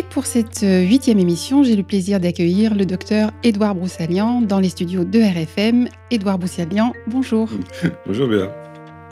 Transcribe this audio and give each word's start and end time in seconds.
Et 0.00 0.02
pour 0.02 0.24
cette 0.24 0.62
euh, 0.62 0.80
huitième 0.80 1.18
émission, 1.18 1.62
j'ai 1.62 1.76
le 1.76 1.82
plaisir 1.82 2.20
d'accueillir 2.20 2.74
le 2.74 2.86
docteur 2.86 3.32
Édouard 3.42 3.74
Broussalian 3.74 4.40
dans 4.40 4.58
les 4.58 4.70
studios 4.70 5.04
de 5.04 5.20
RFM. 5.20 5.88
Édouard 6.10 6.38
Broussalian, 6.38 6.94
bonjour. 7.06 7.50
bonjour 8.06 8.26
Béa. 8.26 8.50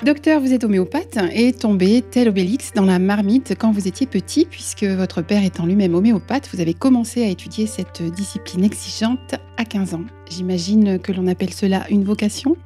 Docteur, 0.03 0.41
vous 0.41 0.55
êtes 0.55 0.65
homéopathe 0.65 1.19
et 1.35 1.53
tombé 1.53 2.01
tel 2.11 2.31
Obélix 2.31 2.73
dans 2.73 2.87
la 2.87 2.99
marmite 2.99 3.55
quand 3.59 3.71
vous 3.71 3.87
étiez 3.87 4.07
petit, 4.07 4.47
puisque 4.47 4.85
votre 4.85 5.21
père 5.21 5.45
étant 5.45 5.67
lui-même 5.67 5.95
homéopathe, 5.95 6.49
vous 6.55 6.63
avez 6.63 6.73
commencé 6.73 7.23
à 7.23 7.29
étudier 7.29 7.67
cette 7.67 8.03
discipline 8.03 8.65
exigeante 8.65 9.35
à 9.59 9.67
15 9.67 9.93
ans. 9.93 10.05
J'imagine 10.31 10.99
que 10.99 11.13
l'on 11.13 11.27
appelle 11.27 11.53
cela 11.53 11.85
une 11.91 12.05
vocation? 12.05 12.57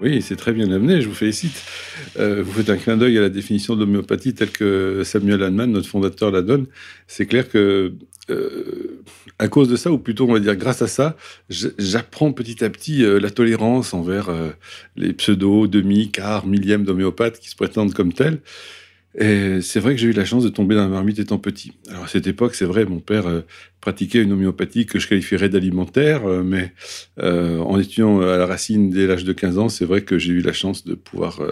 Oui, 0.00 0.22
c'est 0.22 0.36
très 0.36 0.52
bien 0.52 0.70
amené, 0.70 1.00
je 1.02 1.08
vous 1.08 1.14
félicite. 1.14 1.62
Euh, 2.18 2.42
vous 2.42 2.52
faites 2.52 2.70
un 2.70 2.76
clin 2.76 2.96
d'œil 2.96 3.18
à 3.18 3.20
la 3.20 3.28
définition 3.28 3.76
de 3.76 3.80
l'homéopathie 3.80 4.32
telle 4.34 4.50
que 4.50 5.02
Samuel 5.04 5.42
Hahnemann, 5.42 5.70
notre 5.70 5.88
fondateur, 5.88 6.30
la 6.30 6.40
donne. 6.40 6.66
C'est 7.06 7.26
clair 7.26 7.48
que, 7.48 7.92
euh, 8.30 9.02
à 9.38 9.48
cause 9.48 9.68
de 9.68 9.76
ça, 9.76 9.92
ou 9.92 9.98
plutôt 9.98 10.26
on 10.28 10.32
va 10.32 10.40
dire 10.40 10.56
grâce 10.56 10.80
à 10.80 10.86
ça, 10.86 11.16
j'apprends 11.48 12.32
petit 12.32 12.64
à 12.64 12.70
petit 12.70 13.04
euh, 13.04 13.20
la 13.20 13.30
tolérance 13.30 13.92
envers 13.92 14.30
les 14.96 15.12
pseudo, 15.12 15.66
demi, 15.66 16.10
quart, 16.10 16.46
millième 16.46 16.84
d'homéopathes 16.84 17.38
qui 17.38 17.50
se 17.50 17.56
prétendent 17.56 17.92
comme 17.92 18.12
tels. 18.12 18.40
Et 19.18 19.60
c'est 19.60 19.80
vrai 19.80 19.94
que 19.94 20.00
j'ai 20.00 20.08
eu 20.08 20.12
la 20.12 20.24
chance 20.24 20.44
de 20.44 20.48
tomber 20.48 20.76
dans 20.76 20.82
la 20.82 20.88
marmite 20.88 21.18
étant 21.18 21.38
petit. 21.38 21.72
Alors 21.88 22.04
à 22.04 22.08
cette 22.08 22.28
époque, 22.28 22.54
c'est 22.54 22.64
vrai, 22.64 22.84
mon 22.84 23.00
père 23.00 23.26
euh, 23.26 23.40
pratiquait 23.80 24.22
une 24.22 24.32
homéopathie 24.32 24.86
que 24.86 25.00
je 25.00 25.08
qualifierais 25.08 25.48
d'alimentaire, 25.48 26.26
euh, 26.26 26.44
mais 26.44 26.72
euh, 27.18 27.58
en 27.58 27.78
étudiant 27.78 28.20
à 28.20 28.36
la 28.36 28.46
racine 28.46 28.90
dès 28.90 29.08
l'âge 29.08 29.24
de 29.24 29.32
15 29.32 29.58
ans, 29.58 29.68
c'est 29.68 29.84
vrai 29.84 30.02
que 30.02 30.18
j'ai 30.18 30.32
eu 30.32 30.42
la 30.42 30.52
chance 30.52 30.84
de 30.84 30.94
pouvoir 30.94 31.42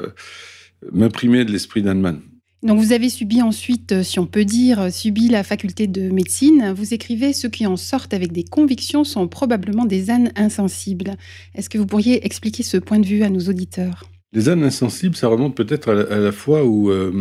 m'imprimer 0.92 1.44
de 1.44 1.50
l'esprit 1.50 1.82
d'Annemann. 1.82 2.20
Donc 2.62 2.78
vous 2.78 2.92
avez 2.92 3.08
subi 3.08 3.42
ensuite, 3.42 4.02
si 4.02 4.18
on 4.18 4.26
peut 4.26 4.44
dire, 4.44 4.92
subi 4.92 5.28
la 5.28 5.44
faculté 5.44 5.86
de 5.86 6.10
médecine. 6.10 6.72
Vous 6.76 6.92
écrivez 6.92 7.32
ceux 7.32 7.48
qui 7.48 7.66
en 7.66 7.76
sortent 7.76 8.14
avec 8.14 8.32
des 8.32 8.44
convictions 8.44 9.04
sont 9.04 9.28
probablement 9.28 9.84
des 9.84 10.10
ânes 10.10 10.32
insensibles. 10.36 11.16
Est-ce 11.54 11.68
que 11.68 11.78
vous 11.78 11.86
pourriez 11.86 12.24
expliquer 12.26 12.64
ce 12.64 12.76
point 12.76 12.98
de 12.98 13.06
vue 13.06 13.22
à 13.22 13.30
nos 13.30 13.48
auditeurs? 13.48 14.04
Les 14.32 14.48
ânes 14.48 14.62
insensibles, 14.62 15.16
ça 15.16 15.28
remonte 15.28 15.56
peut-être 15.56 15.90
à, 15.90 16.18
la 16.18 16.32
fois 16.32 16.64
où, 16.64 16.90
euh, 16.90 17.12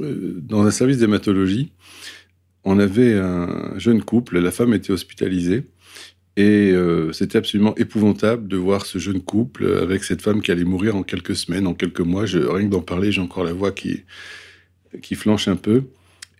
euh, 0.00 0.40
dans 0.42 0.66
un 0.66 0.70
service 0.70 0.98
d'hématologie, 0.98 1.72
on 2.64 2.78
avait 2.78 3.14
un 3.14 3.78
jeune 3.78 4.02
couple, 4.02 4.38
la 4.38 4.50
femme 4.50 4.74
était 4.74 4.90
hospitalisée, 4.90 5.64
et 6.36 6.70
euh, 6.72 7.12
c'était 7.12 7.38
absolument 7.38 7.74
épouvantable 7.76 8.48
de 8.48 8.56
voir 8.56 8.86
ce 8.86 8.98
jeune 8.98 9.20
couple 9.20 9.78
avec 9.80 10.04
cette 10.04 10.22
femme 10.22 10.42
qui 10.42 10.50
allait 10.50 10.64
mourir 10.64 10.96
en 10.96 11.02
quelques 11.02 11.36
semaines, 11.36 11.66
en 11.66 11.74
quelques 11.74 12.00
mois. 12.00 12.24
Rien 12.24 12.66
que 12.66 12.70
d'en 12.70 12.82
parler, 12.82 13.12
j'ai 13.12 13.20
encore 13.20 13.44
la 13.44 13.52
voix 13.52 13.72
qui, 13.72 14.04
qui 15.02 15.14
flanche 15.14 15.48
un 15.48 15.56
peu. 15.56 15.84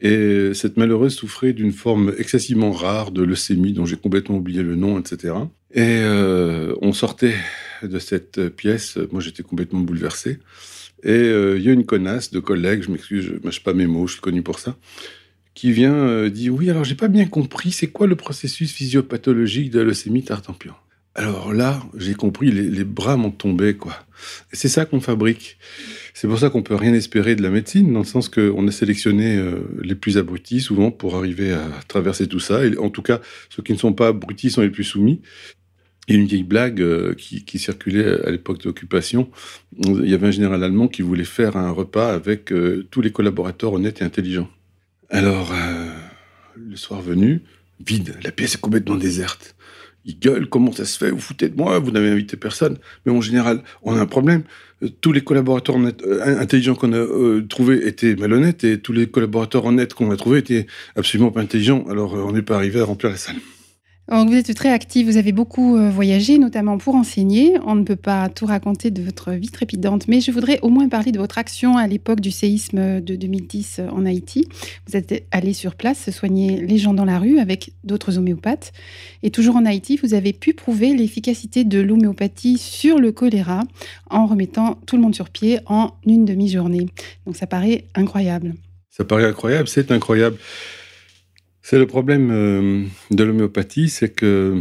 Et 0.00 0.54
cette 0.54 0.76
malheureuse 0.76 1.14
souffrait 1.14 1.52
d'une 1.52 1.72
forme 1.72 2.12
excessivement 2.16 2.72
rare 2.72 3.10
de 3.10 3.22
leucémie, 3.22 3.72
dont 3.72 3.84
j'ai 3.84 3.96
complètement 3.96 4.36
oublié 4.36 4.62
le 4.62 4.74
nom, 4.74 4.98
etc. 4.98 5.34
Et 5.74 6.02
on 6.80 6.92
sortait 6.92 7.34
de 7.82 7.98
cette 7.98 8.48
pièce, 8.48 8.98
moi 9.12 9.20
j'étais 9.20 9.42
complètement 9.42 9.80
bouleversé. 9.80 10.38
Et 11.02 11.10
euh, 11.10 11.56
il 11.58 11.64
y 11.64 11.68
a 11.68 11.72
une 11.72 11.86
connasse 11.86 12.30
de 12.30 12.40
collègues, 12.40 12.82
je 12.82 12.90
m'excuse, 12.90 13.24
je 13.24 13.46
mâche 13.46 13.62
pas 13.62 13.72
mes 13.72 13.86
mots, 13.86 14.06
je 14.06 14.14
suis 14.14 14.20
connu 14.20 14.42
pour 14.42 14.58
ça, 14.58 14.76
qui 15.54 15.72
vient 15.72 15.94
euh, 15.94 16.30
dire 16.30 16.54
Oui, 16.54 16.68
alors 16.68 16.84
j'ai 16.84 16.94
pas 16.94 17.08
bien 17.08 17.26
compris, 17.26 17.72
c'est 17.72 17.86
quoi 17.86 18.06
le 18.06 18.16
processus 18.16 18.72
physiopathologique 18.72 19.70
de 19.70 19.78
la 19.78 19.86
leucémie 19.86 20.22
tartampion? 20.22 20.74
Alors 21.14 21.52
là, 21.52 21.82
j'ai 21.96 22.14
compris, 22.14 22.52
les, 22.52 22.84
bras 22.84 23.16
m'ont 23.16 23.32
tombé, 23.32 23.74
quoi. 23.74 23.96
C'est 24.52 24.68
ça 24.68 24.84
qu'on 24.84 25.00
fabrique. 25.00 25.58
C'est 26.20 26.28
pour 26.28 26.38
ça 26.38 26.50
qu'on 26.50 26.62
peut 26.62 26.74
rien 26.74 26.92
espérer 26.92 27.34
de 27.34 27.42
la 27.42 27.48
médecine, 27.48 27.94
dans 27.94 28.00
le 28.00 28.04
sens 28.04 28.28
qu'on 28.28 28.68
a 28.68 28.70
sélectionné 28.70 29.38
euh, 29.38 29.60
les 29.82 29.94
plus 29.94 30.18
abrutis 30.18 30.60
souvent 30.60 30.90
pour 30.90 31.16
arriver 31.16 31.54
à 31.54 31.66
traverser 31.88 32.26
tout 32.26 32.40
ça. 32.40 32.62
Et 32.62 32.76
en 32.76 32.90
tout 32.90 33.00
cas, 33.00 33.22
ceux 33.48 33.62
qui 33.62 33.72
ne 33.72 33.78
sont 33.78 33.94
pas 33.94 34.08
abrutis 34.08 34.50
sont 34.50 34.60
les 34.60 34.68
plus 34.68 34.84
soumis. 34.84 35.22
Il 36.08 36.14
y 36.14 36.18
a 36.18 36.20
une 36.20 36.26
vieille 36.26 36.42
blague 36.42 36.82
euh, 36.82 37.14
qui, 37.14 37.58
circulait 37.58 38.22
à 38.22 38.30
l'époque 38.30 38.58
de 38.58 38.64
l'occupation. 38.64 39.30
Il 39.78 40.10
y 40.10 40.12
avait 40.12 40.26
un 40.26 40.30
général 40.30 40.62
allemand 40.62 40.88
qui 40.88 41.00
voulait 41.00 41.24
faire 41.24 41.56
un 41.56 41.70
repas 41.70 42.12
avec 42.12 42.52
euh, 42.52 42.86
tous 42.90 43.00
les 43.00 43.12
collaborateurs 43.12 43.72
honnêtes 43.72 44.02
et 44.02 44.04
intelligents. 44.04 44.50
Alors, 45.08 45.54
le 46.54 46.76
soir 46.76 47.00
venu, 47.00 47.40
vide, 47.86 48.16
la 48.22 48.30
pièce 48.30 48.56
est 48.56 48.60
complètement 48.60 48.96
déserte. 48.96 49.56
Il 50.04 50.18
gueule, 50.18 50.48
comment 50.48 50.72
ça 50.72 50.84
se 50.84 50.98
fait 50.98 51.10
Vous 51.10 51.20
foutez 51.20 51.48
de 51.48 51.56
moi, 51.56 51.78
vous 51.78 51.90
n'avez 51.90 52.08
invité 52.08 52.36
personne. 52.36 52.78
Mais 53.04 53.12
mon 53.12 53.20
général, 53.20 53.62
on 53.82 53.94
a 53.94 54.00
un 54.00 54.06
problème. 54.06 54.42
Tous 55.02 55.12
les 55.12 55.20
collaborateurs 55.20 55.76
intelligents 55.76 56.74
qu'on 56.74 56.92
a 56.94 57.42
trouvés 57.48 57.86
étaient 57.86 58.16
malhonnêtes 58.16 58.64
et 58.64 58.78
tous 58.78 58.94
les 58.94 59.08
collaborateurs 59.08 59.66
honnêtes 59.66 59.92
qu'on 59.92 60.10
a 60.10 60.16
trouvés 60.16 60.38
étaient 60.38 60.66
absolument 60.96 61.30
pas 61.30 61.42
intelligents. 61.42 61.84
Alors, 61.90 62.14
on 62.14 62.32
n'est 62.32 62.40
pas 62.40 62.56
arrivé 62.56 62.80
à 62.80 62.84
remplir 62.84 63.10
la 63.10 63.18
salle 63.18 63.36
vous 64.10 64.34
êtes 64.34 64.54
très 64.54 64.70
actif, 64.70 65.06
vous 65.06 65.16
avez 65.16 65.30
beaucoup 65.30 65.76
euh, 65.76 65.88
voyagé, 65.88 66.38
notamment 66.38 66.78
pour 66.78 66.96
enseigner. 66.96 67.56
On 67.64 67.76
ne 67.76 67.84
peut 67.84 67.94
pas 67.94 68.28
tout 68.28 68.44
raconter 68.44 68.90
de 68.90 69.02
votre 69.02 69.30
vie 69.32 69.50
trépidante, 69.50 70.08
mais 70.08 70.20
je 70.20 70.32
voudrais 70.32 70.58
au 70.62 70.68
moins 70.68 70.88
parler 70.88 71.12
de 71.12 71.18
votre 71.18 71.38
action 71.38 71.76
à 71.76 71.86
l'époque 71.86 72.20
du 72.20 72.32
séisme 72.32 73.00
de 73.00 73.14
2010 73.14 73.76
euh, 73.78 73.88
en 73.90 74.04
Haïti. 74.04 74.48
Vous 74.88 74.96
êtes 74.96 75.24
allé 75.30 75.52
sur 75.52 75.76
place 75.76 76.10
soigner 76.10 76.60
les 76.60 76.76
gens 76.76 76.92
dans 76.92 77.04
la 77.04 77.20
rue 77.20 77.38
avec 77.38 77.72
d'autres 77.84 78.18
homéopathes. 78.18 78.72
Et 79.22 79.30
toujours 79.30 79.54
en 79.54 79.64
Haïti, 79.64 79.96
vous 80.02 80.12
avez 80.12 80.32
pu 80.32 80.54
prouver 80.54 80.92
l'efficacité 80.92 81.62
de 81.62 81.78
l'homéopathie 81.78 82.58
sur 82.58 82.98
le 82.98 83.12
choléra 83.12 83.62
en 84.10 84.26
remettant 84.26 84.76
tout 84.86 84.96
le 84.96 85.02
monde 85.02 85.14
sur 85.14 85.30
pied 85.30 85.60
en 85.66 85.92
une 86.04 86.24
demi-journée. 86.24 86.86
Donc 87.26 87.36
ça 87.36 87.46
paraît 87.46 87.84
incroyable. 87.94 88.54
Ça 88.90 89.04
paraît 89.04 89.26
incroyable, 89.26 89.68
c'est 89.68 89.92
incroyable. 89.92 90.36
C'est 91.70 91.78
le 91.78 91.86
problème 91.86 92.32
euh, 92.32 92.84
de 93.12 93.22
l'homéopathie, 93.22 93.90
c'est 93.90 94.08
que 94.08 94.60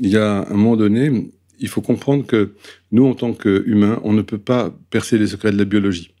il 0.00 0.08
y 0.08 0.16
a 0.16 0.48
un 0.48 0.54
moment 0.54 0.76
donné, 0.76 1.28
il 1.60 1.68
faut 1.68 1.82
comprendre 1.82 2.26
que 2.26 2.52
nous, 2.90 3.04
en 3.04 3.12
tant 3.12 3.34
qu'humains, 3.34 4.00
on 4.02 4.14
ne 4.14 4.22
peut 4.22 4.38
pas 4.38 4.74
percer 4.88 5.18
les 5.18 5.26
secrets 5.26 5.52
de 5.52 5.58
la 5.58 5.66
biologie. 5.66 6.14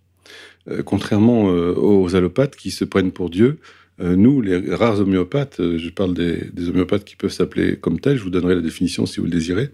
Euh, 0.68 0.82
contrairement 0.82 1.50
euh, 1.50 1.72
aux 1.74 2.14
allopathes 2.14 2.56
qui 2.56 2.70
se 2.70 2.84
prennent 2.84 3.10
pour 3.10 3.30
Dieu, 3.30 3.58
nous, 4.00 4.42
les 4.42 4.58
rares 4.74 5.00
homéopathes, 5.00 5.60
je 5.60 5.88
parle 5.88 6.12
des, 6.12 6.50
des 6.52 6.68
homéopathes 6.68 7.04
qui 7.04 7.16
peuvent 7.16 7.32
s'appeler 7.32 7.76
comme 7.78 7.98
tels, 7.98 8.18
je 8.18 8.22
vous 8.22 8.30
donnerai 8.30 8.54
la 8.54 8.60
définition 8.60 9.06
si 9.06 9.20
vous 9.20 9.24
le 9.24 9.32
désirez, 9.32 9.70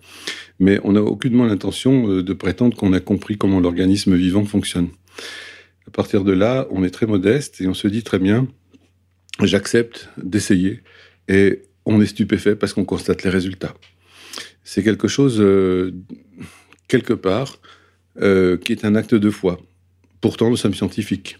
mais 0.60 0.78
on 0.84 0.92
n'a 0.92 1.02
aucunement 1.02 1.44
l'intention 1.44 2.22
de 2.22 2.32
prétendre 2.32 2.76
qu'on 2.76 2.92
a 2.92 3.00
compris 3.00 3.36
comment 3.36 3.58
l'organisme 3.58 4.14
vivant 4.14 4.44
fonctionne. 4.44 4.88
À 5.86 5.90
partir 5.90 6.24
de 6.24 6.32
là, 6.32 6.66
on 6.70 6.84
est 6.84 6.90
très 6.90 7.06
modeste 7.06 7.60
et 7.60 7.66
on 7.66 7.74
se 7.74 7.86
dit 7.86 8.02
très 8.02 8.18
bien, 8.18 8.48
j'accepte 9.42 10.08
d'essayer 10.16 10.80
et 11.28 11.62
on 11.86 12.00
est 12.00 12.06
stupéfait 12.06 12.56
parce 12.56 12.72
qu'on 12.72 12.84
constate 12.84 13.22
les 13.22 13.30
résultats. 13.30 13.74
C'est 14.62 14.82
quelque 14.82 15.08
chose, 15.08 15.36
euh, 15.40 15.92
quelque 16.88 17.12
part, 17.12 17.58
euh, 18.20 18.56
qui 18.56 18.72
est 18.72 18.84
un 18.84 18.94
acte 18.94 19.14
de 19.14 19.30
foi. 19.30 19.60
Pourtant, 20.20 20.50
nous 20.50 20.56
sommes 20.56 20.74
scientifiques. 20.74 21.38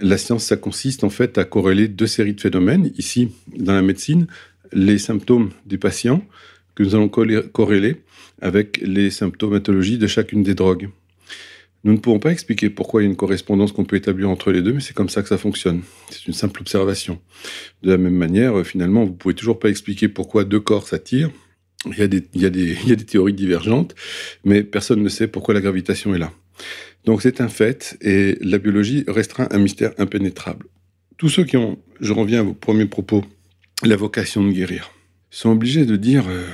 La 0.00 0.18
science, 0.18 0.44
ça 0.44 0.56
consiste 0.56 1.02
en 1.02 1.10
fait 1.10 1.38
à 1.38 1.44
corréler 1.44 1.88
deux 1.88 2.06
séries 2.06 2.34
de 2.34 2.40
phénomènes. 2.40 2.92
Ici, 2.96 3.32
dans 3.56 3.74
la 3.74 3.82
médecine, 3.82 4.28
les 4.72 4.98
symptômes 4.98 5.50
du 5.66 5.78
patient 5.78 6.24
que 6.76 6.84
nous 6.84 6.94
allons 6.94 7.08
corréler 7.08 7.96
avec 8.40 8.78
les 8.82 9.10
symptomatologies 9.10 9.98
de 9.98 10.06
chacune 10.06 10.44
des 10.44 10.54
drogues. 10.54 10.90
Nous 11.88 11.94
ne 11.94 12.00
pouvons 12.00 12.18
pas 12.18 12.32
expliquer 12.32 12.68
pourquoi 12.68 13.00
il 13.00 13.06
y 13.06 13.08
a 13.08 13.10
une 13.10 13.16
correspondance 13.16 13.72
qu'on 13.72 13.86
peut 13.86 13.96
établir 13.96 14.28
entre 14.28 14.52
les 14.52 14.60
deux, 14.60 14.74
mais 14.74 14.80
c'est 14.80 14.92
comme 14.92 15.08
ça 15.08 15.22
que 15.22 15.28
ça 15.30 15.38
fonctionne. 15.38 15.80
C'est 16.10 16.26
une 16.26 16.34
simple 16.34 16.60
observation. 16.60 17.18
De 17.82 17.88
la 17.90 17.96
même 17.96 18.14
manière, 18.14 18.58
euh, 18.58 18.62
finalement, 18.62 19.06
vous 19.06 19.14
pouvez 19.14 19.32
toujours 19.32 19.58
pas 19.58 19.70
expliquer 19.70 20.06
pourquoi 20.06 20.44
deux 20.44 20.60
corps 20.60 20.86
s'attirent. 20.86 21.30
Il 21.86 21.96
y, 21.96 22.02
a 22.44 22.50
des, 22.50 23.06
théories 23.06 23.32
divergentes, 23.32 23.94
mais 24.44 24.64
personne 24.64 25.02
ne 25.02 25.08
sait 25.08 25.28
pourquoi 25.28 25.54
la 25.54 25.62
gravitation 25.62 26.14
est 26.14 26.18
là. 26.18 26.30
Donc 27.06 27.22
c'est 27.22 27.40
un 27.40 27.48
fait, 27.48 27.96
et 28.02 28.36
la 28.42 28.58
biologie 28.58 29.04
restera 29.08 29.48
un 29.50 29.58
mystère 29.58 29.92
impénétrable. 29.96 30.66
Tous 31.16 31.30
ceux 31.30 31.44
qui 31.44 31.56
ont, 31.56 31.78
je 32.02 32.12
reviens 32.12 32.40
à 32.40 32.42
vos 32.42 32.52
premiers 32.52 32.84
propos, 32.84 33.24
la 33.82 33.96
vocation 33.96 34.44
de 34.44 34.52
guérir, 34.52 34.90
sont 35.30 35.52
obligés 35.52 35.86
de 35.86 35.96
dire 35.96 36.26
euh, 36.28 36.44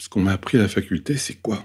ce 0.00 0.08
qu'on 0.08 0.22
m'a 0.22 0.32
appris 0.32 0.58
à 0.58 0.62
la 0.62 0.68
faculté, 0.68 1.16
c'est 1.16 1.40
quoi? 1.40 1.64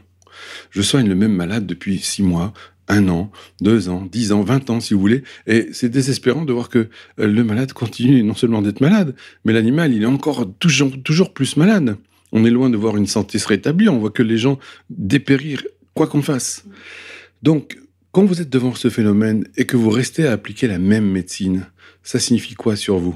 Je 0.70 0.84
soigne 0.84 1.10
le 1.10 1.16
même 1.16 1.34
malade 1.34 1.66
depuis 1.66 1.98
six 1.98 2.22
mois, 2.22 2.54
un 2.88 3.08
an, 3.10 3.32
deux 3.62 3.90
ans, 3.90 4.08
dix 4.10 4.32
ans, 4.32 4.42
vingt 4.42 4.70
ans, 4.70 4.80
si 4.80 4.94
vous 4.94 5.00
voulez. 5.00 5.24
Et 5.46 5.70
c'est 5.72 5.90
désespérant 5.90 6.46
de 6.46 6.54
voir 6.54 6.70
que 6.70 6.90
euh, 7.20 7.28
le 7.28 7.44
malade 7.44 7.74
continue 7.74 8.24
non 8.24 8.36
seulement 8.36 8.62
d'être 8.62 8.82
malade, 8.82 9.16
mais 9.46 9.54
l'animal, 9.54 9.94
il 9.94 10.04
est 10.04 10.08
encore 10.08 10.48
toujours, 10.60 10.92
toujours 11.04 11.34
plus 11.34 11.58
malade. 11.58 11.98
On 12.32 12.46
est 12.46 12.50
loin 12.50 12.70
de 12.70 12.78
voir 12.78 12.98
une 12.98 13.08
santé 13.08 13.40
se 13.40 13.48
rétablir, 13.48 13.94
on 13.94 14.00
voit 14.00 14.12
que 14.12 14.24
les 14.24 14.38
gens 14.38 14.60
dépérir, 14.90 15.64
quoi 15.94 16.08
qu'on 16.08 16.22
fasse. 16.22 16.66
Donc, 17.44 17.78
quand 18.12 18.26
vous 18.26 18.42
êtes 18.42 18.50
devant 18.50 18.74
ce 18.74 18.90
phénomène 18.90 19.46
et 19.58 19.66
que 19.66 19.78
vous 19.78 19.90
restez 19.90 20.28
à 20.28 20.32
appliquer 20.32 20.68
la 20.68 20.80
même 20.80 21.10
médecine, 21.10 21.68
ça 22.04 22.20
signifie 22.20 22.56
quoi 22.56 22.76
sur 22.76 22.98
vous? 22.98 23.16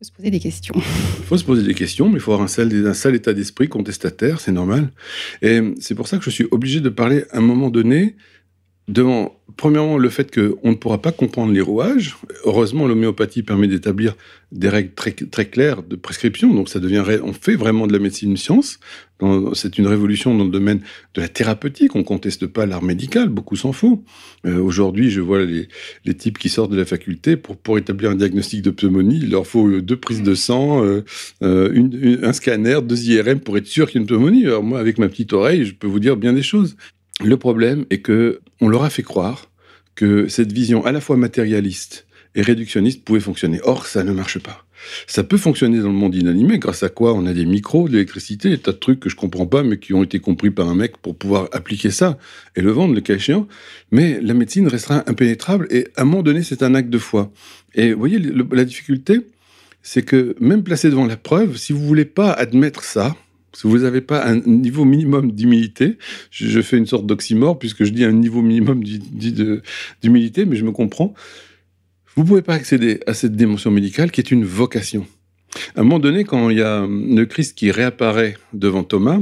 Il 0.00 0.04
faut 0.04 0.04
se 0.04 0.12
poser 0.12 0.30
des 0.30 0.40
questions. 0.40 0.74
Il 0.76 0.82
faut 1.24 1.38
se 1.38 1.44
poser 1.44 1.62
des 1.62 1.74
questions, 1.74 2.08
mais 2.08 2.16
il 2.16 2.20
faut 2.20 2.32
avoir 2.32 2.44
un 2.44 2.48
sale, 2.48 2.86
un 2.86 2.94
sale 2.94 3.14
état 3.14 3.32
d'esprit 3.32 3.68
contestataire, 3.68 4.40
c'est 4.40 4.52
normal. 4.52 4.90
Et 5.40 5.60
c'est 5.80 5.94
pour 5.94 6.08
ça 6.08 6.18
que 6.18 6.24
je 6.24 6.30
suis 6.30 6.46
obligé 6.50 6.80
de 6.80 6.88
parler 6.90 7.24
à 7.30 7.38
un 7.38 7.40
moment 7.40 7.70
donné 7.70 8.16
devant, 8.88 9.40
premièrement, 9.56 9.98
le 9.98 10.08
fait 10.08 10.32
qu'on 10.32 10.70
ne 10.70 10.74
pourra 10.74 11.02
pas 11.02 11.12
comprendre 11.12 11.52
les 11.52 11.60
rouages. 11.60 12.16
Heureusement, 12.44 12.86
l'homéopathie 12.86 13.42
permet 13.42 13.66
d'établir 13.66 14.14
des 14.52 14.68
règles 14.68 14.92
très, 14.94 15.12
claires 15.46 15.82
de 15.82 15.96
prescription. 15.96 16.54
Donc, 16.54 16.68
ça 16.68 16.78
devient, 16.78 17.02
on 17.24 17.32
fait 17.32 17.56
vraiment 17.56 17.88
de 17.88 17.92
la 17.92 17.98
médecine 17.98 18.30
une 18.30 18.36
science. 18.36 18.78
C'est 19.54 19.78
une 19.78 19.86
révolution 19.86 20.36
dans 20.36 20.44
le 20.44 20.50
domaine 20.50 20.82
de 21.14 21.20
la 21.20 21.28
thérapeutique. 21.28 21.96
On 21.96 22.04
conteste 22.04 22.46
pas 22.46 22.64
l'art 22.66 22.82
médical. 22.82 23.28
Beaucoup 23.28 23.56
s'en 23.56 23.72
font. 23.72 24.04
Euh, 24.44 24.60
Aujourd'hui, 24.60 25.10
je 25.10 25.20
vois 25.20 25.42
les, 25.44 26.14
types 26.14 26.38
qui 26.38 26.48
sortent 26.48 26.70
de 26.70 26.76
la 26.76 26.84
faculté 26.84 27.36
pour, 27.36 27.56
pour 27.56 27.78
établir 27.78 28.10
un 28.10 28.14
diagnostic 28.14 28.62
de 28.62 28.70
pneumonie. 28.70 29.20
Il 29.22 29.30
leur 29.30 29.46
faut 29.46 29.80
deux 29.80 29.96
prises 29.96 30.22
de 30.22 30.34
sang, 30.34 30.84
euh, 30.84 31.02
euh 31.42 32.18
un 32.22 32.32
scanner, 32.32 32.80
deux 32.82 33.08
IRM 33.08 33.40
pour 33.40 33.56
être 33.56 33.66
sûr 33.66 33.90
qu'il 33.90 33.96
y 33.96 33.98
a 33.98 34.02
une 34.02 34.06
pneumonie. 34.06 34.44
Alors, 34.46 34.62
moi, 34.62 34.78
avec 34.78 34.98
ma 34.98 35.08
petite 35.08 35.32
oreille, 35.32 35.64
je 35.64 35.74
peux 35.74 35.86
vous 35.88 36.00
dire 36.00 36.16
bien 36.16 36.32
des 36.32 36.42
choses. 36.42 36.76
Le 37.24 37.36
problème 37.36 37.86
est 37.90 37.98
que 37.98 38.40
on 38.60 38.68
leur 38.68 38.84
a 38.84 38.90
fait 38.90 39.02
croire 39.02 39.50
que 39.94 40.28
cette 40.28 40.52
vision 40.52 40.84
à 40.84 40.92
la 40.92 41.00
fois 41.00 41.16
matérialiste 41.16 42.06
et 42.34 42.42
réductionniste 42.42 43.02
pouvait 43.04 43.20
fonctionner. 43.20 43.60
Or, 43.64 43.86
ça 43.86 44.04
ne 44.04 44.12
marche 44.12 44.38
pas. 44.38 44.66
Ça 45.06 45.24
peut 45.24 45.38
fonctionner 45.38 45.78
dans 45.78 45.88
le 45.88 45.94
monde 45.94 46.14
inanimé, 46.14 46.58
grâce 46.58 46.82
à 46.82 46.90
quoi 46.90 47.14
on 47.14 47.24
a 47.26 47.32
des 47.32 47.46
micros, 47.46 47.88
de 47.88 47.94
l'électricité, 47.94 48.50
des 48.50 48.58
tas 48.58 48.72
de 48.72 48.76
trucs 48.76 49.00
que 49.00 49.08
je 49.08 49.16
comprends 49.16 49.46
pas, 49.46 49.62
mais 49.62 49.78
qui 49.78 49.94
ont 49.94 50.02
été 50.02 50.18
compris 50.18 50.50
par 50.50 50.68
un 50.68 50.74
mec 50.74 50.98
pour 50.98 51.16
pouvoir 51.16 51.48
appliquer 51.52 51.90
ça 51.90 52.18
et 52.54 52.60
le 52.60 52.70
vendre, 52.70 52.94
le 52.94 53.00
cas 53.00 53.14
échéant. 53.14 53.48
Mais 53.90 54.20
la 54.20 54.34
médecine 54.34 54.68
restera 54.68 55.02
impénétrable 55.08 55.66
et 55.70 55.88
à 55.96 56.02
un 56.02 56.04
moment 56.04 56.22
donné, 56.22 56.42
c'est 56.42 56.62
un 56.62 56.74
acte 56.74 56.90
de 56.90 56.98
foi. 56.98 57.32
Et 57.74 57.94
vous 57.94 57.98
voyez, 57.98 58.18
la 58.18 58.64
difficulté, 58.64 59.20
c'est 59.82 60.02
que 60.02 60.36
même 60.38 60.62
placé 60.62 60.90
devant 60.90 61.06
la 61.06 61.16
preuve, 61.16 61.56
si 61.56 61.72
vous 61.72 61.84
voulez 61.86 62.04
pas 62.04 62.32
admettre 62.32 62.84
ça, 62.84 63.16
si 63.56 63.66
vous 63.66 63.78
n'avez 63.78 64.02
pas 64.02 64.22
un 64.26 64.36
niveau 64.40 64.84
minimum 64.84 65.32
d'humilité, 65.32 65.96
je, 66.30 66.60
fais 66.60 66.76
une 66.76 66.84
sorte 66.84 67.06
d'oxymore 67.06 67.58
puisque 67.58 67.84
je 67.84 67.90
dis 67.90 68.04
un 68.04 68.12
niveau 68.12 68.42
minimum 68.42 68.84
d'humilité, 70.02 70.44
mais 70.44 70.56
je 70.56 70.64
me 70.64 70.72
comprends, 70.72 71.14
vous 72.14 72.22
ne 72.22 72.28
pouvez 72.28 72.42
pas 72.42 72.52
accéder 72.52 73.00
à 73.06 73.14
cette 73.14 73.34
dimension 73.34 73.70
médicale 73.70 74.10
qui 74.10 74.20
est 74.20 74.30
une 74.30 74.44
vocation. 74.44 75.06
À 75.74 75.80
un 75.80 75.84
moment 75.84 75.98
donné, 75.98 76.24
quand 76.24 76.50
il 76.50 76.58
y 76.58 76.62
a 76.62 76.86
le 76.86 77.24
Christ 77.24 77.56
qui 77.56 77.70
réapparaît 77.70 78.36
devant 78.52 78.84
Thomas, 78.84 79.20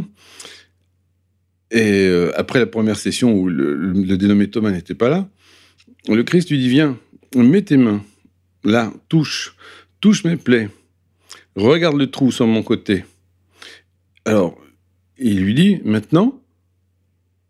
et 1.70 2.08
euh, 2.08 2.32
après 2.36 2.58
la 2.58 2.66
première 2.66 2.98
session 2.98 3.32
où 3.34 3.48
le 3.48 4.16
dénommé 4.16 4.50
Thomas 4.50 4.72
n'était 4.72 4.94
pas 4.94 5.08
là, 5.08 5.28
le 6.08 6.24
Christ 6.24 6.50
lui 6.50 6.58
dit, 6.58 6.68
viens, 6.68 6.98
mets 7.36 7.62
tes 7.62 7.76
mains, 7.76 8.02
là, 8.64 8.92
touche, 9.08 9.54
touche 10.00 10.24
mes 10.24 10.36
plaies, 10.36 10.70
regarde 11.54 11.96
le 11.96 12.10
trou 12.10 12.32
sur 12.32 12.48
mon 12.48 12.64
côté, 12.64 13.04
alors, 14.24 14.58
il 15.18 15.42
lui 15.42 15.54
dit, 15.54 15.80
maintenant, 15.84 16.42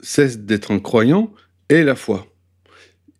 cesse 0.01 0.39
d'être 0.39 0.71
un 0.71 0.79
croyant 0.79 1.33
et 1.69 1.83
la 1.83 1.95
foi. 1.95 2.27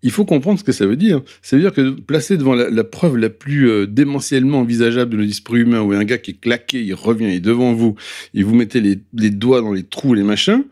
Il 0.03 0.11
faut 0.11 0.27
comprendre 0.27 0.59
ce 0.59 0.65
que 0.65 0.73
ça 0.73 0.87
veut 0.87 0.97
dire. 0.97 1.23
Ça 1.41 1.57
veut 1.57 1.63
dire 1.63 1.73
que 1.73 1.99
placé 2.01 2.37
devant 2.37 2.55
la, 2.55 2.85
preuve 2.85 3.17
la 3.17 3.31
plus 3.31 3.71
euh, 3.71 3.87
démentiellement 3.87 4.61
envisageable 4.61 5.17
de 5.17 5.23
l'esprit 5.23 5.61
humain, 5.61 5.81
où 5.81 5.93
un 5.93 6.05
gars 6.05 6.19
qui 6.19 6.33
est 6.33 6.41
claqué, 6.41 6.83
il 6.83 6.93
revient, 6.93 7.25
il 7.25 7.35
est 7.35 7.41
devant 7.41 7.73
vous, 7.73 7.95
il 8.35 8.45
vous 8.45 8.55
mettez 8.55 8.83
les, 8.83 8.99
les 9.15 9.31
doigts 9.31 9.63
dans 9.63 9.73
les 9.73 9.85
trous, 9.85 10.13
les 10.13 10.23
machins, 10.23 10.65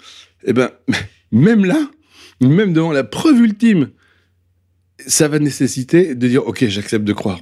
eh 0.44 0.52
ben, 0.52 0.70
même 1.32 1.64
là, 1.64 1.90
même 2.43 2.75
devant 2.75 2.93
la 2.93 3.05
preuve 3.05 3.40
ultime, 3.40 3.88
ça 5.06 5.29
va 5.29 5.38
nécessiter 5.38 6.14
de 6.14 6.29
dire, 6.29 6.46
ok, 6.46 6.67
j'accepte 6.67 7.05
de 7.05 7.12
croire. 7.14 7.40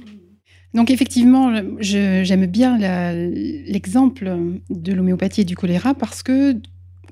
Donc 0.73 0.89
effectivement, 0.89 1.51
j'aime 1.79 2.45
bien 2.45 2.77
l'exemple 2.77 4.37
de 4.69 4.93
l'homéopathie 4.93 5.41
et 5.41 5.45
du 5.45 5.55
choléra 5.55 5.93
parce 5.93 6.23
que, 6.23 6.55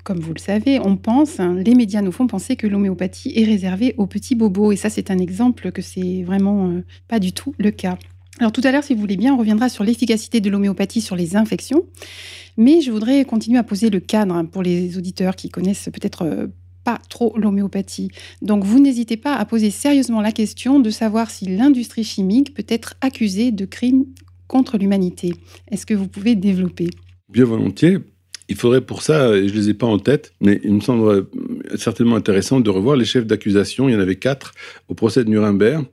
comme 0.02 0.18
vous 0.18 0.32
le 0.32 0.40
savez, 0.40 0.80
on 0.80 0.96
pense, 0.96 1.40
hein, 1.40 1.56
les 1.62 1.74
médias 1.74 2.00
nous 2.00 2.12
font 2.12 2.26
penser 2.26 2.56
que 2.56 2.66
l'homéopathie 2.66 3.32
est 3.36 3.44
réservée 3.44 3.94
aux 3.98 4.06
petits 4.06 4.34
bobos. 4.34 4.72
Et 4.72 4.76
ça, 4.76 4.88
c'est 4.88 5.10
un 5.10 5.18
exemple 5.18 5.72
que 5.72 5.82
c'est 5.82 6.22
vraiment 6.22 6.68
euh, 6.68 6.84
pas 7.06 7.18
du 7.18 7.32
tout 7.32 7.54
le 7.58 7.70
cas. 7.70 7.98
Alors 8.38 8.52
tout 8.52 8.62
à 8.64 8.72
l'heure, 8.72 8.84
si 8.84 8.94
vous 8.94 9.00
voulez 9.00 9.18
bien, 9.18 9.34
on 9.34 9.36
reviendra 9.36 9.68
sur 9.68 9.84
l'efficacité 9.84 10.40
de 10.40 10.48
l'homéopathie 10.48 11.02
sur 11.02 11.16
les 11.16 11.36
infections. 11.36 11.84
Mais 12.56 12.80
je 12.80 12.90
voudrais 12.90 13.24
continuer 13.26 13.58
à 13.58 13.62
poser 13.62 13.90
le 13.90 14.00
cadre 14.00 14.42
pour 14.44 14.62
les 14.62 14.96
auditeurs 14.96 15.36
qui 15.36 15.50
connaissent 15.50 15.90
peut-être 15.92 16.22
euh, 16.22 16.46
trop 17.08 17.36
l'homéopathie. 17.36 18.10
Donc 18.42 18.64
vous 18.64 18.80
n'hésitez 18.80 19.16
pas 19.16 19.34
à 19.34 19.44
poser 19.44 19.70
sérieusement 19.70 20.20
la 20.20 20.32
question 20.32 20.80
de 20.80 20.90
savoir 20.90 21.30
si 21.30 21.44
l'industrie 21.46 22.04
chimique 22.04 22.54
peut 22.54 22.66
être 22.68 22.94
accusée 23.00 23.52
de 23.52 23.64
crimes 23.64 24.06
contre 24.46 24.78
l'humanité. 24.78 25.34
Est-ce 25.70 25.86
que 25.86 25.94
vous 25.94 26.08
pouvez 26.08 26.34
développer? 26.34 26.88
Bien 27.28 27.44
volontiers. 27.44 27.98
Il 28.48 28.56
faudrait 28.56 28.80
pour 28.80 29.02
ça, 29.02 29.36
et 29.36 29.46
je 29.46 29.54
ne 29.54 29.58
les 29.60 29.70
ai 29.70 29.74
pas 29.74 29.86
en 29.86 30.00
tête, 30.00 30.32
mais 30.40 30.60
il 30.64 30.74
me 30.74 30.80
semble 30.80 31.28
certainement 31.76 32.16
intéressant 32.16 32.58
de 32.58 32.68
revoir 32.68 32.96
les 32.96 33.04
chefs 33.04 33.24
d'accusation. 33.24 33.88
Il 33.88 33.92
y 33.92 33.96
en 33.96 34.00
avait 34.00 34.16
quatre 34.16 34.54
au 34.88 34.94
procès 34.94 35.22
de 35.24 35.30
Nuremberg, 35.30 35.84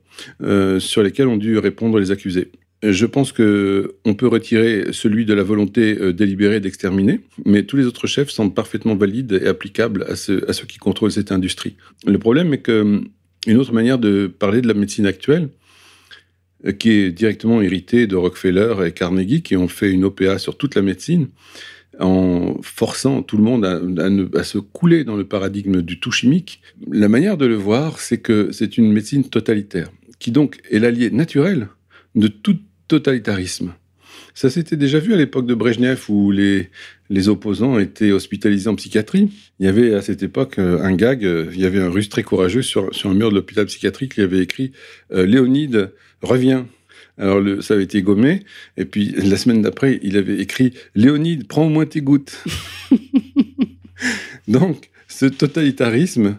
euh, 0.42 0.80
sur 0.80 1.04
lesquels 1.04 1.28
ont 1.28 1.36
dû 1.36 1.56
répondre 1.56 2.00
les 2.00 2.10
accusés. 2.10 2.50
Je 2.82 3.06
pense 3.06 3.32
que 3.32 3.96
on 4.04 4.14
peut 4.14 4.28
retirer 4.28 4.92
celui 4.92 5.24
de 5.24 5.34
la 5.34 5.42
volonté 5.42 5.98
euh, 6.00 6.12
délibérée 6.12 6.60
d'exterminer, 6.60 7.20
mais 7.44 7.64
tous 7.64 7.76
les 7.76 7.86
autres 7.86 8.06
chefs 8.06 8.30
semblent 8.30 8.54
parfaitement 8.54 8.94
valides 8.94 9.32
et 9.42 9.48
applicables 9.48 10.04
à, 10.08 10.14
ceux 10.14 10.66
qui 10.68 10.78
contrôlent 10.78 11.10
cette 11.10 11.32
industrie. 11.32 11.76
Le 12.06 12.18
problème 12.18 12.54
est 12.54 12.62
que 12.62 12.80
hum, 12.80 13.08
une 13.48 13.56
autre 13.56 13.72
manière 13.72 13.98
de 13.98 14.26
parler 14.26 14.60
de 14.60 14.68
la 14.68 14.74
médecine 14.74 15.06
actuelle, 15.06 15.48
euh, 16.66 16.72
qui 16.72 16.90
est 16.90 17.10
directement 17.10 17.60
héritée 17.60 18.06
de 18.06 18.14
Rockefeller 18.14 18.74
et 18.86 18.92
Carnegie, 18.92 19.42
qui 19.42 19.56
ont 19.56 19.68
fait 19.68 19.90
une 19.90 20.04
OPA 20.04 20.38
sur 20.38 20.56
toute 20.56 20.76
la 20.76 20.82
médecine, 20.82 21.28
en 21.98 22.58
forçant 22.62 23.22
tout 23.22 23.36
le 23.36 23.42
monde 23.42 23.64
à, 23.64 24.44
se 24.44 24.58
couler 24.58 25.02
dans 25.02 25.16
le 25.16 25.24
paradigme 25.24 25.82
du 25.82 25.98
tout 25.98 26.12
chimique. 26.12 26.62
La 26.88 27.08
manière 27.08 27.36
de 27.36 27.46
le 27.46 27.56
voir, 27.56 27.98
c'est 27.98 28.18
que 28.18 28.50
c'est 28.52 28.78
une 28.78 28.92
médecine 28.92 29.24
totalitaire, 29.24 29.90
qui 30.20 30.30
donc 30.30 30.60
est 30.70 30.78
l'allié 30.78 31.10
naturel 31.10 31.68
de 32.14 32.28
toute 32.28 32.62
totalitarisme. 32.88 33.74
Ça 34.34 34.50
s'était 34.50 34.76
déjà 34.76 34.98
vu 34.98 35.14
à 35.14 35.16
l'époque 35.16 35.46
de 35.46 35.54
Brejnev 35.54 36.00
où 36.08 36.30
les, 36.30 36.70
les 37.10 37.28
opposants 37.28 37.78
étaient 37.78 38.12
hospitalisés 38.12 38.68
en 38.68 38.76
psychiatrie. 38.76 39.30
Il 39.58 39.66
y 39.66 39.68
avait 39.68 39.94
à 39.94 40.02
cette 40.02 40.22
époque 40.22 40.58
euh, 40.58 40.80
un 40.80 40.94
gag, 40.94 41.24
euh, 41.24 41.50
il 41.52 41.60
y 41.60 41.64
avait 41.64 41.80
un 41.80 41.90
russe 41.90 42.08
très 42.08 42.22
courageux 42.22 42.62
sur, 42.62 42.94
sur 42.94 43.10
un 43.10 43.14
mur 43.14 43.30
de 43.30 43.34
l'hôpital 43.34 43.66
psychiatrique 43.66 44.14
qui 44.14 44.20
avait 44.20 44.38
écrit 44.38 44.72
euh, 45.12 45.26
Léonide, 45.26 45.92
reviens. 46.22 46.66
Alors 47.16 47.42
ça 47.64 47.74
avait 47.74 47.82
été 47.82 48.00
gommé, 48.00 48.44
et 48.76 48.84
puis 48.84 49.10
la 49.10 49.36
semaine 49.36 49.60
d'après, 49.60 49.98
il 50.04 50.16
avait 50.16 50.38
écrit 50.38 50.72
Léonide, 50.94 51.48
prends 51.48 51.66
au 51.66 51.68
moins 51.68 51.84
tes 51.84 52.00
gouttes. 52.00 52.44
Donc, 54.46 54.90
ce 55.08 55.26
totalitarisme 55.26 56.38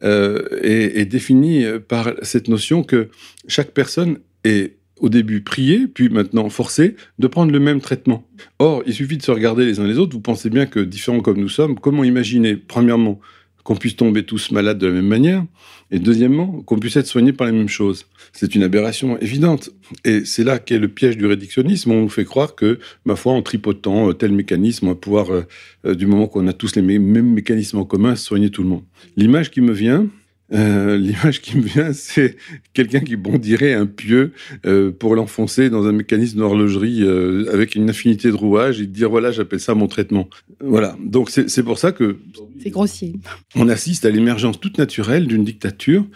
est 0.00 1.08
défini 1.10 1.64
par 1.86 2.14
cette 2.22 2.48
notion 2.48 2.82
que 2.82 3.10
chaque 3.48 3.72
personne 3.72 4.18
est 4.44 4.76
au 5.00 5.08
début 5.08 5.40
prié, 5.42 5.86
puis 5.86 6.08
maintenant 6.08 6.48
forcé, 6.48 6.96
de 7.18 7.26
prendre 7.26 7.52
le 7.52 7.60
même 7.60 7.80
traitement. 7.80 8.26
Or, 8.58 8.82
il 8.86 8.94
suffit 8.94 9.16
de 9.16 9.22
se 9.22 9.30
regarder 9.30 9.66
les 9.66 9.80
uns 9.80 9.86
les 9.86 9.98
autres, 9.98 10.12
vous 10.12 10.20
pensez 10.20 10.50
bien 10.50 10.66
que, 10.66 10.80
différents 10.80 11.20
comme 11.20 11.38
nous 11.38 11.48
sommes, 11.48 11.78
comment 11.78 12.04
imaginer, 12.04 12.56
premièrement, 12.56 13.20
qu'on 13.64 13.76
puisse 13.76 13.96
tomber 13.96 14.24
tous 14.24 14.50
malades 14.50 14.78
de 14.78 14.86
la 14.86 14.92
même 14.92 15.06
manière, 15.06 15.44
et 15.90 15.98
deuxièmement, 15.98 16.62
qu'on 16.62 16.78
puisse 16.78 16.96
être 16.96 17.06
soigné 17.06 17.32
par 17.32 17.46
les 17.46 17.52
mêmes 17.52 17.68
choses. 17.68 18.06
C'est 18.32 18.54
une 18.54 18.62
aberration 18.62 19.18
évidente. 19.18 19.70
Et 20.04 20.24
c'est 20.24 20.44
là 20.44 20.58
qu'est 20.58 20.78
le 20.78 20.88
piège 20.88 21.16
du 21.16 21.26
réductionnisme. 21.26 21.90
On 21.92 22.02
nous 22.02 22.08
fait 22.08 22.24
croire 22.24 22.54
que, 22.54 22.78
ma 23.04 23.16
foi, 23.16 23.32
en 23.32 23.42
tripotant 23.42 24.10
euh, 24.10 24.12
tel 24.12 24.32
mécanisme, 24.32 24.86
on 24.86 24.90
va 24.90 24.94
pouvoir, 24.96 25.30
euh, 25.30 25.42
euh, 25.86 25.94
du 25.94 26.06
moment 26.06 26.26
qu'on 26.26 26.46
a 26.46 26.52
tous 26.52 26.76
les 26.76 26.82
mêmes 26.82 27.32
mécanismes 27.32 27.78
en 27.78 27.84
commun, 27.84 28.16
soigner 28.16 28.50
tout 28.50 28.62
le 28.62 28.68
monde. 28.68 28.82
L'image 29.16 29.50
qui 29.50 29.60
me 29.60 29.72
vient, 29.72 30.08
euh, 30.52 30.98
l'image 30.98 31.40
qui 31.40 31.56
me 31.56 31.62
vient, 31.62 31.92
c'est 31.92 32.36
quelqu'un 32.74 33.00
qui 33.00 33.16
bondirait 33.16 33.72
un 33.72 33.86
pieu 33.86 34.32
euh, 34.66 34.90
pour 34.90 35.14
l'enfoncer 35.14 35.70
dans 35.70 35.86
un 35.86 35.92
mécanisme 35.92 36.38
d'horlogerie 36.38 37.02
euh, 37.02 37.50
avec 37.52 37.74
une 37.74 37.88
infinité 37.88 38.28
de 38.28 38.36
rouages 38.36 38.80
et 38.80 38.86
dire 38.86 39.08
voilà, 39.08 39.30
j'appelle 39.30 39.60
ça 39.60 39.74
mon 39.74 39.86
traitement. 39.86 40.28
Voilà. 40.60 40.96
Donc 41.02 41.30
c'est 41.30 41.62
pour 41.62 41.78
ça 41.78 41.92
que 41.92 42.18
c'est 42.62 42.70
grossier. 42.70 43.14
On 43.54 43.68
assiste 43.68 44.04
à 44.04 44.10
l'émergence 44.10 44.60
toute 44.60 44.76
naturelle 44.76 45.26
d'une 45.26 45.44
dictature, 45.44 46.06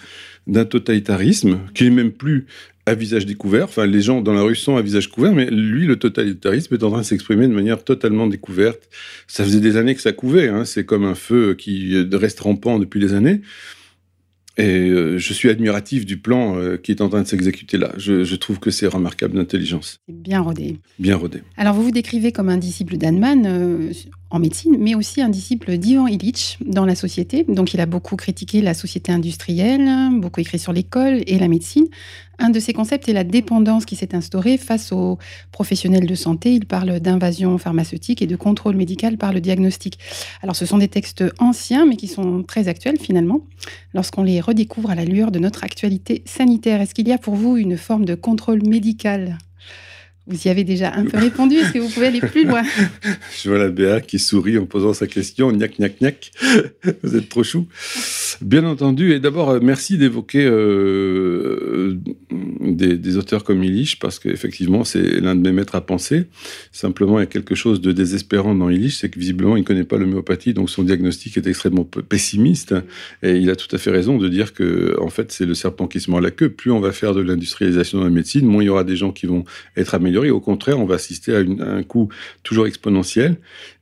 d'un 0.46 0.66
totalitarisme 0.66 1.60
qui 1.74 1.84
n'est 1.84 1.90
même 1.90 2.12
plus 2.12 2.46
à 2.84 2.94
visage 2.94 3.26
découvert. 3.26 3.64
Enfin, 3.64 3.86
les 3.86 4.00
gens 4.00 4.20
dans 4.20 4.32
la 4.32 4.42
rue 4.42 4.54
sont 4.54 4.76
à 4.76 4.82
visage 4.82 5.08
couvert, 5.08 5.34
mais 5.34 5.46
lui, 5.50 5.86
le 5.86 5.96
totalitarisme 5.96 6.74
est 6.74 6.82
en 6.82 6.90
train 6.90 7.00
de 7.00 7.06
s'exprimer 7.06 7.46
de 7.46 7.52
manière 7.52 7.82
totalement 7.84 8.26
découverte. 8.26 8.88
Ça 9.26 9.44
faisait 9.44 9.60
des 9.60 9.76
années 9.76 9.94
que 9.94 10.00
ça 10.00 10.12
couvait. 10.12 10.48
Hein. 10.48 10.64
C'est 10.64 10.84
comme 10.84 11.04
un 11.04 11.14
feu 11.14 11.54
qui 11.54 11.94
reste 12.12 12.40
rampant 12.40 12.78
depuis 12.78 13.00
des 13.00 13.12
années. 13.12 13.42
Et 14.58 14.88
euh, 14.88 15.18
je 15.18 15.32
suis 15.32 15.48
admiratif 15.48 16.04
du 16.04 16.18
plan 16.18 16.58
euh, 16.58 16.76
qui 16.76 16.90
est 16.90 17.00
en 17.00 17.08
train 17.08 17.22
de 17.22 17.28
s'exécuter 17.28 17.78
là. 17.78 17.92
Je, 17.96 18.34
trouve 18.34 18.58
que 18.58 18.70
c'est 18.70 18.88
remarquable 18.88 19.36
d'intelligence. 19.36 20.00
Bien 20.08 20.40
rodé. 20.40 20.78
Bien 20.98 21.16
rodé. 21.16 21.42
Alors 21.56 21.74
vous 21.74 21.84
vous 21.84 21.90
décrivez 21.92 22.32
comme 22.32 22.48
un 22.48 22.56
disciple 22.56 22.96
d'Annemann 22.96 23.46
euh, 23.46 23.92
en 24.30 24.38
médecine, 24.38 24.76
mais 24.78 24.94
aussi 24.94 25.22
un 25.22 25.28
disciple 25.28 25.78
d'Ivan 25.78 26.06
Illich 26.06 26.58
dans 26.64 26.84
la 26.84 26.94
société. 26.94 27.44
Donc 27.48 27.72
il 27.72 27.80
a 27.80 27.86
beaucoup 27.86 28.16
critiqué 28.16 28.60
la 28.60 28.74
société 28.74 29.10
industrielle, 29.10 29.88
beaucoup 30.20 30.40
écrit 30.40 30.58
sur 30.58 30.72
l'école 30.72 31.22
et 31.26 31.38
la 31.38 31.48
médecine. 31.48 31.86
Un 32.38 32.50
de 32.50 32.60
ses 32.60 32.72
concepts 32.72 33.08
est 33.08 33.14
la 33.14 33.24
dépendance 33.24 33.84
qui 33.84 33.96
s'est 33.96 34.14
instaurée 34.14 34.58
face 34.58 34.92
aux 34.92 35.18
professionnels 35.50 36.06
de 36.06 36.14
santé. 36.14 36.54
Il 36.54 36.66
parle 36.66 37.00
d'invasion 37.00 37.58
pharmaceutique 37.58 38.22
et 38.22 38.26
de 38.26 38.36
contrôle 38.36 38.76
médical 38.76 39.16
par 39.16 39.32
le 39.32 39.40
diagnostic. 39.40 39.98
Alors 40.42 40.54
ce 40.54 40.66
sont 40.66 40.78
des 40.78 40.88
textes 40.88 41.24
anciens, 41.38 41.86
mais 41.86 41.96
qui 41.96 42.06
sont 42.06 42.44
très 42.44 42.68
actuels 42.68 42.98
finalement, 43.00 43.40
lorsqu'on 43.94 44.22
les 44.22 44.40
redécouvre 44.40 44.90
à 44.90 44.94
la 44.94 45.04
lueur 45.04 45.30
de 45.32 45.38
notre 45.38 45.64
actualité 45.64 46.22
sanitaire. 46.26 46.80
Est-ce 46.80 46.94
qu'il 46.94 47.08
y 47.08 47.12
a 47.12 47.18
pour 47.18 47.34
vous 47.34 47.56
une 47.56 47.76
forme 47.76 48.04
de 48.04 48.14
contrôle 48.14 48.62
médical? 48.62 49.38
Vous 50.28 50.46
y 50.46 50.50
avez 50.50 50.62
déjà 50.62 50.92
un 50.94 51.06
peu 51.06 51.16
répondu. 51.16 51.56
Est-ce 51.56 51.72
que 51.72 51.78
vous 51.78 51.88
pouvez 51.88 52.08
aller 52.08 52.20
plus 52.20 52.44
loin 52.44 52.62
Je 53.42 53.48
vois 53.48 53.58
la 53.58 53.70
BA 53.70 54.02
qui 54.02 54.18
sourit 54.18 54.58
en 54.58 54.66
posant 54.66 54.92
sa 54.92 55.06
question. 55.06 55.50
Gnac, 55.50 55.78
gnac, 55.78 55.98
gnac. 56.00 56.30
Vous 57.02 57.16
êtes 57.16 57.28
trop 57.28 57.42
chou. 57.42 57.66
Bien 58.42 58.64
entendu. 58.64 59.12
Et 59.12 59.20
d'abord, 59.20 59.50
euh, 59.50 59.60
merci 59.62 59.96
d'évoquer 59.96 60.44
euh, 60.44 61.96
des, 62.60 63.16
auteurs 63.16 63.42
comme 63.42 63.64
Illich, 63.64 63.98
parce 63.98 64.18
qu'effectivement, 64.18 64.84
c'est 64.84 65.20
l'un 65.20 65.34
de 65.34 65.40
mes 65.40 65.52
maîtres 65.52 65.74
à 65.74 65.80
penser. 65.80 66.26
Simplement, 66.72 67.18
il 67.18 67.22
y 67.22 67.24
a 67.24 67.26
quelque 67.26 67.54
chose 67.54 67.80
de 67.80 67.92
désespérant 67.92 68.54
dans 68.54 68.68
Illich, 68.68 68.98
c'est 68.98 69.08
que 69.08 69.18
visiblement, 69.18 69.56
il 69.56 69.60
ne 69.60 69.64
connaît 69.64 69.84
pas 69.84 69.96
l'homéopathie, 69.96 70.52
donc 70.52 70.68
son 70.68 70.82
diagnostic 70.82 71.36
est 71.38 71.46
extrêmement 71.46 71.84
pessimiste. 71.84 72.74
Et 73.22 73.36
il 73.36 73.48
a 73.50 73.56
tout 73.56 73.74
à 73.74 73.78
fait 73.78 73.90
raison 73.90 74.18
de 74.18 74.28
dire 74.28 74.52
que, 74.52 74.94
en 75.00 75.08
fait, 75.08 75.32
c'est 75.32 75.46
le 75.46 75.54
serpent 75.54 75.86
qui 75.86 76.00
se 76.00 76.10
mord 76.10 76.20
la 76.20 76.30
queue. 76.30 76.50
Plus 76.50 76.70
on 76.70 76.80
va 76.80 76.92
faire 76.92 77.14
de 77.14 77.20
l'industrialisation 77.20 77.98
dans 77.98 78.04
la 78.04 78.10
médecine, 78.10 78.46
moins 78.46 78.62
il 78.62 78.66
y 78.66 78.70
aura 78.70 78.84
des 78.84 78.96
gens 78.96 79.10
qui 79.10 79.26
vont 79.26 79.44
être 79.76 79.94
améliorés 79.94 80.17
au 80.30 80.40
contraire, 80.40 80.78
on 80.78 80.84
va 80.84 80.96
assister 80.96 81.34
à, 81.34 81.38
un 81.38 81.82
coût 81.82 82.08
toujours 82.42 82.66
exponentiel. 82.66 83.36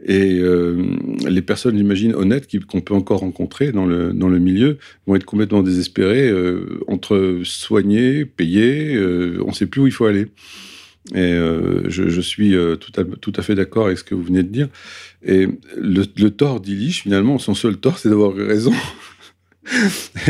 Et 0.05 0.39
euh, 0.39 0.85
les 1.29 1.43
personnes, 1.43 1.77
j'imagine, 1.77 2.15
honnêtes 2.15 2.49
qu'on 2.67 2.81
peut 2.81 2.95
encore 2.95 3.21
rencontrer 3.21 3.73
dans 3.73 3.87
le, 3.87 4.13
dans 4.13 4.29
le 4.29 4.39
milieu 4.39 4.79
vont 5.07 5.17
être 5.17 5.25
complètement 5.25 5.63
désespérées 5.63 6.29
euh, 6.29 6.81
entre 6.89 7.41
soigner, 7.45 8.25
payer, 8.25 8.95
euh, 8.95 9.43
on 9.45 9.49
ne 9.49 9.55
sait 9.55 9.67
plus 9.67 9.81
où 9.81 9.87
il 9.87 9.93
faut 9.93 10.07
aller. 10.07 10.27
Et 11.15 11.39
je, 11.87 12.21
suis 12.21 12.57
tout 12.81 13.01
à, 13.01 13.05
tout 13.05 13.33
à 13.37 13.43
fait 13.43 13.55
d'accord 13.55 13.87
avec 13.87 13.97
ce 13.97 14.03
que 14.03 14.17
vous 14.17 14.25
venez 14.25 14.43
de 14.43 14.49
dire. 14.49 14.69
Et 15.25 15.47
le, 15.77 16.29
tort 16.31 16.61
d'Illich, 16.61 17.03
finalement, 17.03 17.39
son 17.39 17.55
seul 17.55 17.77
tort, 17.77 18.01
c'est 18.01 18.09
d'avoir 18.09 18.35
raison. 18.35 18.73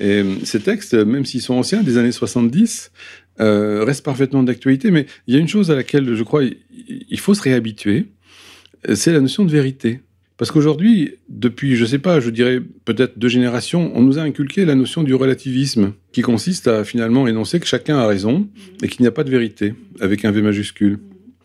et, 0.00 0.24
ces 0.42 0.58
textes, 0.60 0.94
même 0.94 1.24
s'ils 1.24 1.42
sont 1.42 1.54
anciens, 1.54 1.84
des 1.84 1.96
années 1.96 2.10
70, 2.10 2.90
euh, 3.40 3.84
reste 3.84 4.04
parfaitement 4.04 4.42
d'actualité, 4.42 4.90
mais 4.90 5.06
il 5.26 5.34
y 5.34 5.36
a 5.36 5.40
une 5.40 5.48
chose 5.48 5.70
à 5.70 5.74
laquelle 5.74 6.14
je 6.14 6.22
crois 6.22 6.42
il 6.44 7.20
faut 7.20 7.34
se 7.34 7.42
réhabituer, 7.42 8.06
c'est 8.94 9.12
la 9.12 9.20
notion 9.20 9.44
de 9.44 9.50
vérité. 9.50 10.00
Parce 10.36 10.50
qu'aujourd'hui, 10.50 11.14
depuis, 11.30 11.76
je 11.76 11.82
ne 11.82 11.88
sais 11.88 11.98
pas, 11.98 12.20
je 12.20 12.28
dirais 12.28 12.60
peut-être 12.84 13.18
deux 13.18 13.28
générations, 13.28 13.90
on 13.94 14.02
nous 14.02 14.18
a 14.18 14.22
inculqué 14.22 14.66
la 14.66 14.74
notion 14.74 15.02
du 15.02 15.14
relativisme, 15.14 15.94
qui 16.12 16.20
consiste 16.20 16.68
à 16.68 16.84
finalement 16.84 17.26
énoncer 17.26 17.58
que 17.58 17.66
chacun 17.66 17.96
a 17.96 18.06
raison 18.06 18.46
et 18.82 18.88
qu'il 18.88 19.02
n'y 19.02 19.08
a 19.08 19.12
pas 19.12 19.24
de 19.24 19.30
vérité, 19.30 19.74
avec 19.98 20.26
un 20.26 20.32
V 20.32 20.42
majuscule. 20.42 20.98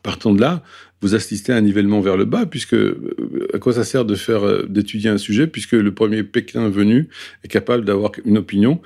Partant 0.03 0.33
de 0.33 0.41
là, 0.41 0.63
vous 0.99 1.15
assistez 1.15 1.53
à 1.53 1.55
un 1.55 1.61
nivellement 1.61 2.01
vers 2.01 2.17
le 2.17 2.25
bas, 2.25 2.45
puisque 2.45 2.73
euh, 2.73 3.47
à 3.53 3.59
quoi 3.59 3.73
ça 3.73 3.85
sert 3.85 4.03
euh, 4.03 4.65
d'étudier 4.67 5.09
un 5.09 5.17
sujet, 5.17 5.47
puisque 5.47 5.71
le 5.71 5.93
premier 5.93 6.23
Pékin 6.23 6.69
venu 6.69 7.07
est 7.45 7.47
capable 7.47 7.85
d'avoir 7.85 8.11
une 8.25 8.37
opinion 8.37 8.81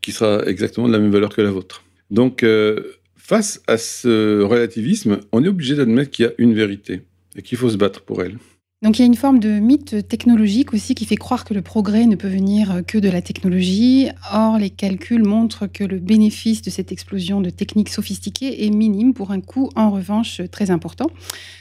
qui 0.00 0.12
sera 0.12 0.42
exactement 0.46 0.88
de 0.88 0.92
la 0.92 0.98
même 0.98 1.10
valeur 1.10 1.34
que 1.34 1.42
la 1.42 1.50
vôtre? 1.50 1.84
Donc, 2.10 2.42
euh, 2.42 2.94
face 3.16 3.62
à 3.66 3.78
ce 3.78 4.42
relativisme, 4.42 5.20
on 5.32 5.44
est 5.44 5.48
obligé 5.48 5.76
d'admettre 5.76 6.10
qu'il 6.10 6.24
y 6.24 6.28
a 6.28 6.32
une 6.38 6.54
vérité 6.54 7.02
et 7.36 7.42
qu'il 7.42 7.58
faut 7.58 7.70
se 7.70 7.76
battre 7.76 8.02
pour 8.02 8.22
elle. 8.22 8.36
Donc 8.82 8.98
il 8.98 9.02
y 9.02 9.04
a 9.04 9.06
une 9.06 9.14
forme 9.14 9.40
de 9.40 9.58
mythe 9.58 10.08
technologique 10.08 10.72
aussi 10.72 10.94
qui 10.94 11.04
fait 11.04 11.16
croire 11.16 11.44
que 11.44 11.52
le 11.52 11.60
progrès 11.60 12.06
ne 12.06 12.16
peut 12.16 12.28
venir 12.28 12.80
que 12.86 12.96
de 12.96 13.10
la 13.10 13.20
technologie. 13.20 14.08
Or, 14.32 14.56
les 14.56 14.70
calculs 14.70 15.22
montrent 15.22 15.66
que 15.66 15.84
le 15.84 15.98
bénéfice 15.98 16.62
de 16.62 16.70
cette 16.70 16.90
explosion 16.90 17.42
de 17.42 17.50
techniques 17.50 17.90
sophistiquées 17.90 18.64
est 18.64 18.70
minime 18.70 19.12
pour 19.12 19.32
un 19.32 19.42
coût 19.42 19.68
en 19.76 19.90
revanche 19.90 20.40
très 20.50 20.70
important, 20.70 21.10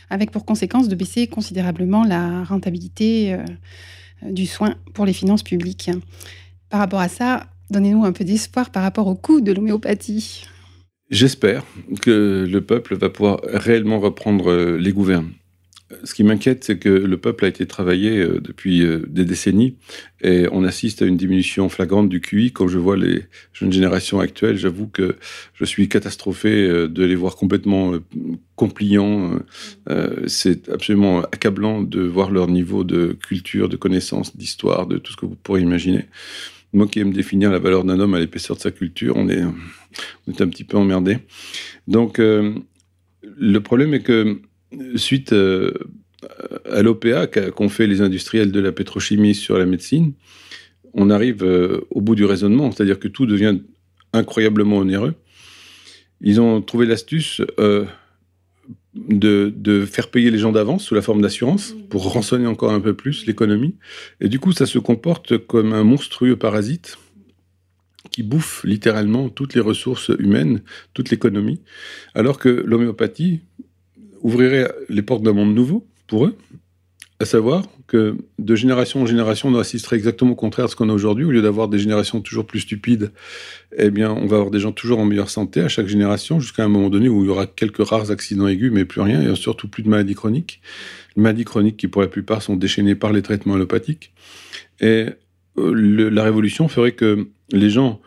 avec 0.10 0.32
pour 0.32 0.46
conséquence 0.46 0.88
de 0.88 0.96
baisser 0.96 1.28
considérablement 1.28 2.06
la 2.06 2.46
rentabilité 2.46 3.34
euh, 3.34 3.44
du 4.32 4.46
soin 4.46 4.76
pour 4.94 5.06
les 5.06 5.14
finances 5.14 5.44
publiques. 5.44 5.92
Par 6.70 6.80
rapport 6.80 7.02
à 7.02 7.10
ça, 7.10 7.48
Donnez-nous 7.70 8.06
un 8.06 8.12
peu 8.12 8.24
d'espoir 8.24 8.72
par 8.72 8.84
rapport 8.84 9.08
au 9.08 9.16
coût 9.16 9.42
de 9.42 9.52
l'homéopathie. 9.52 10.46
J'espère 11.10 11.64
que 12.02 12.48
le 12.48 12.62
peuple 12.62 12.96
va 12.96 13.10
pouvoir 13.10 13.42
réellement 13.44 14.00
reprendre 14.00 14.52
euh, 14.52 14.78
les 14.78 14.92
gouvernes. 14.92 15.32
Ce 16.04 16.14
qui 16.14 16.24
m'inquiète, 16.24 16.64
c'est 16.64 16.78
que 16.78 16.90
le 16.90 17.18
peuple 17.18 17.46
a 17.46 17.48
été 17.48 17.66
travaillé 17.66 18.20
euh, 18.20 18.40
depuis 18.40 18.84
euh, 18.84 19.04
des 19.08 19.26
décennies 19.26 19.76
et 20.22 20.46
on 20.52 20.64
assiste 20.64 21.02
à 21.02 21.08
une 21.08 21.18
diminution 21.18 21.68
flagrante 21.68 22.10
du 22.10 22.22
QI. 22.22 22.52
Quand 22.52 22.68
je 22.68 22.78
vois 22.78 22.96
les 22.96 23.24
jeunes 23.54 23.74
générations 23.74 24.20
actuelles, 24.20 24.58
j'avoue 24.58 24.88
que 24.88 25.16
je 25.56 25.66
suis 25.66 25.90
catastrophé 25.90 26.68
de 26.68 27.04
les 27.04 27.16
voir 27.16 27.36
complètement 27.36 27.94
compliants. 28.56 29.40
C'est 30.28 30.68
absolument 30.68 31.22
accablant 31.22 31.82
de 31.82 32.02
voir 32.02 32.32
leur 32.32 32.50
niveau 32.50 32.84
de 32.84 33.18
culture, 33.26 33.70
de 33.70 33.78
connaissance, 33.78 34.36
d'histoire, 34.36 34.88
de 34.88 34.98
tout 34.98 35.14
ce 35.14 35.18
que 35.18 35.26
vous 35.26 35.38
pourrez 35.38 35.62
imaginer. 35.62 36.06
Moi 36.74 36.88
qui 36.88 37.00
aime 37.00 37.14
définir 37.14 37.52
la 37.52 37.60
valeur 37.60 37.84
d'un 37.84 38.00
homme 38.00 38.14
à 38.14 38.20
l'épaisseur 38.20 38.56
de 38.56 38.62
sa 38.62 38.72
culture, 38.72 39.16
on 39.18 39.28
est, 39.30 39.42
un 39.42 40.48
petit 40.48 40.64
peu 40.64 40.78
emmerdé. 40.78 41.18
Donc, 41.88 42.20
euh, 42.20 42.54
le 43.24 43.60
problème 43.60 43.94
est 43.94 44.04
que, 44.04 44.40
suite 44.96 45.34
euh, 45.34 45.74
à 46.70 46.84
l'OPA 46.84 47.28
qu'ont 47.28 47.70
fait 47.70 47.88
les 47.88 48.02
industriels 48.02 48.52
de 48.52 48.60
la 48.60 48.72
pétrochimie 48.72 49.34
sur 49.34 49.58
la 49.58 49.66
médecine, 49.66 50.14
on 50.94 51.10
arrive 51.10 51.44
euh, 51.44 51.82
au 51.90 52.02
bout 52.02 52.16
du 52.16 52.26
raisonnement, 52.26 52.72
c'est-à-dire 52.72 53.00
que 53.00 53.08
tout 53.08 53.26
devient 53.26 53.60
incroyablement 54.14 54.78
onéreux. 54.78 55.16
Ils 56.22 56.40
ont 56.40 56.62
trouvé 56.62 56.86
l'astuce 56.86 57.42
de, 58.96 59.86
faire 59.86 60.10
payer 60.10 60.32
les 60.32 60.38
gens 60.38 60.52
d'avance 60.52 60.84
sous 60.84 60.96
la 60.96 61.02
forme 61.02 61.22
d'assurance 61.22 61.76
pour 61.90 62.12
rançonner 62.12 62.48
encore 62.48 62.72
un 62.72 62.80
peu 62.80 62.94
plus 62.94 63.26
l'économie. 63.26 63.76
Et 64.20 64.30
du 64.30 64.40
coup, 64.40 64.52
ça 64.52 64.66
se 64.66 64.80
comporte 64.80 65.38
comme 65.38 65.74
un 65.74 65.84
monstrueux 65.84 66.36
parasite 66.36 66.98
qui 68.12 68.24
bouffe 68.24 68.64
littéralement 68.64 69.30
toutes 69.30 69.54
les 69.54 69.62
ressources 69.62 70.12
humaines, 70.20 70.62
toute 70.94 71.12
l'économie, 71.12 71.62
alors 72.16 72.40
que 72.40 72.50
l'homéopathie 72.50 73.42
ouvrirait 74.22 74.72
les 74.90 75.02
portes 75.02 75.24
d'un 75.24 75.34
monde 75.34 75.54
nouveau 75.54 75.86
pour 76.08 76.26
eux, 76.26 76.36
à 77.22 77.26
savoir 77.26 77.66
que 77.88 78.16
de 78.38 78.56
génération 78.56 79.02
en 79.02 79.06
génération, 79.06 79.50
on 79.50 79.60
assisterait 79.60 79.98
exactement 79.98 80.32
au 80.32 80.36
contraire 80.36 80.68
de 80.68 80.72
ce 80.72 80.76
qu'on 80.78 80.88
a 80.88 80.94
aujourd'hui. 80.94 81.26
Au 81.26 81.32
lieu 81.32 81.42
d'avoir 81.42 81.68
des 81.68 81.78
générations 81.78 82.22
toujours 82.22 82.46
plus 82.46 82.62
stupides, 82.62 83.12
eh 83.78 83.90
bien, 83.90 84.12
on 84.12 84.26
va 84.26 84.38
avoir 84.38 84.52
des 84.52 84.60
gens 84.62 84.72
toujours 84.72 85.00
en 85.00 85.06
meilleure 85.06 85.30
santé 85.30 85.60
à 85.60 85.68
chaque 85.68 85.88
génération, 85.88 86.40
jusqu'à 86.40 86.64
un 86.64 86.70
moment 86.70 86.90
donné 86.90 87.10
où 87.10 87.24
il 87.24 87.28
y 87.28 87.30
aura 87.30 87.46
quelques 87.46 87.86
rares 87.86 88.10
accidents 88.10 88.48
aigus, 88.48 88.72
mais 88.72 88.86
plus 88.86 89.02
rien, 89.02 89.22
et 89.22 89.36
surtout 89.36 89.68
plus 89.68 89.84
de 89.84 89.90
maladies 89.90 90.16
chroniques. 90.16 90.62
Les 91.18 91.24
maladies 91.24 91.44
chroniques 91.44 91.76
qui, 91.76 91.90
pour 91.90 92.02
la 92.02 92.08
plupart, 92.08 92.42
sont 92.42 92.56
déchaînées 92.56 92.96
par 92.96 93.12
les 93.12 93.22
traitements 93.22 93.56
allopathiques. 93.56 94.14
Et 94.80 95.08
euh, 95.58 96.10
la 96.10 96.24
révolution 96.24 96.70
ferait 96.70 96.94
que 96.94 97.28
les 97.52 97.70
gens 97.70 98.00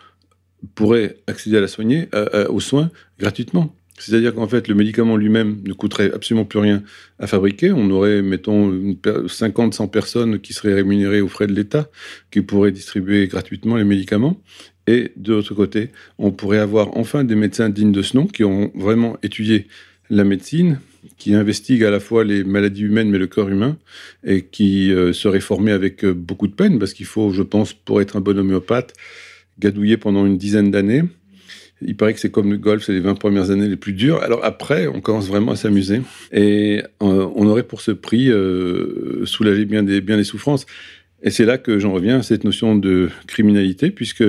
pourraient 0.75 1.19
accéder 1.27 1.59
à 1.59 1.61
la 1.61 1.69
soigner, 1.69 2.09
aux 2.49 2.61
soins 2.61 2.91
gratuitement. 3.19 3.75
C'est-à-dire 3.99 4.35
qu'en 4.35 4.49
fait, 4.49 4.69
le 4.69 4.75
médicament 4.75 5.17
lui-même 5.17 5.61
ne 5.65 5.73
coûterait 5.73 6.13
absolument 6.13 6.45
plus 6.45 6.59
rien 6.59 6.83
à 7.19 7.27
fabriquer. 7.27 7.73
On 7.73 7.91
aurait, 7.91 8.23
mettons, 8.23 8.97
50, 9.29 9.75
100 9.75 9.89
personnes 9.89 10.41
qui 10.41 10.55
seraient 10.55 10.75
rémunérées 10.75 11.21
aux 11.21 11.29
frais 11.29 11.47
de 11.47 11.53
l'État, 11.53 11.89
qui 12.31 12.41
pourraient 12.41 12.73
distribuer 12.73 13.27
gratuitement 13.29 13.77
les 13.77 13.85
médicaments. 13.85 14.41
Et 14.87 15.13
de 15.17 15.35
l'autre 15.35 15.55
côté, 15.55 15.91
on 16.19 16.33
pourrait 16.33 16.59
avoir 16.59 16.97
enfin 16.97 17.23
des 17.23 17.37
médecins 17.37 17.69
dignes 17.69 17.93
de 17.93 18.03
ce 18.03 18.17
nom 18.17 18.27
qui 18.27 18.45
ont 18.45 18.73
vraiment 18.75 19.17
étudié 19.23 19.69
la 20.11 20.25
médecine, 20.25 20.81
qui 21.19 21.35
investiguent 21.35 21.85
à 21.85 21.91
la 21.91 22.01
fois 22.01 22.25
les 22.25 22.45
maladies 22.45 22.83
humaines 22.83 23.11
mais 23.11 23.19
le 23.19 23.27
corps 23.27 23.49
humain, 23.49 23.77
et 24.25 24.43
qui 24.43 24.93
euh, 24.93 25.13
seraient 25.13 25.41
formés 25.41 25.73
avec 25.73 26.05
euh, 26.05 26.13
beaucoup 26.13 26.49
de 26.49 26.55
peine, 26.55 26.79
parce 26.79 26.95
qu'il 26.95 27.07
faut, 27.07 27.31
je 27.31 27.43
pense, 27.43 27.73
pour 27.73 28.01
être 28.01 28.17
un 28.17 28.21
bon 28.21 28.37
homéopathe, 28.37 28.95
gadouiller 29.61 29.97
pendant 29.97 30.27
une 30.27 30.39
dizaine 30.39 30.71
d'années 30.71 31.05
il 31.87 31.97
paraît 31.97 32.15
que 32.15 32.21
c'est 32.21 32.31
comme 32.31 32.51
le 32.51 32.59
golf, 32.59 32.85
c'est 32.85 32.93
les 32.93 33.01
20 33.01 33.15
premières 33.15 33.51
années 33.51 33.69
les 33.69 33.77
plus 33.77 33.93
dures. 33.93 34.23
Alors 34.23 34.45
après, 34.45 34.87
on 34.87 35.01
commence 35.01 35.29
vraiment 35.29 35.53
à 35.53 35.57
s'amuser. 35.57 36.03
Et 36.33 36.83
euh, 37.03 37.29
on 37.35 37.47
aurait 37.47 37.63
pour 37.63 37.81
ce 37.81 37.91
prix 37.91 38.31
euh, 38.31 39.25
soulagé 39.27 39.65
bien 39.65 39.83
des, 39.83 40.01
bien 40.01 40.17
des 40.17 40.25
souffrances. 40.25 40.67
Et 41.23 41.31
c'est 41.31 41.45
là 41.45 41.59
que 41.59 41.79
j'en 41.79 41.93
reviens 41.93 42.19
à 42.19 42.23
cette 42.23 42.45
notion 42.45 42.75
de 42.75 43.09
criminalité, 43.27 43.91
puisque 43.91 44.25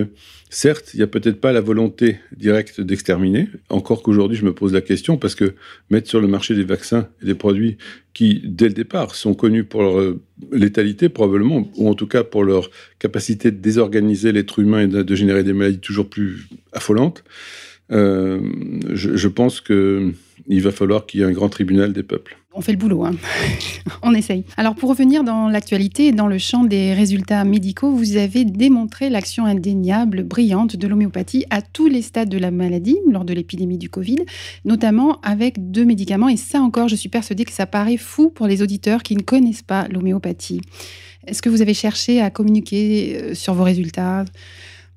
certes, 0.54 0.94
il 0.94 0.98
n'y 0.98 1.04
a 1.04 1.08
peut-être 1.08 1.42
pas 1.42 1.52
la 1.52 1.62
volonté 1.62 2.20
directe 2.38 2.80
d'exterminer, 2.80 3.50
encore 3.70 4.04
qu'aujourd'hui 4.04 4.38
je 4.38 4.46
me 4.46 4.54
pose 4.54 4.74
la 4.74 4.82
question, 4.82 5.18
parce 5.18 5.36
que 5.36 5.56
mettre 5.90 6.10
sur 6.10 6.22
le 6.22 6.28
marché 6.28 6.56
des 6.56 6.64
vaccins 6.64 7.10
et 7.22 7.26
des 7.26 7.36
produits 7.36 7.78
qui, 8.14 8.42
dès 8.46 8.68
le 8.68 8.74
départ, 8.74 9.16
sont 9.16 9.34
connus 9.34 9.64
pour 9.64 9.82
leur 9.82 10.00
euh, 10.00 10.22
létalité 10.52 11.10
probablement, 11.10 11.68
ou 11.76 11.90
en 11.90 11.96
tout 11.96 12.08
cas 12.08 12.24
pour 12.24 12.44
leur 12.44 12.70
capacité 13.00 13.52
de 13.52 13.58
désorganiser 13.58 14.32
l'être 14.32 14.60
humain 14.60 14.82
et 14.82 14.88
de, 14.88 15.16
générer 15.16 15.44
des 15.44 15.54
maladies 15.54 15.80
toujours 15.80 16.10
plus 16.10 16.48
affolantes, 16.72 17.24
euh, 17.92 18.40
je, 18.94 19.16
je 19.16 19.28
pense 19.28 19.62
qu'il 19.62 20.14
va 20.48 20.72
falloir 20.72 21.06
qu'il 21.06 21.20
y 21.20 21.24
ait 21.24 21.28
un 21.28 21.32
grand 21.32 21.50
tribunal 21.50 21.94
des 21.94 22.04
peuples. 22.04 22.38
On 22.56 22.62
fait 22.62 22.72
le 22.72 22.78
boulot, 22.78 23.04
hein. 23.04 23.16
on 24.04 24.14
essaye. 24.14 24.46
Alors 24.58 24.76
pour 24.76 24.90
revenir 24.90 25.24
dans 25.24 25.50
l'actualité, 25.50 26.12
dans 26.12 26.28
le 26.28 26.38
champ 26.38 26.64
des 26.64 26.94
résultats 26.94 27.44
médicaux, 27.46 27.92
vous 27.92 28.16
avez 28.16 28.46
démontré 28.46 29.10
l'action 29.10 29.46
indéniable, 29.46 30.22
brillante 30.22 30.76
de 30.76 30.88
l'homéopathie 30.88 31.46
à 31.50 31.64
tous 31.64 31.88
les 31.88 32.04
stades 32.04 32.30
de 32.30 32.38
la 32.38 32.52
maladie 32.52 32.98
lors 33.10 33.26
de 33.26 33.34
l'épidémie 33.34 33.80
du 33.80 33.90
Covid, 33.90 34.18
notamment 34.66 35.20
avec 35.22 35.72
deux 35.72 35.84
médicaments. 35.84 36.30
Et 36.30 36.38
ça 36.38 36.62
encore, 36.62 36.90
je 36.90 36.96
suis 36.96 37.10
persuadée 37.10 37.44
que 37.44 37.52
ça 37.52 37.66
paraît 37.66 37.98
fou 37.98 38.30
pour 38.30 38.46
les 38.46 38.62
auditeurs 38.62 39.02
qui 39.02 39.16
ne 39.16 39.24
connaissent 39.24 39.64
pas 39.64 39.88
l'homéopathie. 39.88 40.62
Est-ce 41.26 41.42
que 41.42 41.50
vous 41.50 41.64
avez 41.64 41.74
cherché 41.74 42.22
à 42.22 42.30
communiquer 42.30 43.18
euh, 43.20 43.34
sur 43.34 43.56
vos 43.56 43.64
résultats? 43.64 44.26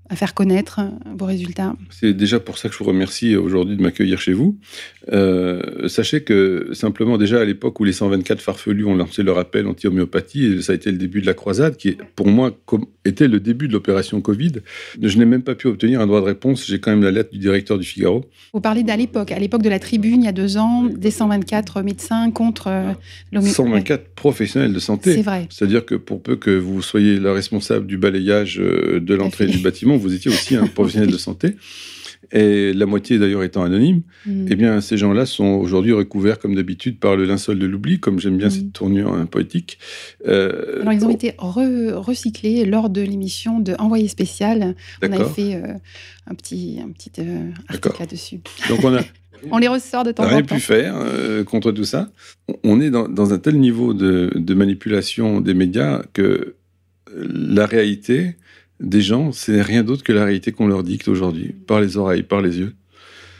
À 0.08 0.16
faire 0.16 0.34
connaître 0.34 0.80
vos 1.16 1.26
résultats. 1.26 1.74
C'est 1.90 2.12
déjà 2.12 2.40
pour 2.40 2.58
ça 2.58 2.68
que 2.68 2.74
je 2.74 2.78
vous 2.78 2.84
remercie 2.84 3.36
aujourd'hui 3.36 3.76
de 3.76 3.82
m'accueillir 3.82 4.20
chez 4.20 4.32
vous. 4.32 4.56
Euh, 5.12 5.88
sachez 5.88 6.22
que 6.22 6.70
simplement 6.72 7.18
déjà 7.18 7.40
à 7.40 7.44
l'époque 7.44 7.78
où 7.80 7.84
les 7.84 7.92
124 7.92 8.40
farfelus 8.40 8.84
ont 8.84 8.94
lancé 8.94 9.22
leur 9.22 9.38
appel 9.38 9.66
anti-homéopathie, 9.66 10.62
ça 10.62 10.72
a 10.72 10.74
été 10.74 10.90
le 10.90 10.98
début 10.98 11.20
de 11.20 11.26
la 11.26 11.34
croisade, 11.34 11.76
qui 11.76 11.96
pour 12.14 12.28
moi 12.28 12.52
était 13.04 13.28
le 13.28 13.40
début 13.40 13.68
de 13.68 13.72
l'opération 13.72 14.20
Covid. 14.20 14.52
Je 15.00 15.18
n'ai 15.18 15.24
même 15.24 15.42
pas 15.42 15.54
pu 15.54 15.68
obtenir 15.68 16.00
un 16.00 16.06
droit 16.06 16.20
de 16.20 16.26
réponse. 16.26 16.66
J'ai 16.66 16.80
quand 16.80 16.90
même 16.90 17.02
la 17.02 17.10
lettre 17.10 17.30
du 17.30 17.38
directeur 17.38 17.78
du 17.78 17.84
Figaro. 17.84 18.24
Vous 18.52 18.60
parlez 18.60 18.82
d'à 18.82 18.96
l'époque, 18.96 19.32
à 19.32 19.38
l'époque 19.38 19.62
de 19.62 19.68
la 19.68 19.78
tribune, 19.78 20.22
il 20.22 20.26
y 20.26 20.28
a 20.28 20.32
deux 20.32 20.56
ans, 20.56 20.84
des 20.84 21.10
124 21.10 21.82
médecins 21.82 22.30
contre 22.30 22.68
euh, 22.68 22.92
l'homéopathie. 23.32 23.54
124 23.54 24.08
professionnels 24.14 24.72
de 24.72 24.78
santé. 24.78 25.14
C'est 25.14 25.22
vrai. 25.22 25.46
C'est-à-dire 25.50 25.84
que 25.84 25.94
pour 25.94 26.22
peu 26.22 26.36
que 26.36 26.50
vous 26.50 26.82
soyez 26.82 27.18
la 27.18 27.32
responsable 27.32 27.86
du 27.86 27.96
balayage 27.96 28.60
euh, 28.60 29.00
de 29.00 29.14
l'entrée 29.14 29.46
du 29.46 29.58
bâtiment, 29.58 29.95
vous 29.96 30.14
étiez 30.14 30.30
aussi 30.30 30.56
un 30.56 30.66
professionnel 30.66 31.10
de 31.10 31.18
santé, 31.18 31.56
et 32.32 32.72
la 32.72 32.86
moitié 32.86 33.18
d'ailleurs 33.18 33.42
étant 33.42 33.62
anonyme, 33.62 34.02
mm. 34.26 34.46
eh 34.50 34.56
bien 34.56 34.80
ces 34.80 34.96
gens-là 34.96 35.26
sont 35.26 35.44
aujourd'hui 35.44 35.92
recouverts 35.92 36.38
comme 36.38 36.54
d'habitude 36.54 36.98
par 36.98 37.16
le 37.16 37.24
linceul 37.24 37.58
de 37.58 37.66
l'oubli, 37.66 38.00
comme 38.00 38.18
j'aime 38.18 38.36
bien 38.36 38.48
mm. 38.48 38.50
cette 38.50 38.72
tournure 38.72 39.12
hein, 39.12 39.26
poétique. 39.26 39.78
Euh, 40.26 40.80
Alors 40.80 40.92
ils 40.92 41.04
ont 41.04 41.10
été 41.10 41.34
recyclés 41.38 42.64
lors 42.64 42.90
de 42.90 43.00
l'émission 43.00 43.60
de 43.60 43.74
Envoyé 43.78 44.08
spécial. 44.08 44.74
On 45.02 45.12
avait 45.12 45.24
fait 45.24 45.54
euh, 45.54 45.74
un 46.26 46.34
petit, 46.34 46.78
un 46.82 46.90
petit 46.90 47.12
euh, 47.18 47.50
article 47.68 47.96
là-dessus. 48.00 48.40
Donc 48.68 48.82
on 48.84 48.94
a 48.94 49.00
On 49.50 49.58
les 49.58 49.68
ressort 49.68 50.02
de 50.02 50.12
temps 50.12 50.22
en 50.22 50.28
temps. 50.28 50.32
Rien 50.32 50.42
pu 50.42 50.58
faire 50.58 50.96
contre 51.44 51.70
tout 51.70 51.84
ça. 51.84 52.10
On 52.64 52.80
est 52.80 52.88
dans, 52.88 53.06
dans 53.06 53.34
un 53.34 53.38
tel 53.38 53.60
niveau 53.60 53.92
de, 53.92 54.32
de, 54.34 54.54
manipulation 54.54 55.42
des 55.42 55.52
médias 55.52 56.02
que 56.14 56.56
la 57.14 57.66
réalité, 57.66 58.36
des 58.80 59.00
gens, 59.00 59.32
c'est 59.32 59.62
rien 59.62 59.82
d'autre 59.82 60.04
que 60.04 60.12
la 60.12 60.24
réalité 60.24 60.52
qu'on 60.52 60.66
leur 60.66 60.82
dicte 60.82 61.08
aujourd'hui, 61.08 61.54
par 61.66 61.80
les 61.80 61.96
oreilles, 61.96 62.22
par 62.22 62.42
les 62.42 62.58
yeux. 62.58 62.74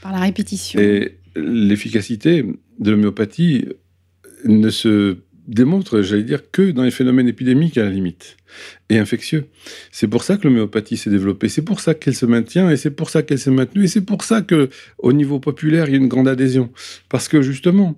Par 0.03 0.13
la 0.13 0.21
répétition. 0.21 0.81
Et 0.81 1.19
l'efficacité 1.35 2.45
de 2.79 2.91
l'homéopathie 2.91 3.67
ne 4.45 4.71
se 4.71 5.19
démontre, 5.47 6.03
j'allais 6.03 6.25
dire, 6.25 6.51
que 6.51 6.71
dans 6.71 6.83
les 6.83 6.91
phénomènes 6.91 7.29
épidémiques 7.29 7.79
à 7.79 7.85
la 7.85 7.91
limite, 7.91 8.37
et 8.91 8.99
infectieux. 8.99 9.47
C'est 9.93 10.09
pour 10.09 10.25
ça 10.25 10.37
que 10.37 10.49
l'homéopathie 10.49 10.97
s'est 10.97 11.11
développée, 11.11 11.49
c'est 11.49 11.63
pour 11.63 11.81
ça 11.81 11.95
qu'elle 11.95 12.15
se 12.15 12.27
maintient, 12.27 12.71
et 12.71 12.77
c'est 12.77 12.91
pour 12.91 13.11
ça 13.11 13.23
qu'elle 13.23 13.39
s'est 13.39 13.51
maintenue, 13.51 13.85
et 13.85 13.89
c'est 13.89 14.01
pour 14.01 14.25
ça 14.25 14.43
que, 14.43 14.71
au 14.99 15.13
niveau 15.13 15.39
populaire, 15.39 15.89
il 15.89 15.93
y 15.93 15.95
a 15.95 15.99
une 15.99 16.09
grande 16.09 16.29
adhésion. 16.29 16.71
Parce 17.09 17.29
que 17.29 17.43
justement, 17.43 17.97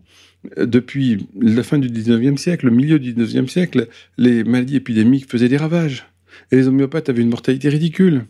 depuis 0.57 1.26
la 1.40 1.62
fin 1.62 1.78
du 1.78 1.88
19e 1.88 2.37
siècle, 2.37 2.66
le 2.66 2.73
milieu 2.73 2.99
du 2.99 3.14
19e 3.14 3.49
siècle, 3.49 3.88
les 4.18 4.45
maladies 4.45 4.76
épidémiques 4.76 5.28
faisaient 5.28 5.49
des 5.49 5.57
ravages. 5.57 6.07
Et 6.52 6.57
les 6.57 6.68
homéopathes 6.68 7.09
avaient 7.09 7.23
une 7.23 7.30
mortalité 7.30 7.68
ridicule. 7.68 8.26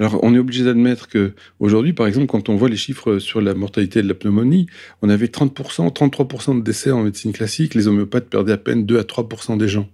Alors, 0.00 0.20
on 0.22 0.32
est 0.32 0.38
obligé 0.38 0.64
d'admettre 0.64 1.08
que 1.08 1.32
aujourd'hui, 1.58 1.92
par 1.92 2.06
exemple, 2.06 2.26
quand 2.26 2.48
on 2.48 2.54
voit 2.54 2.68
les 2.68 2.76
chiffres 2.76 3.18
sur 3.18 3.40
la 3.40 3.54
mortalité 3.54 4.00
de 4.00 4.06
la 4.06 4.14
pneumonie, 4.14 4.68
on 5.02 5.08
avait 5.08 5.26
30%, 5.26 5.92
33% 5.92 6.58
de 6.58 6.62
décès 6.62 6.92
en 6.92 7.02
médecine 7.02 7.32
classique. 7.32 7.74
Les 7.74 7.88
homéopathes 7.88 8.28
perdaient 8.28 8.52
à 8.52 8.58
peine 8.58 8.86
2 8.86 8.98
à 8.98 9.02
3% 9.02 9.58
des 9.58 9.66
gens. 9.66 9.88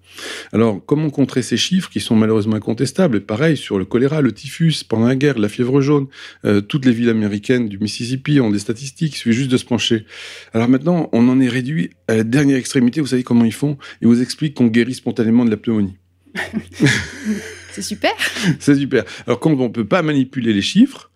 Alors, 0.52 0.82
comment 0.84 1.08
contrer 1.08 1.40
ces 1.40 1.56
chiffres 1.56 1.88
qui 1.88 2.00
sont 2.00 2.16
malheureusement 2.16 2.56
incontestables? 2.56 3.16
Et 3.16 3.20
pareil, 3.20 3.56
sur 3.56 3.78
le 3.78 3.86
choléra, 3.86 4.20
le 4.20 4.32
typhus, 4.32 4.84
pendant 4.86 5.06
la 5.06 5.16
guerre, 5.16 5.38
la 5.38 5.48
fièvre 5.48 5.80
jaune, 5.80 6.08
euh, 6.44 6.60
toutes 6.60 6.84
les 6.84 6.92
villes 6.92 7.08
américaines 7.08 7.68
du 7.70 7.78
Mississippi 7.78 8.40
ont 8.40 8.50
des 8.50 8.58
statistiques, 8.58 9.14
il 9.14 9.18
suffit 9.18 9.34
juste 9.34 9.50
de 9.50 9.56
se 9.56 9.64
pencher. 9.64 10.04
Alors 10.52 10.68
maintenant, 10.68 11.08
on 11.12 11.28
en 11.30 11.40
est 11.40 11.48
réduit 11.48 11.90
à 12.08 12.16
la 12.16 12.24
dernière 12.24 12.58
extrémité. 12.58 13.00
Vous 13.00 13.06
savez 13.06 13.22
comment 13.22 13.46
ils 13.46 13.52
font? 13.52 13.78
Ils 14.02 14.08
vous 14.08 14.20
expliquent 14.20 14.54
qu'on 14.54 14.66
guérit 14.66 14.94
spontanément 14.94 15.46
de 15.46 15.50
la 15.50 15.56
pneumonie. 15.56 15.94
C'est 17.72 17.82
super. 17.82 18.12
C'est 18.60 18.76
super. 18.76 19.04
Alors, 19.26 19.40
quand 19.40 19.50
on 19.50 19.64
ne 19.64 19.68
peut 19.68 19.86
pas 19.86 20.02
manipuler 20.02 20.52
les 20.52 20.62
chiffres, 20.62 21.10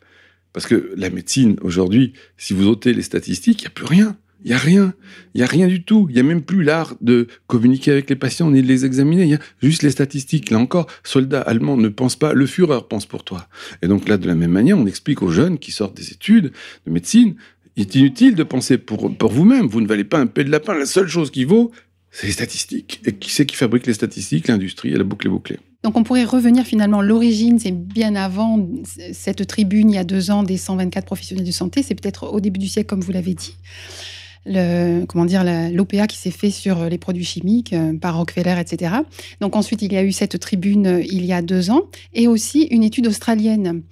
parce 0.53 0.67
que 0.67 0.93
la 0.97 1.11
médecine, 1.11 1.57
aujourd'hui, 1.63 2.15
si 2.37 2.53
vous 2.53 2.67
ôtez 2.67 2.93
les 2.93 3.03
statistiques, 3.03 3.63
il 3.63 3.65
n'y 3.65 3.69
a 3.69 3.71
plus 3.71 3.87
rien. 3.87 4.17
Il 4.45 4.49
n'y 4.49 4.55
a 4.55 4.59
rien. 4.59 4.95
Il 5.35 5.39
n'y 5.39 5.45
a 5.45 5.47
rien 5.47 5.67
du 5.67 5.83
tout. 5.83 6.07
Il 6.09 6.15
n'y 6.15 6.21
a 6.21 6.25
même 6.25 6.43
plus 6.43 6.63
l'art 6.63 6.95
de 7.01 7.27
communiquer 7.47 7.91
avec 7.91 8.09
les 8.09 8.17
patients 8.17 8.51
ni 8.51 8.63
de 8.63 8.67
les 8.67 8.85
examiner. 8.85 9.25
Il 9.25 9.31
y 9.31 9.35
a 9.35 9.41
juste 9.63 9.83
les 9.83 9.91
statistiques. 9.91 10.51
Là 10.51 10.59
encore, 10.59 10.87
soldats 11.03 11.43
allemands 11.43 11.77
ne 11.77 11.89
pensent 11.89 12.17
pas, 12.17 12.33
le 12.33 12.47
Führer 12.47 12.87
pense 12.89 13.07
pour 13.07 13.25
toi. 13.25 13.49
Et 13.83 13.89
donc 13.89 14.09
là, 14.09 14.17
de 14.17 14.27
la 14.27 14.35
même 14.35 14.53
manière, 14.53 14.79
on 14.79 14.87
explique 14.87 15.23
aux 15.23 15.31
jeunes 15.31 15.59
qui 15.59 15.73
sortent 15.73 15.97
des 15.97 16.13
études 16.13 16.53
de 16.87 16.91
médecine, 16.91 17.35
il 17.77 17.83
est 17.83 17.95
inutile 17.95 18.35
de 18.35 18.43
penser 18.43 18.79
pour, 18.79 19.17
pour 19.17 19.31
vous-même. 19.31 19.69
Vous 19.69 19.81
ne 19.81 19.87
valez 19.87 20.03
pas 20.03 20.19
un 20.19 20.27
peu 20.27 20.43
de 20.43 20.51
lapin. 20.51 20.75
La 20.75 20.87
seule 20.87 21.07
chose 21.07 21.31
qui 21.31 21.45
vaut, 21.45 21.71
c'est 22.11 22.27
les 22.27 22.33
statistiques. 22.33 23.01
Et 23.05 23.13
qui 23.13 23.31
c'est 23.31 23.47
qui 23.47 23.57
fabrique 23.57 23.87
les 23.87 23.95
statistiques? 23.95 24.49
L'industrie, 24.49 24.93
elle 24.93 25.01
a 25.01 25.05
boucle 25.05 25.27
est 25.27 25.31
bouclée. 25.31 25.59
Donc 25.85 25.97
on 25.97 26.03
pourrait 26.03 26.25
revenir 26.25 26.65
finalement, 26.65 27.01
l'origine, 27.01 27.59
c'est 27.59 27.73
bien 27.73 28.17
avant 28.17 28.69
cette 29.13 29.47
tribune, 29.47 29.91
il 29.91 29.95
y 29.95 29.99
a 29.99 30.05
deux 30.05 30.31
ans, 30.31 30.43
des 30.43 30.57
124 30.57 31.05
professionnels 31.05 31.47
de 31.47 31.53
santé, 31.53 31.85
c'est 31.85 31.95
peut-être 31.95 32.33
au 32.33 32.41
début 32.41 32.59
du 32.59 32.67
siècle, 32.67 32.89
comme 32.89 33.01
vous 33.01 33.13
l'avez 33.13 33.35
dit. 33.35 33.55
Comment 35.09 35.25
dire, 35.27 35.45
l'OPA 35.45 36.07
qui 36.07 36.17
s'est 36.17 36.31
fait 36.31 36.51
sur 36.51 36.89
les 36.89 36.99
produits 36.99 37.25
chimiques 37.25 37.75
euh, 37.75 37.97
par 37.99 38.17
Rockefeller, 38.17 38.57
etc. 38.59 38.95
Donc 39.41 39.57
ensuite, 39.57 39.83
il 39.83 39.93
y 39.93 39.97
a 39.97 40.03
eu 40.03 40.13
cette 40.13 40.41
tribune 40.41 40.87
euh, 40.87 41.03
il 41.03 41.27
y 41.27 41.35
a 41.35 41.43
deux 41.43 41.71
ans, 41.71 41.83
et 42.15 42.29
aussi 42.29 42.63
une 42.63 42.83
étude 42.83 43.07
australienne 43.09 43.83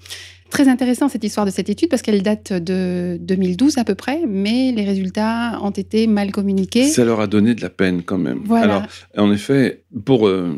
Très 0.51 0.69
intéressant 0.69 1.09
cette 1.09 1.25
histoire 1.25 1.45
de 1.45 1.51
cette 1.51 1.69
étude 1.69 1.89
parce 1.89 2.03
qu'elle 2.03 2.23
date 2.23 2.53
de 2.53 3.19
2012 3.21 3.79
à 3.79 3.85
peu 3.85 3.95
près, 3.95 4.23
mais 4.27 4.73
les 4.73 4.85
résultats 4.85 5.61
ont 5.63 5.71
été 5.71 6.07
mal 6.07 6.31
communiqués. 6.31 6.85
Ça 6.85 7.05
leur 7.05 7.21
a 7.21 7.27
donné 7.27 7.55
de 7.55 7.63
la 7.63 7.71
peine 7.71 8.03
quand 8.03 8.19
même. 8.19 8.43
Alors, 8.53 8.83
en 9.17 9.33
effet, 9.33 9.83
pour 10.05 10.29
euh, 10.29 10.55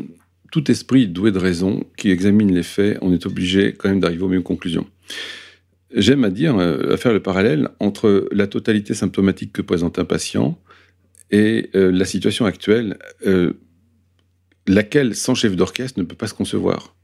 tout 0.51 0.69
esprit 0.69 1.07
doué 1.07 1.31
de 1.31 1.39
raison 1.39 1.83
qui 1.97 2.11
examine 2.11 2.53
les 2.53 2.63
faits, 2.63 2.97
on 3.01 3.11
est 3.13 3.25
obligé 3.25 3.73
quand 3.73 3.89
même 3.89 3.99
d'arriver 3.99 4.23
aux 4.23 4.29
mêmes 4.29 4.43
conclusions. 4.43 4.85
J'aime 5.93 6.23
à 6.23 6.29
dire, 6.29 6.57
euh, 6.57 6.93
à 6.93 6.97
faire 6.97 7.13
le 7.13 7.21
parallèle 7.21 7.69
entre 7.79 8.29
la 8.31 8.45
totalité 8.45 8.93
symptomatique 8.93 9.53
que 9.53 9.63
présente 9.63 9.97
un 9.97 10.05
patient 10.05 10.59
et 11.31 11.71
euh, 11.75 11.91
la 11.91 12.05
situation 12.05 12.45
actuelle, 12.45 12.97
laquelle, 14.67 15.15
sans 15.15 15.33
chef 15.33 15.55
d'orchestre, 15.55 15.99
ne 15.99 16.05
peut 16.05 16.15
pas 16.15 16.27
se 16.27 16.35
concevoir 16.35 16.95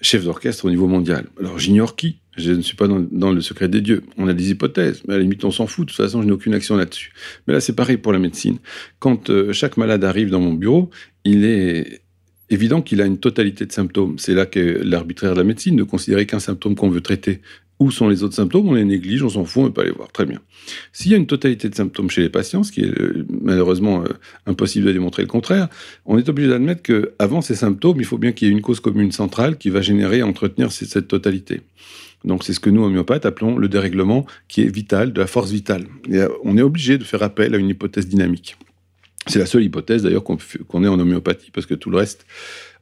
chef 0.00 0.24
d'orchestre 0.24 0.64
au 0.64 0.70
niveau 0.70 0.86
mondial. 0.86 1.26
Alors 1.38 1.58
j'ignore 1.58 1.96
qui, 1.96 2.18
je 2.36 2.52
ne 2.52 2.62
suis 2.62 2.76
pas 2.76 2.88
dans, 2.88 3.32
le 3.32 3.40
secret 3.40 3.68
des 3.68 3.80
dieux. 3.80 4.02
On 4.18 4.28
a 4.28 4.34
des 4.34 4.50
hypothèses, 4.50 5.02
mais 5.06 5.14
à 5.14 5.16
la 5.16 5.22
limite 5.22 5.44
on 5.44 5.50
s'en 5.50 5.66
fout. 5.66 5.86
De 5.86 5.92
toute 5.92 5.96
façon, 5.96 6.20
je 6.22 6.26
n'ai 6.26 6.32
aucune 6.32 6.54
action 6.54 6.76
là-dessus. 6.76 7.12
Mais 7.46 7.54
là, 7.54 7.60
c'est 7.60 7.74
pareil 7.74 7.96
pour 7.96 8.12
la 8.12 8.18
médecine. 8.18 8.58
Quand 8.98 9.30
euh, 9.30 9.52
chaque 9.52 9.76
malade 9.76 10.04
arrive 10.04 10.30
dans 10.30 10.40
mon 10.40 10.52
bureau, 10.52 10.90
il 11.24 11.44
est 11.44 12.02
évident 12.50 12.82
qu'il 12.82 13.00
a 13.00 13.06
une 13.06 13.18
totalité 13.18 13.66
de 13.66 13.72
symptômes. 13.72 14.18
C'est 14.18 14.34
là 14.34 14.46
que 14.46 14.80
l'arbitraire 14.84 15.32
de 15.32 15.38
la 15.38 15.44
médecine, 15.44 15.76
de 15.76 15.82
considérer 15.84 16.26
qu'un 16.26 16.40
symptôme 16.40 16.74
qu'on 16.74 16.90
veut 16.90 17.00
traiter 17.00 17.40
où 17.78 17.90
sont 17.90 18.08
les 18.08 18.22
autres 18.22 18.34
symptômes? 18.34 18.68
On 18.68 18.74
les 18.74 18.84
néglige, 18.84 19.22
on 19.22 19.28
s'en 19.28 19.44
fout, 19.44 19.62
on 19.62 19.64
ne 19.64 19.68
peut 19.68 19.82
pas 19.82 19.84
les 19.84 19.90
voir. 19.90 20.10
Très 20.12 20.26
bien. 20.26 20.40
S'il 20.92 21.10
y 21.10 21.14
a 21.14 21.18
une 21.18 21.26
totalité 21.26 21.68
de 21.68 21.74
symptômes 21.74 22.10
chez 22.10 22.22
les 22.22 22.28
patients, 22.28 22.62
ce 22.62 22.72
qui 22.72 22.80
est 22.82 23.00
euh, 23.00 23.26
malheureusement 23.42 24.02
euh, 24.02 24.08
impossible 24.46 24.86
de 24.86 24.92
démontrer 24.92 25.22
le 25.22 25.28
contraire, 25.28 25.68
on 26.06 26.18
est 26.18 26.28
obligé 26.28 26.48
d'admettre 26.48 26.82
qu'avant 26.82 27.40
ces 27.40 27.54
symptômes, 27.54 27.96
il 27.98 28.06
faut 28.06 28.18
bien 28.18 28.32
qu'il 28.32 28.48
y 28.48 28.50
ait 28.50 28.54
une 28.54 28.62
cause 28.62 28.80
commune 28.80 29.12
centrale 29.12 29.58
qui 29.58 29.70
va 29.70 29.80
générer 29.80 30.18
et 30.18 30.22
entretenir 30.22 30.72
cette 30.72 31.08
totalité. 31.08 31.62
Donc 32.24 32.42
c'est 32.42 32.54
ce 32.54 32.60
que 32.60 32.70
nous, 32.70 32.82
homéopathes, 32.82 33.26
appelons 33.26 33.58
le 33.58 33.68
dérèglement 33.68 34.24
qui 34.48 34.62
est 34.62 34.74
vital, 34.74 35.12
de 35.12 35.20
la 35.20 35.26
force 35.26 35.50
vitale. 35.50 35.86
Euh, 36.10 36.28
on 36.42 36.56
est 36.56 36.62
obligé 36.62 36.96
de 36.98 37.04
faire 37.04 37.22
appel 37.22 37.54
à 37.54 37.58
une 37.58 37.68
hypothèse 37.68 38.08
dynamique. 38.08 38.56
C'est 39.26 39.38
la 39.38 39.46
seule 39.46 39.64
hypothèse 39.64 40.02
d'ailleurs 40.02 40.24
qu'on 40.24 40.84
ait 40.84 40.88
en 40.88 40.98
homéopathie, 40.98 41.50
parce 41.50 41.66
que 41.66 41.74
tout 41.74 41.88
le 41.88 41.96
reste, 41.96 42.26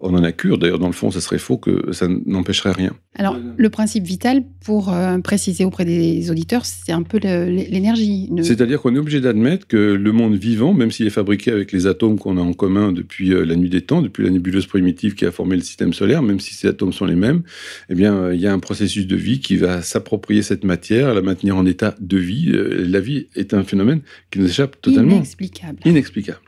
on 0.02 0.14
en 0.14 0.22
a 0.22 0.32
cure. 0.32 0.58
D'ailleurs, 0.58 0.78
dans 0.78 0.88
le 0.88 0.92
fond, 0.92 1.10
ça 1.10 1.20
serait 1.20 1.38
faux 1.38 1.56
que 1.56 1.92
ça 1.92 2.08
n'empêcherait 2.26 2.72
rien. 2.72 2.92
Alors, 3.14 3.36
le 3.56 3.70
principe 3.70 4.04
vital, 4.04 4.42
pour 4.64 4.92
euh, 4.92 5.18
préciser 5.18 5.64
auprès 5.64 5.84
des 5.84 6.30
auditeurs, 6.30 6.64
c'est 6.64 6.92
un 6.92 7.02
peu 7.02 7.18
l'énergie. 7.18 8.28
C'est-à-dire 8.42 8.82
qu'on 8.82 8.94
est 8.94 8.98
obligé 8.98 9.20
d'admettre 9.20 9.66
que 9.66 9.76
le 9.76 10.12
monde 10.12 10.34
vivant, 10.34 10.74
même 10.74 10.90
s'il 10.90 11.06
est 11.06 11.10
fabriqué 11.10 11.52
avec 11.52 11.72
les 11.72 11.86
atomes 11.86 12.18
qu'on 12.18 12.36
a 12.36 12.40
en 12.40 12.52
commun 12.52 12.92
depuis 12.92 13.32
euh, 13.32 13.44
la 13.44 13.54
nuit 13.54 13.70
des 13.70 13.82
temps, 13.82 14.02
depuis 14.02 14.24
la 14.24 14.30
nébuleuse 14.30 14.66
primitive 14.66 15.14
qui 15.14 15.24
a 15.24 15.30
formé 15.30 15.56
le 15.56 15.62
système 15.62 15.92
solaire, 15.92 16.22
même 16.22 16.40
si 16.40 16.54
ces 16.54 16.68
atomes 16.68 16.92
sont 16.92 17.06
les 17.06 17.16
mêmes, 17.16 17.42
eh 17.88 17.94
bien, 17.94 18.14
euh, 18.14 18.34
il 18.34 18.40
y 18.40 18.46
a 18.46 18.52
un 18.52 18.58
processus 18.58 19.06
de 19.06 19.16
vie 19.16 19.40
qui 19.40 19.56
va 19.56 19.82
s'approprier 19.82 20.42
cette 20.42 20.64
matière, 20.64 21.14
la 21.14 21.22
maintenir 21.22 21.56
en 21.56 21.66
état 21.66 21.94
de 22.00 22.16
vie. 22.16 22.50
la 22.52 23.00
vie 23.00 23.28
est 23.36 23.54
un 23.54 23.62
phénomène 23.62 24.00
qui 24.30 24.40
nous 24.40 24.46
échappe 24.46 24.80
totalement. 24.80 25.16
Inexplicable. 25.16 25.78
Inexplicable 25.84 26.40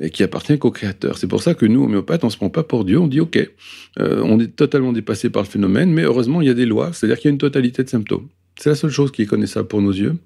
et 0.00 0.10
qui 0.10 0.22
appartient 0.22 0.58
qu'au 0.58 0.70
créateur. 0.70 1.18
C'est 1.18 1.28
pour 1.28 1.42
ça 1.42 1.54
que 1.54 1.66
nous, 1.66 1.84
homéopathes, 1.84 2.24
on 2.24 2.28
ne 2.28 2.32
se 2.32 2.36
prend 2.36 2.50
pas 2.50 2.64
pour 2.64 2.84
Dieu, 2.84 2.98
on 2.98 3.06
dit 3.06 3.20
OK, 3.20 3.36
euh, 3.36 4.22
on 4.24 4.40
est 4.40 4.56
totalement 4.56 4.92
dépassé 4.92 5.30
par 5.30 5.42
le 5.42 5.48
phénomène, 5.48 5.92
mais 5.92 6.02
heureusement, 6.02 6.40
il 6.40 6.48
y 6.48 6.50
a 6.50 6.54
des 6.54 6.66
lois, 6.66 6.92
c'est-à-dire 6.92 7.18
qu'il 7.18 7.28
y 7.28 7.30
a 7.30 7.32
une 7.32 7.38
totalité 7.38 7.84
de 7.84 7.88
symptômes. 7.88 8.28
C'est 8.56 8.70
la 8.70 8.76
seule 8.76 8.90
chose 8.90 9.10
qui 9.10 9.22
est 9.22 9.26
connaissable 9.26 9.68
pour 9.68 9.82
nos 9.82 9.92
yeux, 9.92 10.16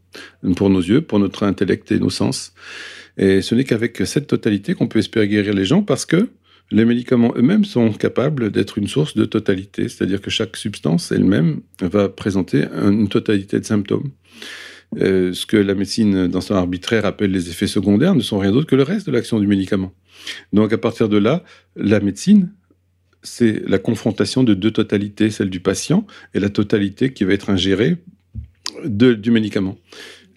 pour 0.56 0.70
nos 0.70 0.80
yeux, 0.80 1.00
pour 1.00 1.18
notre 1.18 1.44
intellect 1.44 1.90
et 1.92 1.98
nos 1.98 2.10
sens. 2.10 2.52
Et 3.16 3.42
ce 3.42 3.54
n'est 3.54 3.64
qu'avec 3.64 3.96
cette 4.04 4.26
totalité 4.26 4.74
qu'on 4.74 4.86
peut 4.86 4.98
espérer 4.98 5.28
guérir 5.28 5.54
les 5.54 5.64
gens 5.64 5.82
parce 5.82 6.04
que 6.04 6.28
les 6.70 6.84
médicaments 6.84 7.32
eux-mêmes 7.36 7.64
sont 7.64 7.92
capables 7.92 8.50
d'être 8.50 8.76
une 8.76 8.86
source 8.86 9.16
de 9.16 9.24
totalité, 9.24 9.88
c'est-à-dire 9.88 10.20
que 10.20 10.30
chaque 10.30 10.56
substance 10.56 11.10
elle-même 11.10 11.60
va 11.80 12.10
présenter 12.10 12.64
une 12.74 13.08
totalité 13.08 13.58
de 13.58 13.64
symptômes. 13.64 14.10
Euh, 14.96 15.32
ce 15.34 15.44
que 15.44 15.56
la 15.56 15.74
médecine, 15.74 16.28
dans 16.28 16.40
son 16.40 16.54
arbitraire, 16.54 17.04
appelle 17.04 17.30
les 17.30 17.50
effets 17.50 17.66
secondaires, 17.66 18.14
ne 18.14 18.22
sont 18.22 18.38
rien 18.38 18.52
d'autre 18.52 18.66
que 18.66 18.76
le 18.76 18.82
reste 18.82 19.06
de 19.06 19.12
l'action 19.12 19.38
du 19.38 19.46
médicament. 19.46 19.92
Donc 20.52 20.72
à 20.72 20.78
partir 20.78 21.08
de 21.08 21.18
là, 21.18 21.44
la 21.76 22.00
médecine, 22.00 22.52
c'est 23.22 23.62
la 23.66 23.78
confrontation 23.78 24.44
de 24.44 24.54
deux 24.54 24.70
totalités, 24.70 25.30
celle 25.30 25.50
du 25.50 25.60
patient 25.60 26.06
et 26.34 26.40
la 26.40 26.48
totalité 26.48 27.12
qui 27.12 27.24
va 27.24 27.32
être 27.32 27.50
ingérée 27.50 27.96
du 28.84 29.30
médicament. 29.30 29.76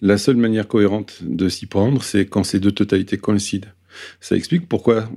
La 0.00 0.18
seule 0.18 0.36
manière 0.36 0.66
cohérente 0.66 1.18
de 1.22 1.48
s'y 1.48 1.66
prendre, 1.66 2.02
c'est 2.02 2.26
quand 2.26 2.42
ces 2.42 2.58
deux 2.58 2.72
totalités 2.72 3.18
coïncident. 3.18 3.68
Ça 4.20 4.36
explique 4.36 4.68
pourquoi 4.68 5.08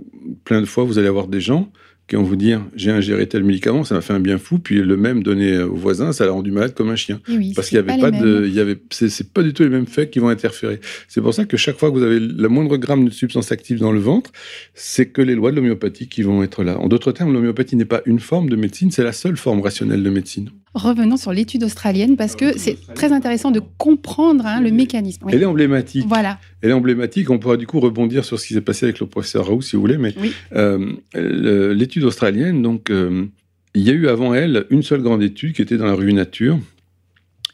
plein 0.43 0.61
de 0.61 0.65
fois 0.65 0.83
vous 0.83 0.99
allez 0.99 1.07
avoir 1.07 1.27
des 1.27 1.41
gens 1.41 1.71
qui 2.07 2.15
vont 2.15 2.23
vous 2.23 2.35
dire 2.35 2.61
j'ai 2.75 2.91
ingéré 2.91 3.27
tel 3.27 3.43
médicament, 3.43 3.83
ça 3.83 3.95
m'a 3.95 4.01
fait 4.01 4.13
un 4.13 4.19
bien 4.19 4.37
fou, 4.37 4.59
puis 4.59 4.81
le 4.81 4.97
même 4.97 5.23
donné 5.23 5.59
au 5.59 5.75
voisin, 5.75 6.11
ça 6.11 6.25
l'a 6.25 6.31
rendu 6.31 6.51
malade 6.51 6.73
comme 6.73 6.89
un 6.89 6.95
chien. 6.95 7.19
Parce 7.55 7.69
qu'il 7.69 7.77
y 7.77 7.79
avait 7.79 7.99
pas, 7.99 8.11
de, 8.11 8.45
il 8.45 8.53
y 8.53 8.59
avait, 8.59 8.77
c'est 8.91 9.31
pas 9.31 9.43
du 9.43 9.53
tout 9.53 9.63
les 9.63 9.69
mêmes 9.69 9.87
faits 9.87 10.11
qui 10.11 10.19
vont 10.19 10.29
interférer. 10.29 10.79
C'est 11.07 11.21
pour 11.21 11.33
ça 11.33 11.45
que 11.45 11.57
chaque 11.57 11.77
fois 11.77 11.89
que 11.89 11.97
vous 11.97 12.03
avez 12.03 12.19
le 12.19 12.47
moindre 12.47 12.77
gramme 12.77 13.05
de 13.05 13.09
substance 13.11 13.51
active 13.51 13.79
dans 13.79 13.91
le 13.91 13.99
ventre, 13.99 14.31
c'est 14.73 15.07
que 15.07 15.21
les 15.21 15.35
lois 15.35 15.51
de 15.51 15.55
l'homéopathie 15.55 16.07
qui 16.07 16.21
vont 16.21 16.43
être 16.43 16.63
là. 16.63 16.79
En 16.79 16.87
d'autres 16.87 17.11
termes, 17.11 17.33
l'homéopathie 17.33 17.75
n'est 17.75 17.85
pas 17.85 18.01
une 18.05 18.19
forme 18.19 18.49
de 18.49 18.55
médecine, 18.55 18.91
c'est 18.91 19.03
la 19.03 19.13
seule 19.13 19.37
forme 19.37 19.61
rationnelle 19.61 20.03
de 20.03 20.09
médecine. 20.09 20.49
Revenons 20.75 21.15
sur 21.15 21.31
l'étude 21.31 21.63
australienne 21.63 22.17
parce 22.17 22.35
que 22.35 22.57
c'est 22.57 22.77
très 22.95 23.13
intéressant 23.13 23.49
de 23.49 23.61
comprendre 23.77 24.45
hein, 24.45 24.59
le 24.59 24.71
mécanisme. 24.71 25.25
Elle 25.31 25.41
est 25.41 25.45
emblématique. 25.45 26.03
Voilà. 26.05 26.37
Elle 26.61 26.71
est 26.71 26.73
emblématique. 26.73 27.29
On 27.29 27.39
pourra 27.39 27.55
du 27.55 27.65
coup 27.65 27.79
rebondir 27.79 28.25
sur 28.25 28.37
ce 28.37 28.45
qui 28.45 28.53
s'est 28.53 28.61
passé 28.61 28.87
avec 28.87 28.99
le 28.99 29.05
professeur 29.05 29.47
Raoult 29.47 29.61
si 29.61 29.77
vous 29.77 29.81
voulez, 29.81 29.97
mais 29.97 30.13
euh, 30.53 30.91
l'étude 31.13 32.03
australienne, 32.03 32.61
donc, 32.61 32.89
euh, 32.89 33.25
il 33.73 33.83
y 33.83 33.89
a 33.89 33.93
eu 33.93 34.09
avant 34.09 34.33
elle 34.33 34.65
une 34.69 34.83
seule 34.83 35.01
grande 35.01 35.23
étude 35.23 35.53
qui 35.53 35.61
était 35.61 35.77
dans 35.77 35.85
la 35.85 35.93
revue 35.93 36.11
Nature 36.11 36.59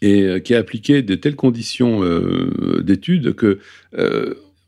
et 0.02 0.24
euh, 0.24 0.40
qui 0.40 0.56
a 0.56 0.58
appliqué 0.58 1.04
de 1.04 1.14
telles 1.14 1.36
conditions 1.36 2.02
d'étude 2.82 3.36
que 3.36 3.60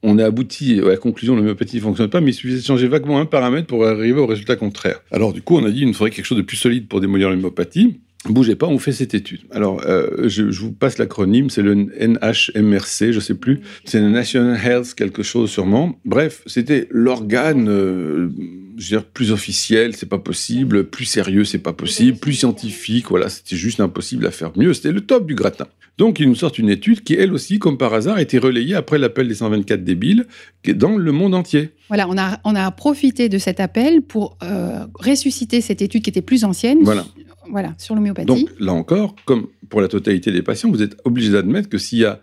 on 0.03 0.19
a 0.19 0.25
abouti 0.25 0.79
à 0.79 0.89
la 0.89 0.97
conclusion 0.97 1.33
que 1.33 1.39
l'homéopathie 1.39 1.77
ne 1.77 1.81
fonctionne 1.81 2.09
pas, 2.09 2.21
mais 2.21 2.31
il 2.31 2.33
suffisait 2.35 2.59
de 2.59 2.65
changer 2.65 2.87
vaguement 2.87 3.19
un 3.19 3.25
paramètre 3.25 3.67
pour 3.67 3.87
arriver 3.87 4.19
au 4.19 4.27
résultat 4.27 4.57
contraire. 4.57 4.99
Alors 5.11 5.33
du 5.33 5.41
coup, 5.41 5.57
on 5.57 5.65
a 5.65 5.71
dit 5.71 5.79
qu'il 5.79 5.87
nous 5.87 5.93
faudrait 5.93 6.11
quelque 6.11 6.25
chose 6.25 6.37
de 6.37 6.43
plus 6.43 6.57
solide 6.57 6.87
pour 6.87 7.01
démolir 7.01 7.31
l'homéopathie. 7.31 7.99
Bougez 8.29 8.55
pas, 8.55 8.67
on 8.67 8.79
fait 8.79 8.93
cette 8.93 9.13
étude. 9.13 9.41
Alors, 9.51 9.81
euh, 9.85 10.29
je, 10.29 10.43
vous 10.43 10.71
passe 10.71 10.97
l'acronyme, 10.97 11.49
c'est 11.49 11.61
le 11.61 11.75
NHMRC, 11.75 13.11
je 13.11 13.19
sais 13.19 13.33
plus. 13.33 13.61
C'est 13.83 13.99
le 13.99 14.09
National 14.09 14.57
Health 14.63 14.93
quelque 14.93 15.23
chose 15.23 15.49
sûrement. 15.49 15.99
Bref, 16.05 16.41
c'était 16.45 16.87
l'organe, 16.89 17.67
euh, 17.67 18.29
je 18.77 18.83
veux 18.83 18.99
dire, 18.99 19.03
plus 19.03 19.33
officiel, 19.33 19.93
c'est 19.95 20.07
pas 20.07 20.19
possible, 20.19 20.85
plus 20.85 21.03
sérieux, 21.03 21.43
c'est 21.43 21.57
pas 21.57 21.73
possible, 21.73 22.17
plus 22.17 22.33
scientifique, 22.33 23.09
voilà, 23.09 23.27
c'était 23.27 23.57
juste 23.57 23.81
impossible 23.81 24.25
à 24.25 24.31
faire 24.31 24.51
mieux. 24.55 24.73
C'était 24.73 24.93
le 24.93 25.01
top 25.01 25.27
du 25.27 25.35
gratin. 25.35 25.67
Donc, 25.97 26.19
ils 26.19 26.27
nous 26.27 26.35
sortent 26.35 26.57
une 26.57 26.69
étude 26.69 27.03
qui, 27.03 27.13
elle 27.13 27.33
aussi, 27.33 27.59
comme 27.59 27.77
par 27.77 27.93
hasard, 27.93 28.15
a 28.15 28.21
été 28.21 28.39
relayée 28.39 28.73
après 28.73 28.97
l'appel 28.97 29.27
des 29.27 29.35
124 29.35 29.83
débiles 29.83 30.25
dans 30.65 30.97
le 30.97 31.11
monde 31.11 31.35
entier. 31.35 31.71
Voilà, 31.89 32.07
on 32.09 32.17
a, 32.17 32.39
on 32.45 32.55
a 32.55 32.71
profité 32.71 33.29
de 33.29 33.37
cet 33.37 33.59
appel 33.59 34.01
pour 34.01 34.37
euh, 34.41 34.85
ressusciter 34.95 35.61
cette 35.61 35.81
étude 35.81 36.01
qui 36.01 36.09
était 36.09 36.23
plus 36.23 36.45
ancienne. 36.45 36.79
Voilà 36.81 37.05
voilà, 37.49 37.73
sur 37.77 37.95
l'homéopathie. 37.95 38.27
Donc 38.27 38.49
là 38.59 38.73
encore, 38.73 39.15
comme 39.25 39.47
pour 39.69 39.81
la 39.81 39.87
totalité 39.87 40.31
des 40.31 40.41
patients, 40.41 40.69
vous 40.69 40.81
êtes 40.81 40.97
obligé 41.03 41.31
d'admettre 41.31 41.69
que 41.69 41.77
s'il 41.77 41.99
y 41.99 42.05
a 42.05 42.19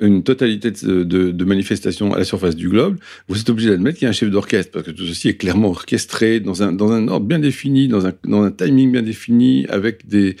une 0.00 0.22
totalité 0.22 0.70
de, 0.70 1.44
manifestations 1.44 2.14
à 2.14 2.18
la 2.18 2.24
surface 2.24 2.56
du 2.56 2.68
globe, 2.68 2.96
vous 3.28 3.38
êtes 3.38 3.50
obligé 3.50 3.68
d'admettre 3.68 3.98
qu'il 3.98 4.06
y 4.06 4.08
a 4.08 4.10
un 4.10 4.14
chef 4.14 4.30
d'orchestre, 4.30 4.72
parce 4.72 4.86
que 4.86 4.90
tout 4.90 5.06
ceci 5.06 5.28
est 5.28 5.36
clairement 5.36 5.68
orchestré 5.68 6.40
dans 6.40 6.62
un, 6.62 6.72
dans 6.72 6.90
un 6.90 7.06
ordre 7.08 7.26
bien 7.26 7.38
défini, 7.38 7.86
dans 7.86 8.06
un, 8.06 8.12
dans 8.24 8.42
un 8.42 8.50
timing 8.50 8.92
bien 8.92 9.02
défini, 9.02 9.66
avec 9.68 10.08
des, 10.08 10.36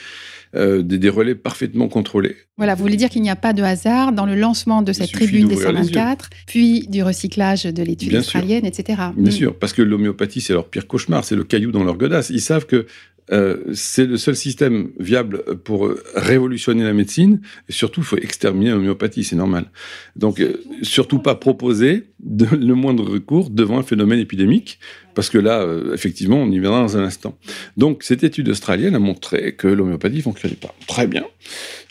euh, 0.56 0.82
des, 0.82 1.08
relais 1.10 1.34
parfaitement 1.34 1.88
contrôlés. 1.88 2.36
Voilà, 2.56 2.74
vous 2.74 2.82
voulez 2.82 2.96
dire 2.96 3.10
qu'il 3.10 3.22
n'y 3.22 3.30
a 3.30 3.36
pas 3.36 3.52
de 3.52 3.62
hasard 3.62 4.12
dans 4.12 4.26
le 4.26 4.34
lancement 4.34 4.82
de 4.82 4.92
cette 4.92 5.12
tribune 5.12 5.46
des 5.46 5.56
124, 5.56 6.30
puis 6.46 6.86
du 6.88 7.02
recyclage 7.02 7.64
de 7.64 7.82
l'étude 7.82 8.14
australienne, 8.14 8.64
etc. 8.64 9.00
Bien 9.16 9.30
mm. 9.30 9.30
sûr, 9.30 9.54
parce 9.56 9.74
que 9.74 9.82
l'homéopathie, 9.82 10.40
c'est 10.40 10.54
leur 10.54 10.68
pire 10.68 10.86
cauchemar, 10.86 11.24
c'est 11.24 11.36
le 11.36 11.44
caillou 11.44 11.70
dans 11.70 11.84
leur 11.84 11.96
godasse. 11.96 12.30
Ils 12.30 12.40
savent 12.40 12.66
que 12.66 12.86
euh, 13.32 13.58
c'est 13.74 14.06
le 14.06 14.16
seul 14.16 14.36
système 14.36 14.90
viable 14.98 15.44
pour 15.64 15.92
révolutionner 16.14 16.84
la 16.84 16.92
médecine. 16.92 17.40
Et 17.68 17.72
surtout, 17.72 18.00
il 18.00 18.06
faut 18.06 18.16
exterminer 18.16 18.70
l'homéopathie, 18.70 19.24
c'est 19.24 19.36
normal. 19.36 19.66
Donc, 20.16 20.40
euh, 20.40 20.62
surtout 20.82 21.18
pas 21.20 21.34
proposer 21.34 22.04
le 22.24 22.74
moindre 22.74 23.04
recours 23.08 23.50
devant 23.50 23.78
un 23.78 23.82
phénomène 23.82 24.18
épidémique, 24.18 24.78
parce 25.14 25.30
que 25.30 25.38
là, 25.38 25.62
euh, 25.62 25.94
effectivement, 25.94 26.38
on 26.38 26.50
y 26.50 26.58
viendra 26.58 26.80
dans 26.80 26.96
un 26.96 27.04
instant. 27.04 27.38
Donc, 27.76 28.02
cette 28.02 28.24
étude 28.24 28.48
australienne 28.48 28.94
a 28.94 29.00
montré 29.00 29.54
que 29.54 29.68
l'homéopathie 29.68 30.18
ne 30.18 30.22
fonctionnait 30.22 30.56
pas. 30.56 30.74
Très 30.86 31.06
bien. 31.06 31.24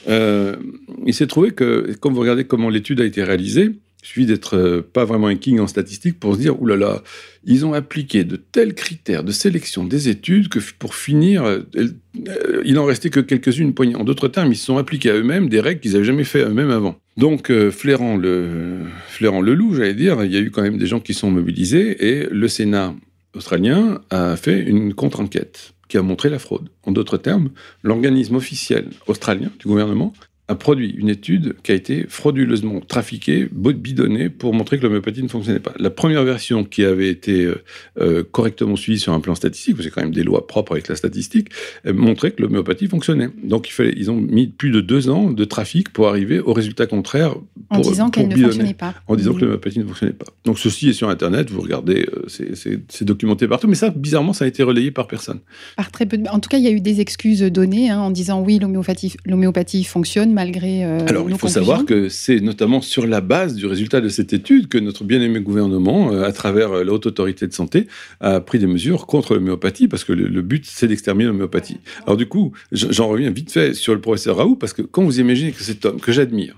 il 0.08 1.14
s'est 1.14 1.28
trouvé 1.28 1.52
que, 1.52 1.94
comme 2.00 2.14
vous 2.14 2.22
regardez 2.22 2.46
comment 2.46 2.70
l'étude 2.70 3.02
a 3.02 3.06
été 3.06 3.24
réalisée, 3.24 3.72
il 4.02 4.08
suffit 4.08 4.26
d'être 4.26 4.56
euh, 4.56 4.82
pas 4.82 5.04
vraiment 5.04 5.28
un 5.28 5.36
king 5.36 5.60
en 5.60 5.68
statistique 5.68 6.20
pour 6.20 6.36
se 6.36 6.40
dire, 6.40 6.62
oulala, 6.62 6.86
là 6.86 6.94
là, 6.94 7.04
ils 7.44 7.66
ont 7.66 7.74
appliqué 7.74 8.24
de 8.24 8.38
tels 8.38 8.74
critères 8.74 9.26
de 9.26 9.32
sélection 9.32 9.84
des 9.84 10.08
études 10.08 10.48
que 10.48 10.60
pour 10.78 10.96
finir, 10.96 11.44
euh, 11.44 11.60
euh, 11.76 12.62
il 12.64 12.76
n'en 12.76 12.86
restait 12.86 13.10
que 13.10 13.20
quelques-unes 13.20 13.74
poignées. 13.74 13.96
En 13.96 14.06
d'autres 14.06 14.30
termes, 14.30 14.54
ils 14.54 14.56
se 14.56 14.66
sont 14.66 14.78
appliqués 14.78 15.10
à 15.10 15.16
eux-mêmes 15.16 15.50
des 15.50 15.60
règles 15.60 15.82
qu'ils 15.82 15.94
n'avaient 15.94 16.06
jamais 16.06 16.24
fait 16.24 16.44
eux-mêmes 16.44 16.72
avant. 16.72 16.98
Donc, 17.18 17.52
flairant, 17.72 18.16
le, 18.16 18.78
flairant 19.10 19.42
le 19.42 19.54
loup, 19.54 19.76
j'allais 19.76 19.94
dire, 19.94 20.24
il 20.24 20.32
y 20.32 20.38
a 20.38 20.40
eu 20.40 20.52
quand 20.52 20.62
même 20.62 20.78
des 20.78 20.88
gens 20.88 21.02
qui 21.02 21.14
sont 21.14 21.30
mobilisés 21.30 22.08
et 22.08 22.28
le 22.32 22.48
Sénat 22.48 22.96
australien 23.36 24.00
a 24.10 24.38
fait 24.38 24.62
une 24.62 24.94
contre-enquête 24.94 25.74
qui 25.90 25.98
a 25.98 26.02
montré 26.02 26.30
la 26.30 26.40
fraude. 26.40 26.70
En 26.84 26.94
d'autres 26.94 27.18
termes, 27.18 27.50
l'organisme 27.84 28.36
officiel 28.36 28.88
australien 29.08 29.52
du 29.60 29.68
gouvernement 29.68 30.14
a 30.50 30.56
produit 30.56 30.90
une 30.90 31.10
étude 31.10 31.56
qui 31.62 31.72
a 31.72 31.76
été 31.76 32.06
frauduleusement 32.10 32.82
trafiquée, 32.82 33.48
bidonnée, 33.52 34.30
pour 34.30 34.54
montrer 34.54 34.80
que 34.80 34.84
l'homéopathie 34.84 35.22
ne 35.22 35.28
fonctionnait 35.28 35.60
pas. 35.60 35.74
La 35.78 35.92
première 35.92 36.24
version 36.24 36.64
qui 36.64 36.84
avait 36.84 37.10
été 37.10 37.46
euh, 37.46 37.64
euh, 38.00 38.24
correctement 38.30 38.76
suivie 38.76 39.00
sur 39.00 39.14
un 39.14 39.20
plan 39.20 39.36
statistique, 39.36 39.76
parce 39.76 39.86
que 39.86 39.92
c'est 39.92 39.96
quand 39.96 40.02
même 40.02 40.14
des 40.14 40.24
lois 40.24 40.48
propres 40.48 40.72
avec 40.72 40.88
la 40.88 40.96
statistique, 40.96 41.50
montrait 41.86 42.32
que 42.32 42.42
l'homéopathie 42.42 42.88
fonctionnait. 42.88 43.30
Donc 43.44 43.70
il 43.70 43.72
fallait, 43.72 43.94
ils 43.96 44.10
ont 44.10 44.16
mis 44.16 44.48
plus 44.48 44.72
de 44.72 44.82
deux 44.82 45.10
ans 45.10 45.30
de 45.30 45.46
trafic 45.46 45.90
pour 45.90 46.08
arriver 46.08 46.40
au 46.40 46.54
résultat 46.54 46.88
contraire. 46.88 47.36
Pour, 47.36 47.78
en 47.78 47.82
disant 47.82 48.10
qu'elle 48.10 48.28
ne 48.28 48.36
fonctionnait 48.36 48.74
pas. 48.74 48.96
En 49.08 49.16
disant 49.16 49.34
que 49.36 49.42
l'homéopathie 49.42 49.80
ne 49.80 49.86
fonctionnait 49.86 50.14
pas. 50.14 50.26
Donc 50.46 50.58
ceci 50.58 50.90
est 50.90 50.94
sur 50.94 51.10
Internet, 51.10 51.52
vous 51.52 51.62
regardez, 51.62 52.08
euh, 52.12 52.26
c'est 52.28 53.06
documenté 53.06 53.48
partout, 53.48 53.68
mais 53.68 53.76
ça, 53.76 53.92
bizarrement, 53.92 54.34
ça 54.34 54.46
a 54.46 54.48
été 54.48 54.64
relayé 54.64 54.90
par 54.90 55.08
personne. 55.08 55.42
Par 55.78 55.92
très 55.92 56.08
peu 56.08 56.18
de... 56.18 56.28
En 56.28 56.40
tout 56.40 56.50
cas, 56.50 56.58
il 56.58 56.64
y 56.64 56.68
a 56.68 56.72
eu 56.72 56.82
des 56.82 57.02
excuses 57.02 57.42
données 57.42 57.92
hein, 57.92 58.00
en 58.00 58.10
disant 58.10 58.42
oui, 58.42 58.60
l'homéopathie 58.60 59.84
fonctionne 59.84 60.34
malgré. 60.40 60.86
Euh, 60.86 61.00
Alors, 61.08 61.30
il 61.30 61.38
faut 61.38 61.50
savoir 61.50 61.86
que 61.86 62.08
c'est 62.08 62.40
notamment 62.40 62.82
sur 62.82 63.06
la 63.06 63.20
base 63.20 63.56
du 63.56 63.66
résultat 63.66 64.00
de 64.00 64.08
cette 64.08 64.32
étude 64.32 64.70
que 64.70 64.78
notre 64.78 65.04
bien-aimé 65.04 65.42
gouvernement, 65.42 66.14
euh, 66.14 66.24
à 66.24 66.32
travers 66.32 66.72
euh, 66.72 66.84
la 66.86 66.94
haute 66.94 67.06
autorité 67.06 67.46
de 67.46 67.54
santé, 67.54 67.88
a 68.22 68.40
pris 68.40 68.58
des 68.58 68.68
mesures 68.68 69.06
contre 69.06 69.36
l'homéopathie, 69.36 69.88
parce 69.90 70.06
que 70.06 70.14
le, 70.14 70.42
but, 70.42 70.66
c'est 70.66 70.88
d'exterminer 70.88 71.28
l'homéopathie. 71.28 71.80
Alors, 72.06 72.16
du 72.16 72.26
coup, 72.26 72.54
j'en 72.72 73.10
reviens 73.10 73.32
vite 73.32 73.52
fait 73.52 73.74
sur 73.74 73.94
le 73.94 74.00
professeur 74.00 74.38
Raoult, 74.38 74.56
parce 74.56 74.74
que 74.74 74.82
quand 74.82 75.04
vous 75.04 75.20
imaginez 75.20 75.52
que 75.52 75.62
cet 75.62 75.86
homme, 75.86 76.00
que 76.00 76.14
j'admire, 76.14 76.56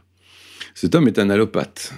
cet 0.75 0.93
homme 0.93 1.07
est 1.07 1.17
un 1.17 1.29
allopathe, 1.31 1.93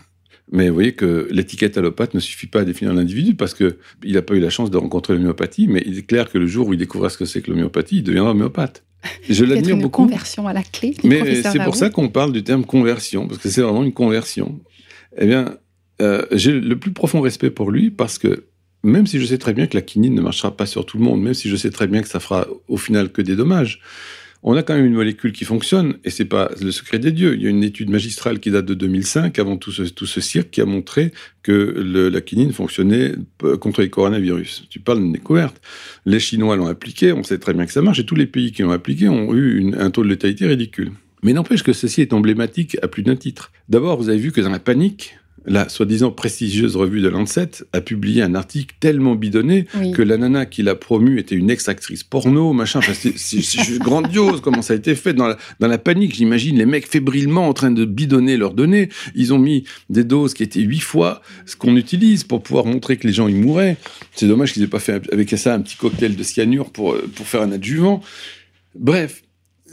mais 0.51 0.69
vous 0.69 0.75
voyez 0.75 0.93
que 0.93 1.27
l'étiquette 1.31 1.77
allopathe 1.77 2.13
ne 2.13 2.19
suffit 2.19 2.47
pas 2.47 2.61
à 2.61 2.63
définir 2.63 2.93
l'individu 2.93 3.33
parce 3.33 3.53
qu'il 3.53 3.75
n'a 4.03 4.21
pas 4.21 4.35
eu 4.35 4.39
la 4.39 4.49
chance 4.49 4.69
de 4.69 4.77
rencontrer 4.77 5.13
l'homéopathie, 5.13 5.67
mais 5.67 5.81
il 5.85 5.97
est 5.97 6.03
clair 6.03 6.29
que 6.29 6.37
le 6.37 6.47
jour 6.47 6.67
où 6.67 6.73
il 6.73 6.77
découvrira 6.77 7.09
ce 7.09 7.17
que 7.17 7.25
c'est 7.25 7.41
que 7.41 7.49
l'homéopathie, 7.49 7.97
il 7.97 8.03
deviendra 8.03 8.31
homéopathe. 8.31 8.83
Je 9.29 9.45
l'admire 9.45 9.77
beaucoup. 9.77 10.03
conversion 10.03 10.47
à 10.47 10.53
la 10.53 10.63
clé. 10.63 10.95
Mais 11.03 11.41
c'est 11.43 11.63
pour 11.63 11.75
ça 11.75 11.89
qu'on 11.89 12.09
parle 12.09 12.31
du 12.31 12.43
terme 12.43 12.65
conversion, 12.65 13.27
parce 13.27 13.39
que 13.39 13.49
c'est 13.49 13.61
vraiment 13.61 13.83
une 13.83 13.93
conversion. 13.93 14.59
Eh 15.17 15.25
bien, 15.27 15.57
euh, 16.01 16.25
j'ai 16.31 16.51
le 16.51 16.77
plus 16.77 16.91
profond 16.91 17.21
respect 17.21 17.51
pour 17.51 17.69
lui 17.69 17.91
parce 17.91 18.17
que 18.17 18.45
même 18.83 19.07
si 19.07 19.19
je 19.19 19.25
sais 19.25 19.37
très 19.37 19.53
bien 19.53 19.67
que 19.67 19.75
la 19.75 19.81
quinine 19.81 20.13
ne 20.13 20.21
marchera 20.21 20.55
pas 20.55 20.65
sur 20.65 20.85
tout 20.85 20.97
le 20.97 21.03
monde, 21.03 21.21
même 21.21 21.33
si 21.33 21.49
je 21.49 21.55
sais 21.55 21.69
très 21.69 21.87
bien 21.87 22.01
que 22.01 22.09
ça 22.09 22.19
fera 22.19 22.47
au 22.67 22.77
final 22.77 23.11
que 23.11 23.21
des 23.21 23.35
dommages, 23.35 23.79
on 24.43 24.55
a 24.57 24.63
quand 24.63 24.75
même 24.75 24.85
une 24.85 24.93
molécule 24.93 25.31
qui 25.31 25.45
fonctionne, 25.45 25.95
et 26.03 26.09
c'est 26.09 26.25
pas 26.25 26.51
le 26.61 26.71
secret 26.71 26.99
des 26.99 27.11
dieux. 27.11 27.35
Il 27.35 27.41
y 27.41 27.47
a 27.47 27.49
une 27.49 27.63
étude 27.63 27.89
magistrale 27.89 28.39
qui 28.39 28.51
date 28.51 28.65
de 28.65 28.73
2005, 28.73 29.39
avant 29.39 29.57
tout 29.57 29.71
ce, 29.71 29.83
tout 29.83 30.05
ce 30.05 30.19
cirque, 30.19 30.49
qui 30.51 30.61
a 30.61 30.65
montré 30.65 31.13
que 31.43 31.51
la 32.11 32.21
quinine 32.21 32.51
fonctionnait 32.51 33.13
contre 33.61 33.81
les 33.81 33.89
coronavirus. 33.89 34.65
Tu 34.69 34.79
parles 34.79 34.99
d'une 34.99 35.13
découverte. 35.13 35.61
Les 36.05 36.19
Chinois 36.19 36.57
l'ont 36.57 36.67
appliqué, 36.67 37.13
on 37.13 37.23
sait 37.23 37.39
très 37.39 37.53
bien 37.53 37.65
que 37.65 37.71
ça 37.71 37.81
marche, 37.81 37.99
et 37.99 38.05
tous 38.05 38.15
les 38.15 38.27
pays 38.27 38.51
qui 38.51 38.63
l'ont 38.63 38.71
appliqué 38.71 39.07
ont 39.07 39.33
eu 39.33 39.73
un 39.77 39.89
taux 39.89 40.03
de 40.03 40.09
létalité 40.09 40.45
ridicule. 40.45 40.91
Mais 41.23 41.31
n'empêche 41.31 41.63
que 41.63 41.71
ceci 41.71 42.01
est 42.01 42.11
emblématique 42.11 42.77
à 42.81 42.89
plus 42.89 43.01
d'un 43.01 43.15
titre. 43.15 43.51
D'abord, 43.69 43.97
vous 43.97 44.09
avez 44.09 44.17
vu 44.17 44.33
que 44.33 44.41
dans 44.41 44.49
la 44.49 44.59
panique, 44.59 45.17
la 45.45 45.67
soi-disant 45.69 46.11
prestigieuse 46.11 46.75
revue 46.75 47.01
de 47.01 47.09
Lancet 47.09 47.49
a 47.73 47.81
publié 47.81 48.21
un 48.21 48.35
article 48.35 48.75
tellement 48.79 49.15
bidonné 49.15 49.65
que 49.93 50.01
la 50.01 50.17
nana 50.17 50.45
qui 50.45 50.63
l'a 50.63 50.75
promu 50.75 51.19
était 51.19 51.35
une 51.35 51.49
ex-actrice 51.49 52.03
porno, 52.03 52.53
machin. 52.53 52.79
c'est 52.81 53.77
grandiose 53.79 54.41
comment 54.41 54.61
ça 54.61 54.73
a 54.73 54.77
été 54.77 54.95
fait. 54.95 55.13
Dans 55.13 55.35
la, 55.59 55.77
panique, 55.77 56.15
j'imagine 56.15 56.57
les 56.57 56.65
mecs 56.65 56.87
fébrilement 56.87 57.47
en 57.47 57.53
train 57.53 57.71
de 57.71 57.85
bidonner 57.85 58.37
leurs 58.37 58.53
données. 58.53 58.89
Ils 59.15 59.33
ont 59.33 59.39
mis 59.39 59.65
des 59.89 60.03
doses 60.03 60.33
qui 60.33 60.43
étaient 60.43 60.61
huit 60.61 60.79
fois 60.79 61.21
ce 61.45 61.55
qu'on 61.55 61.75
utilise 61.75 62.23
pour 62.23 62.41
pouvoir 62.41 62.65
montrer 62.65 62.97
que 62.97 63.07
les 63.07 63.13
gens 63.13 63.27
y 63.27 63.33
mouraient. 63.33 63.77
C'est 64.15 64.27
dommage 64.27 64.53
qu'ils 64.53 64.61
n'aient 64.61 64.69
pas 64.69 64.79
fait 64.79 65.01
avec 65.11 65.29
ça 65.31 65.53
un 65.53 65.61
petit 65.61 65.75
cocktail 65.75 66.15
de 66.15 66.23
cyanure 66.23 66.71
pour, 66.71 66.95
pour 67.15 67.27
faire 67.27 67.41
un 67.41 67.51
adjuvant. 67.51 68.01
Bref, 68.75 69.23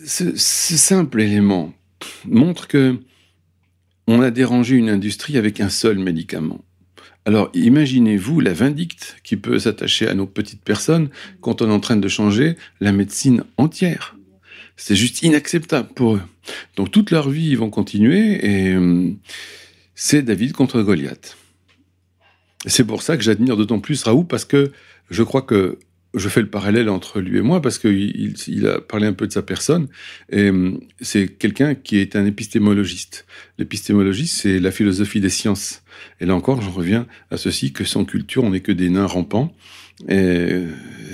ce 0.04 0.36
simple 0.36 1.20
élément 1.20 1.72
montre 2.26 2.66
que 2.66 2.96
on 4.10 4.22
a 4.22 4.30
dérangé 4.32 4.74
une 4.74 4.88
industrie 4.88 5.38
avec 5.38 5.60
un 5.60 5.68
seul 5.68 5.98
médicament. 5.98 6.64
Alors 7.26 7.50
imaginez-vous 7.54 8.40
la 8.40 8.52
vindicte 8.52 9.16
qui 9.22 9.36
peut 9.36 9.58
s'attacher 9.60 10.08
à 10.08 10.14
nos 10.14 10.26
petites 10.26 10.64
personnes 10.64 11.10
quand 11.40 11.62
on 11.62 11.70
est 11.70 11.72
en 11.72 11.78
train 11.78 11.96
de 11.96 12.08
changer 12.08 12.56
la 12.80 12.90
médecine 12.90 13.44
entière. 13.56 14.16
C'est 14.76 14.96
juste 14.96 15.22
inacceptable 15.22 15.90
pour 15.94 16.16
eux. 16.16 16.22
Donc 16.76 16.90
toute 16.90 17.12
leur 17.12 17.28
vie, 17.30 17.50
ils 17.50 17.58
vont 17.58 17.70
continuer 17.70 18.44
et 18.44 18.74
euh, 18.74 19.12
c'est 19.94 20.22
David 20.22 20.54
contre 20.54 20.82
Goliath. 20.82 21.36
C'est 22.66 22.84
pour 22.84 23.02
ça 23.02 23.16
que 23.16 23.22
j'admire 23.22 23.56
d'autant 23.56 23.78
plus 23.78 24.02
Raoult 24.02 24.24
parce 24.24 24.44
que 24.44 24.72
je 25.10 25.22
crois 25.22 25.42
que 25.42 25.78
je 26.14 26.28
fais 26.28 26.40
le 26.40 26.50
parallèle 26.50 26.88
entre 26.88 27.20
lui 27.20 27.38
et 27.38 27.40
moi 27.40 27.62
parce 27.62 27.78
qu'il 27.78 28.34
il 28.48 28.66
a 28.66 28.80
parlé 28.80 29.06
un 29.06 29.12
peu 29.12 29.26
de 29.26 29.32
sa 29.32 29.42
personne. 29.42 29.88
Et 30.30 30.50
hum, 30.50 30.80
c'est 31.00 31.28
quelqu'un 31.28 31.74
qui 31.74 31.98
est 31.98 32.16
un 32.16 32.26
épistémologiste. 32.26 33.26
L'épistémologie, 33.58 34.26
c'est 34.26 34.58
la 34.58 34.70
philosophie 34.70 35.20
des 35.20 35.28
sciences. 35.28 35.82
Et 36.20 36.26
là 36.26 36.34
encore, 36.34 36.62
j'en 36.62 36.70
reviens 36.70 37.06
à 37.30 37.36
ceci 37.36 37.72
que 37.72 37.84
sans 37.84 38.04
culture, 38.04 38.44
on 38.44 38.50
n'est 38.50 38.60
que 38.60 38.72
des 38.72 38.90
nains 38.90 39.06
rampants. 39.06 39.52
Et 40.08 40.64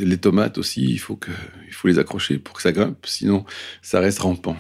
les 0.01 0.17
tomates 0.17 0.59
aussi, 0.59 0.85
il 0.85 0.99
faut, 0.99 1.17
que, 1.17 1.33
il 1.67 1.75
faut 1.75 1.89
les 1.89 1.99
accrocher 1.99 2.39
pour 2.39 2.55
que 2.55 2.63
ça 2.63 2.73
grimpe, 2.73 3.05
sinon 3.07 3.45
ça 3.83 4.01
reste 4.01 4.21
rampant. 4.21 4.57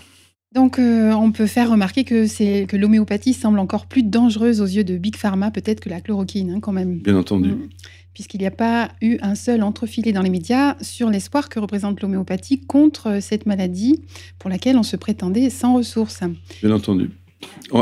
Donc, 0.52 0.78
euh, 0.78 1.12
on 1.12 1.32
peut 1.32 1.46
faire 1.46 1.70
remarquer 1.70 2.04
que, 2.04 2.26
c'est, 2.26 2.66
que 2.66 2.76
l'homéopathie 2.76 3.34
semble 3.34 3.58
encore 3.58 3.86
plus 3.86 4.02
dangereuse 4.02 4.60
aux 4.60 4.66
yeux 4.66 4.84
de 4.84 4.96
Big 4.96 5.14
Pharma, 5.16 5.50
peut-être 5.50 5.80
que 5.80 5.90
la 5.90 6.00
chloroquine, 6.00 6.50
hein, 6.50 6.60
quand 6.60 6.72
même. 6.72 7.00
Bien 7.00 7.16
entendu. 7.16 7.50
Mmh 7.50 7.68
puisqu'il 8.16 8.40
n'y 8.40 8.46
a 8.46 8.50
pas 8.50 8.88
eu 9.02 9.18
un 9.20 9.34
seul 9.34 9.62
entrefilé 9.62 10.10
dans 10.10 10.22
les 10.22 10.30
médias 10.30 10.74
sur 10.80 11.10
l'espoir 11.10 11.50
que 11.50 11.60
représente 11.60 12.00
l'homéopathie 12.00 12.62
contre 12.62 13.18
cette 13.20 13.44
maladie 13.44 14.00
pour 14.38 14.48
laquelle 14.48 14.78
on 14.78 14.82
se 14.82 14.96
prétendait 14.96 15.50
sans 15.50 15.74
ressources. 15.74 16.20
Bien 16.62 16.72
entendu. 16.72 17.10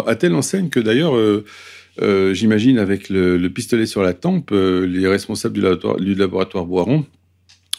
À 0.09 0.17
telle 0.17 0.35
enseigne 0.35 0.71
que 0.71 0.81
d'ailleurs, 0.81 1.15
euh, 1.15 1.45
euh, 2.03 2.35
j'imagine 2.35 2.79
avec 2.79 3.11
le, 3.11 3.47
pistolet 3.47 3.87
sur 3.87 4.03
la 4.03 4.13
tempe, 4.13 4.51
euh, 4.51 4.89
les 4.89 5.07
responsables 5.07 5.55
du 5.55 5.61
laboratoire, 5.61 5.97
du 5.99 6.17
laboratoire 6.17 6.67
Boiron 6.67 7.07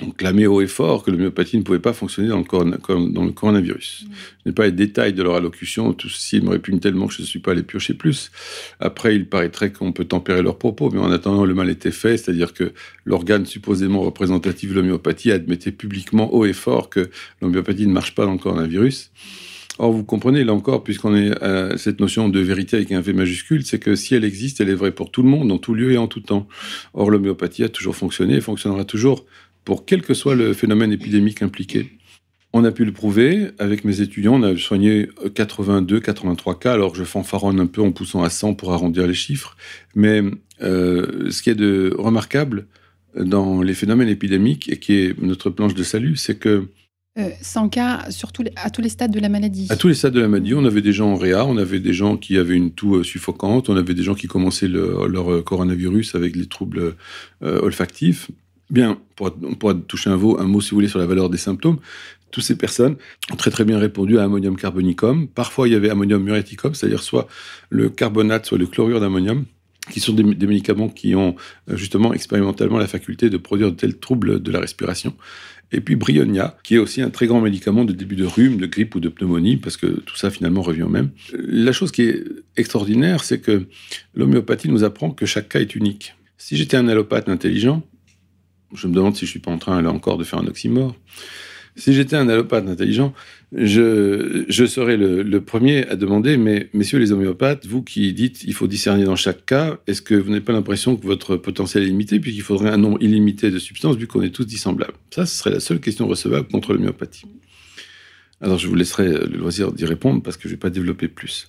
ont 0.01 0.11
clamé 0.11 0.45
haut 0.45 0.61
et 0.61 0.67
fort 0.67 1.03
que 1.03 1.11
l'homéopathie 1.11 1.57
ne 1.57 1.63
pouvait 1.63 1.79
pas 1.79 1.93
fonctionner 1.93 2.27
dans 2.27 2.39
le, 2.39 3.11
dans 3.11 3.23
le 3.23 3.31
coronavirus. 3.31 4.05
Mm. 4.05 4.11
Je 4.13 4.49
n'ai 4.49 4.53
pas 4.53 4.65
les 4.65 4.71
détails 4.71 5.13
de 5.13 5.23
leur 5.23 5.35
allocution, 5.35 5.93
tout 5.93 6.09
ceci 6.09 6.41
me 6.41 6.49
répugne 6.49 6.79
tellement 6.79 7.07
que 7.07 7.13
je 7.13 7.21
ne 7.21 7.25
suis 7.25 7.39
pas 7.39 7.51
allé 7.51 7.63
piocher 7.63 7.93
plus. 7.93 8.31
Après, 8.79 9.15
il 9.15 9.27
paraîtrait 9.27 9.71
qu'on 9.71 9.93
peut 9.93 10.05
tempérer 10.05 10.41
leurs 10.41 10.57
propos, 10.57 10.89
mais 10.91 10.99
en 10.99 11.11
attendant, 11.11 11.45
le 11.45 11.53
mal 11.53 11.69
était 11.69 11.91
fait, 11.91 12.17
c'est-à-dire 12.17 12.53
que 12.53 12.73
l'organe 13.05 13.45
supposément 13.45 14.01
représentatif 14.01 14.71
de 14.71 14.75
l'homéopathie 14.75 15.31
admettait 15.31 15.71
publiquement 15.71 16.33
haut 16.33 16.45
et 16.45 16.53
fort 16.53 16.89
que 16.89 17.09
l'homéopathie 17.41 17.87
ne 17.87 17.93
marche 17.93 18.15
pas 18.15 18.25
dans 18.25 18.33
le 18.33 18.37
coronavirus. 18.37 19.11
Or, 19.77 19.91
vous 19.91 20.05
comprenez, 20.05 20.45
là 20.45 20.53
encore, 20.53 20.83
puisqu'on 20.83 21.15
est 21.15 21.31
à 21.43 21.77
cette 21.77 21.99
notion 21.99 22.29
de 22.29 22.39
vérité 22.39 22.77
avec 22.77 22.93
un 22.93 23.01
V 23.01 23.11
majuscule, 23.11 23.65
c'est 23.65 23.79
que 23.79 23.95
si 23.95 24.15
elle 24.15 24.23
existe, 24.23 24.61
elle 24.61 24.69
est 24.69 24.75
vraie 24.75 24.91
pour 24.91 25.11
tout 25.11 25.21
le 25.21 25.27
monde, 25.27 25.49
dans 25.49 25.57
tout 25.57 25.73
lieu 25.73 25.91
et 25.91 25.97
en 25.97 26.07
tout 26.07 26.21
temps. 26.21 26.47
Or, 26.93 27.11
l'homéopathie 27.11 27.63
a 27.63 27.69
toujours 27.69 27.95
fonctionné 27.95 28.35
et 28.35 28.41
fonctionnera 28.41 28.85
toujours 28.85 29.25
pour 29.65 29.85
quel 29.85 30.03
que 30.03 30.13
soit 30.13 30.35
le 30.35 30.53
phénomène 30.53 30.91
épidémique 30.93 31.41
impliqué. 31.41 31.91
On 32.53 32.63
a 32.63 32.71
pu 32.71 32.85
le 32.85 32.93
prouver 32.93 33.49
avec 33.59 33.83
mes 33.83 33.99
étudiants. 33.99 34.35
On 34.35 34.43
a 34.43 34.55
soigné 34.55 35.09
82, 35.33 35.99
83 35.99 36.57
cas. 36.57 36.71
Alors 36.71 36.95
je 36.95 37.03
fanfaronne 37.03 37.59
un 37.59 37.65
peu 37.65 37.81
en 37.81 37.91
poussant 37.91 38.23
à 38.23 38.29
100 38.29 38.53
pour 38.53 38.71
arrondir 38.71 39.05
les 39.07 39.13
chiffres. 39.13 39.57
Mais 39.93 40.21
euh, 40.61 41.29
ce 41.31 41.41
qui 41.41 41.49
est 41.49 41.55
de 41.55 41.93
remarquable 41.97 42.67
dans 43.17 43.61
les 43.61 43.73
phénomènes 43.73 44.07
épidémiques 44.07 44.69
et 44.69 44.77
qui 44.77 44.93
est 44.93 45.21
notre 45.21 45.49
planche 45.49 45.73
de 45.73 45.83
salut, 45.83 46.15
c'est 46.15 46.35
que 46.39 46.69
100 47.41 47.65
euh, 47.65 47.69
cas 47.69 48.07
à 48.55 48.69
tous 48.69 48.81
les 48.81 48.89
stades 48.89 49.11
de 49.11 49.19
la 49.19 49.29
maladie. 49.29 49.67
À 49.69 49.75
tous 49.75 49.89
les 49.89 49.93
stades 49.93 50.13
de 50.13 50.21
la 50.21 50.27
maladie, 50.29 50.53
on 50.53 50.63
avait 50.63 50.81
des 50.81 50.93
gens 50.93 51.11
en 51.11 51.15
réa, 51.15 51.45
on 51.45 51.57
avait 51.57 51.79
des 51.79 51.93
gens 51.93 52.15
qui 52.15 52.37
avaient 52.37 52.55
une 52.55 52.71
toux 52.71 52.95
euh, 52.95 53.03
suffocante, 53.03 53.67
on 53.67 53.75
avait 53.75 53.93
des 53.93 54.03
gens 54.03 54.15
qui 54.15 54.27
commençaient 54.27 54.69
leur 54.69 55.43
coronavirus 55.43 56.15
avec 56.15 56.37
les 56.37 56.45
troubles 56.45 56.95
olfactifs. 57.41 58.29
Bien, 58.69 58.99
pour, 59.15 59.31
pour, 59.59 59.85
toucher 59.85 60.09
un 60.09 60.17
mot, 60.17 60.61
si 60.61 60.71
vous 60.71 60.77
voulez, 60.77 60.87
sur 60.87 60.99
la 60.99 61.05
valeur 61.05 61.29
des 61.29 61.37
symptômes, 61.37 61.77
toutes 62.31 62.43
ces 62.43 62.57
personnes 62.57 62.97
ont 63.31 63.35
très 63.35 63.51
très 63.51 63.63
bien 63.63 63.79
répondu 63.79 64.17
à 64.17 64.23
ammonium 64.23 64.57
carbonicum. 64.57 65.27
Parfois, 65.27 65.67
il 65.67 65.71
y 65.71 65.75
avait 65.75 65.89
ammonium 65.89 66.21
muriaticum, 66.23 66.73
c'est-à-dire 66.73 67.03
soit 67.03 67.27
le 67.69 67.89
carbonate, 67.89 68.45
soit 68.45 68.57
le 68.57 68.65
chlorure 68.65 68.99
d'ammonium, 68.99 69.45
qui 69.89 69.99
sont 69.99 70.13
des, 70.13 70.23
médicaments 70.23 70.89
qui 70.89 71.15
ont 71.15 71.35
euh, 71.69 71.77
justement 71.77 72.13
expérimentalement 72.13 72.77
la 72.77 72.87
faculté 72.87 73.29
de 73.29 73.37
produire 73.37 73.71
de 73.71 73.75
tels 73.75 73.97
troubles 73.97 74.41
de 74.41 74.51
la 74.51 74.59
respiration. 74.59 75.13
Et 75.71 75.81
puis 75.81 75.95
Brionia, 75.95 76.57
qui 76.63 76.75
est 76.75 76.77
aussi 76.77 77.01
un 77.01 77.09
très 77.09 77.27
grand 77.27 77.41
médicament 77.41 77.85
de 77.85 77.93
début 77.93 78.15
de 78.15 78.25
rhume, 78.25 78.57
de 78.57 78.65
grippe 78.65 78.95
ou 78.95 78.99
de 78.99 79.09
pneumonie, 79.09 79.57
parce 79.57 79.77
que 79.77 79.87
tout 79.87 80.15
ça 80.15 80.29
finalement 80.29 80.61
revient 80.61 80.83
au 80.83 80.89
même. 80.89 81.11
La 81.33 81.71
chose 81.71 81.91
qui 81.91 82.03
est 82.03 82.23
extraordinaire, 82.55 83.23
c'est 83.23 83.39
que 83.39 83.65
l'homéopathie 84.13 84.69
nous 84.69 84.83
apprend 84.83 85.11
que 85.11 85.25
chaque 85.25 85.49
cas 85.49 85.59
est 85.59 85.75
unique. 85.75 86.15
Si 86.37 86.57
j'étais 86.57 86.77
un 86.77 86.87
allopathe 86.87 87.29
intelligent, 87.29 87.83
je 88.75 88.87
me 88.87 88.93
demande 88.93 89.15
si 89.15 89.25
je 89.25 89.31
suis 89.31 89.39
pas 89.39 89.51
en 89.51 89.57
train, 89.57 89.81
là 89.81 89.91
encore, 89.91 90.17
de 90.17 90.23
faire 90.23 90.39
un 90.39 90.47
oxymore. 90.47 90.95
Si 91.77 91.93
j'étais 91.93 92.15
un 92.15 92.29
allopathe 92.29 92.69
intelligent, 92.69 93.13
je, 93.51 94.45
je 94.47 94.65
serais 94.65 94.95
le, 94.95 95.39
premier 95.41 95.85
à 95.87 95.97
demander, 95.97 96.37
mais 96.37 96.69
messieurs 96.73 96.99
les 96.99 97.11
homéopathes, 97.11 97.65
vous 97.67 97.83
qui 97.83 98.13
dites 98.13 98.43
il 98.43 98.53
faut 98.53 98.67
discerner 98.67 99.03
dans 99.03 99.17
chaque 99.17 99.45
cas, 99.45 99.77
est-ce 99.85 100.01
que 100.01 100.15
vous 100.15 100.29
n'avez 100.29 100.43
pas 100.43 100.53
l'impression 100.53 100.95
que 100.95 101.05
votre 101.05 101.35
potentiel 101.35 101.83
est 101.83 101.87
limité, 101.87 102.19
puisqu'il 102.21 102.43
faudrait 102.43 102.69
un 102.69 102.77
nombre 102.77 102.97
illimité 103.01 103.51
de 103.51 103.59
substances, 103.59 103.97
vu 103.97 104.07
qu'on 104.07 104.21
est 104.21 104.29
tous 104.29 104.45
dissemblables? 104.45 104.93
Ça, 105.09 105.25
ce 105.25 105.37
serait 105.37 105.51
la 105.51 105.59
seule 105.59 105.81
question 105.81 106.07
recevable 106.07 106.47
contre 106.47 106.73
l'homéopathie. 106.73 107.25
Alors, 108.39 108.57
je 108.57 108.67
vous 108.67 108.75
laisserai 108.75 109.07
le 109.09 109.37
loisir 109.37 109.73
d'y 109.73 109.85
répondre, 109.85 110.21
parce 110.23 110.37
que 110.37 110.43
je 110.43 110.49
ne 110.49 110.53
vais 110.53 110.59
pas 110.59 110.69
développer 110.69 111.09
plus. 111.09 111.47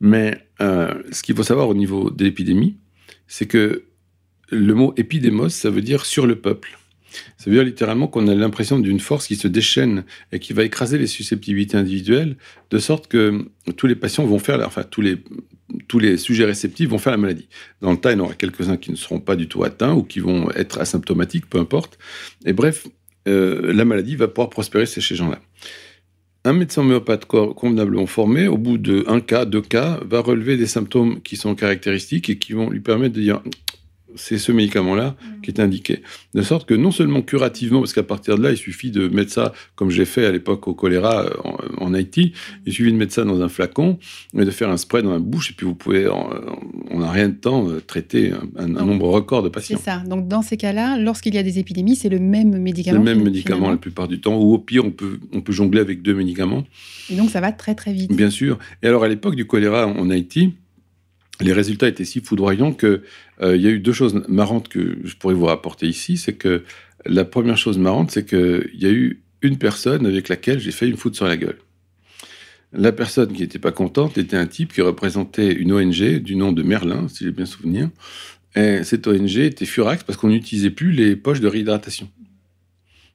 Mais 0.00 0.46
euh, 0.60 0.94
ce 1.10 1.22
qu'il 1.22 1.34
faut 1.34 1.42
savoir 1.42 1.68
au 1.68 1.74
niveau 1.74 2.10
de 2.10 2.22
l'épidémie, 2.22 2.76
c'est 3.26 3.46
que 3.46 3.84
le 4.50 4.74
mot 4.74 4.94
épidémos, 4.96 5.54
ça 5.54 5.70
veut 5.70 5.82
dire 5.82 6.04
sur 6.06 6.26
le 6.26 6.36
peuple. 6.36 6.78
Ça 7.38 7.48
veut 7.48 7.56
dire 7.56 7.64
littéralement 7.64 8.08
qu'on 8.08 8.26
a 8.28 8.34
l'impression 8.34 8.78
d'une 8.78 9.00
force 9.00 9.26
qui 9.26 9.36
se 9.36 9.48
déchaîne 9.48 10.04
et 10.32 10.38
qui 10.38 10.52
va 10.52 10.64
écraser 10.64 10.98
les 10.98 11.06
susceptibilités 11.06 11.76
individuelles, 11.76 12.36
de 12.70 12.78
sorte 12.78 13.08
que 13.08 13.46
tous 13.76 13.86
les 13.86 13.94
patients 13.94 14.24
vont 14.24 14.38
faire, 14.38 14.60
enfin 14.66 14.82
tous 14.82 15.00
les, 15.00 15.18
tous 15.88 15.98
les 15.98 16.16
sujets 16.16 16.44
réceptifs 16.44 16.88
vont 16.88 16.98
faire 16.98 17.12
la 17.12 17.18
maladie. 17.18 17.48
Dans 17.80 17.92
le 17.92 17.96
tas, 17.96 18.12
il 18.12 18.18
y 18.18 18.20
en 18.20 18.24
aura 18.24 18.34
quelques-uns 18.34 18.76
qui 18.76 18.90
ne 18.90 18.96
seront 18.96 19.20
pas 19.20 19.36
du 19.36 19.48
tout 19.48 19.62
atteints 19.64 19.94
ou 19.94 20.02
qui 20.02 20.20
vont 20.20 20.50
être 20.52 20.80
asymptomatiques, 20.80 21.48
peu 21.48 21.58
importe. 21.58 21.98
Et 22.44 22.52
bref, 22.52 22.86
euh, 23.28 23.72
la 23.72 23.84
maladie 23.84 24.16
va 24.16 24.28
pouvoir 24.28 24.50
prospérer 24.50 24.86
chez 24.86 25.00
ces 25.00 25.14
gens-là. 25.14 25.40
Un 26.46 26.52
médecin 26.52 26.82
homéopathe 26.82 27.24
convenablement 27.24 28.06
formé, 28.06 28.48
au 28.48 28.58
bout 28.58 28.76
de 28.76 29.04
un 29.08 29.20
cas, 29.20 29.46
deux 29.46 29.62
cas, 29.62 29.98
va 30.04 30.20
relever 30.20 30.58
des 30.58 30.66
symptômes 30.66 31.22
qui 31.22 31.36
sont 31.36 31.54
caractéristiques 31.54 32.28
et 32.28 32.36
qui 32.36 32.52
vont 32.52 32.68
lui 32.68 32.80
permettre 32.80 33.14
de 33.14 33.22
dire 33.22 33.40
c'est 34.16 34.38
ce 34.38 34.52
médicament-là 34.52 35.10
mm. 35.10 35.40
qui 35.42 35.50
est 35.50 35.60
indiqué. 35.60 36.02
De 36.34 36.42
sorte 36.42 36.68
que 36.68 36.74
non 36.74 36.90
seulement 36.90 37.22
curativement, 37.22 37.80
parce 37.80 37.92
qu'à 37.92 38.02
partir 38.02 38.36
de 38.36 38.42
là, 38.42 38.50
il 38.50 38.56
suffit 38.56 38.90
de 38.90 39.08
mettre 39.08 39.32
ça, 39.32 39.52
comme 39.74 39.90
j'ai 39.90 40.04
fait 40.04 40.26
à 40.26 40.32
l'époque 40.32 40.66
au 40.68 40.74
choléra 40.74 41.24
euh, 41.24 41.30
en, 41.78 41.94
Haïti, 41.94 42.32
mm. 42.34 42.60
il 42.66 42.72
suffit 42.72 42.92
de 42.92 42.96
mettre 42.96 43.12
ça 43.12 43.24
dans 43.24 43.40
un 43.42 43.48
flacon 43.48 43.98
et 44.38 44.44
de 44.44 44.50
faire 44.50 44.70
un 44.70 44.76
spray 44.76 45.02
dans 45.02 45.12
la 45.12 45.18
bouche, 45.18 45.50
et 45.50 45.54
puis 45.54 45.66
vous 45.66 45.74
pouvez, 45.74 46.08
on 46.08 46.98
n'a 46.98 47.10
rien 47.10 47.28
de 47.28 47.34
temps, 47.34 47.68
euh, 47.68 47.80
traiter 47.80 48.32
un, 48.56 48.66
nombre 48.66 49.08
record 49.08 49.42
de 49.42 49.48
patients. 49.48 49.78
C'est 49.78 49.84
ça. 49.84 50.02
Donc 50.06 50.28
dans 50.28 50.42
ces 50.42 50.56
cas-là, 50.56 50.98
lorsqu'il 50.98 51.34
y 51.34 51.38
a 51.38 51.42
des 51.42 51.58
épidémies, 51.58 51.96
c'est 51.96 52.08
le 52.08 52.18
même 52.18 52.58
médicament. 52.58 52.98
Le 52.98 53.04
même 53.04 53.22
médicament 53.22 53.70
la 53.70 53.76
plupart 53.76 54.08
du 54.08 54.20
temps, 54.20 54.36
ou 54.36 54.54
au 54.54 54.58
pire, 54.58 54.84
on 54.84 54.90
peut, 54.90 55.18
on 55.32 55.40
peut 55.40 55.52
jongler 55.52 55.80
avec 55.80 56.02
deux 56.02 56.14
médicaments. 56.14 56.64
Et 57.10 57.16
donc 57.16 57.30
ça 57.30 57.40
va 57.40 57.52
très 57.52 57.74
très 57.74 57.92
vite. 57.92 58.12
Bien 58.12 58.30
sûr. 58.30 58.58
Et 58.82 58.86
alors 58.86 59.04
à 59.04 59.08
l'époque 59.08 59.36
du 59.36 59.46
choléra 59.46 59.86
en 59.86 60.10
Haïti, 60.10 60.54
les 61.40 61.52
résultats 61.52 61.88
étaient 61.88 62.04
si 62.04 62.20
foudroyants 62.20 62.72
qu'il 62.72 63.02
il 63.42 63.60
y 63.60 63.66
a 63.66 63.70
eu 63.70 63.80
deux 63.80 63.92
choses 63.92 64.22
marrantes 64.28 64.68
que 64.68 64.98
je 65.02 65.16
pourrais 65.16 65.34
vous 65.34 65.46
rapporter 65.46 65.86
ici. 65.86 66.16
C'est 66.16 66.34
que 66.34 66.62
la 67.06 67.24
première 67.24 67.56
chose 67.56 67.78
marrante, 67.78 68.10
c'est 68.10 68.24
qu'il 68.24 68.70
y 68.74 68.86
a 68.86 68.90
eu 68.90 69.22
une 69.42 69.58
personne 69.58 70.06
avec 70.06 70.28
laquelle 70.28 70.58
j'ai 70.58 70.70
fait 70.70 70.88
une 70.88 70.96
foutre 70.96 71.16
sur 71.16 71.26
la 71.26 71.36
gueule. 71.36 71.58
La 72.72 72.92
personne 72.92 73.32
qui 73.32 73.42
n'était 73.42 73.58
pas 73.58 73.72
contente 73.72 74.18
était 74.18 74.36
un 74.36 74.46
type 74.46 74.72
qui 74.72 74.80
représentait 74.80 75.52
une 75.52 75.72
ONG 75.72 76.18
du 76.18 76.34
nom 76.34 76.50
de 76.50 76.62
Merlin, 76.62 77.06
si 77.08 77.24
j'ai 77.24 77.30
bien 77.30 77.46
souvenir. 77.46 77.90
Et 78.56 78.82
cette 78.84 79.06
ONG 79.06 79.36
était 79.38 79.66
furax 79.66 80.02
parce 80.02 80.16
qu'on 80.16 80.28
n'utilisait 80.28 80.70
plus 80.70 80.92
les 80.92 81.14
poches 81.14 81.40
de 81.40 81.48
réhydratation. 81.48 82.08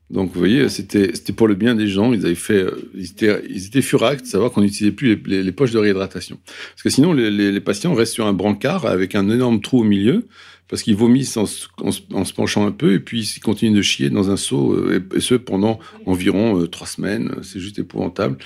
Donc, 0.10 0.32
vous 0.34 0.40
voyez, 0.40 0.70
c'était 0.70 1.34
pour 1.36 1.48
le 1.48 1.54
bien 1.54 1.76
des 1.76 1.88
gens. 1.88 2.14
Ils 2.14 2.26
avaient 2.26 2.36
fait, 2.36 2.64
euh, 2.64 2.90
ils 2.96 3.12
étaient, 3.12 3.44
ils 3.48 3.68
étaient 3.68 3.82
furax 3.82 4.24
de 4.24 4.28
savoir 4.28 4.52
qu'on 4.52 4.62
n'utilisait 4.62 4.92
plus 4.92 5.22
les, 5.26 5.52
poches 5.52 5.72
de 5.72 5.78
réhydratation. 5.78 6.40
Parce 6.46 6.82
que 6.82 6.90
sinon, 6.90 7.14
les, 7.14 7.60
patients 7.62 7.94
restent 7.94 8.14
sur 8.14 8.26
un 8.26 8.34
brancard 8.34 8.86
avec 8.86 9.14
un 9.14 9.30
énorme 9.30 9.62
trou 9.62 9.82
au 9.82 9.84
milieu 9.84 10.26
parce 10.68 10.84
qu'ils 10.84 10.96
vomissent 10.96 11.36
en, 11.36 11.46
se 11.48 12.34
penchant 12.34 12.66
un 12.66 12.72
peu 12.72 12.94
et 12.94 13.00
puis 13.00 13.22
ils 13.36 13.40
continuent 13.40 13.76
de 13.76 13.82
chier 13.82 14.12
dans 14.12 14.30
un 14.30 14.38
seau, 14.38 14.74
euh, 14.74 15.04
et, 15.16 15.20
ce 15.20 15.34
pendant 15.36 15.80
environ 16.06 16.62
euh, 16.62 16.68
trois 16.68 16.88
semaines. 16.88 17.32
C'est 17.42 17.60
juste 17.60 17.80
épouvantable. 17.80 18.38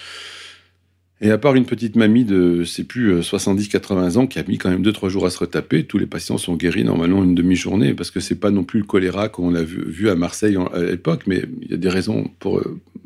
Et 1.23 1.31
à 1.31 1.37
part 1.37 1.55
une 1.55 1.65
petite 1.65 1.95
mamie 1.95 2.25
de, 2.25 2.65
c'est 2.65 2.83
plus, 2.83 3.21
70-80 3.21 4.17
euh, 4.17 4.19
ans 4.19 4.27
qui 4.27 4.39
a 4.39 4.43
mis 4.45 4.57
quand 4.57 4.69
même 4.69 4.83
2-3 4.83 5.07
jours 5.07 5.25
à 5.25 5.29
se 5.29 5.39
retaper, 5.39 5.85
tous 5.85 5.97
les 5.97 6.05
patients 6.05 6.37
sont 6.37 6.55
guéris 6.55 6.83
normalement 6.83 7.23
une 7.23 7.33
demi-journée, 7.33 7.93
parce 7.93 8.11
que 8.11 8.19
c'est 8.19 8.35
pas 8.35 8.51
non 8.51 8.65
plus 8.65 8.81
le 8.81 8.85
choléra 8.85 9.29
qu'on 9.29 9.55
a 9.55 9.63
vu, 9.63 10.09
à 10.09 10.15
Marseille 10.15 10.57
à 10.57 10.79
l'époque, 10.81 11.21
mais 11.25 11.45
il 11.61 11.71
y 11.71 11.73
a 11.73 11.77
des 11.77 11.87
raisons 11.87 12.29
pour, 12.39 12.61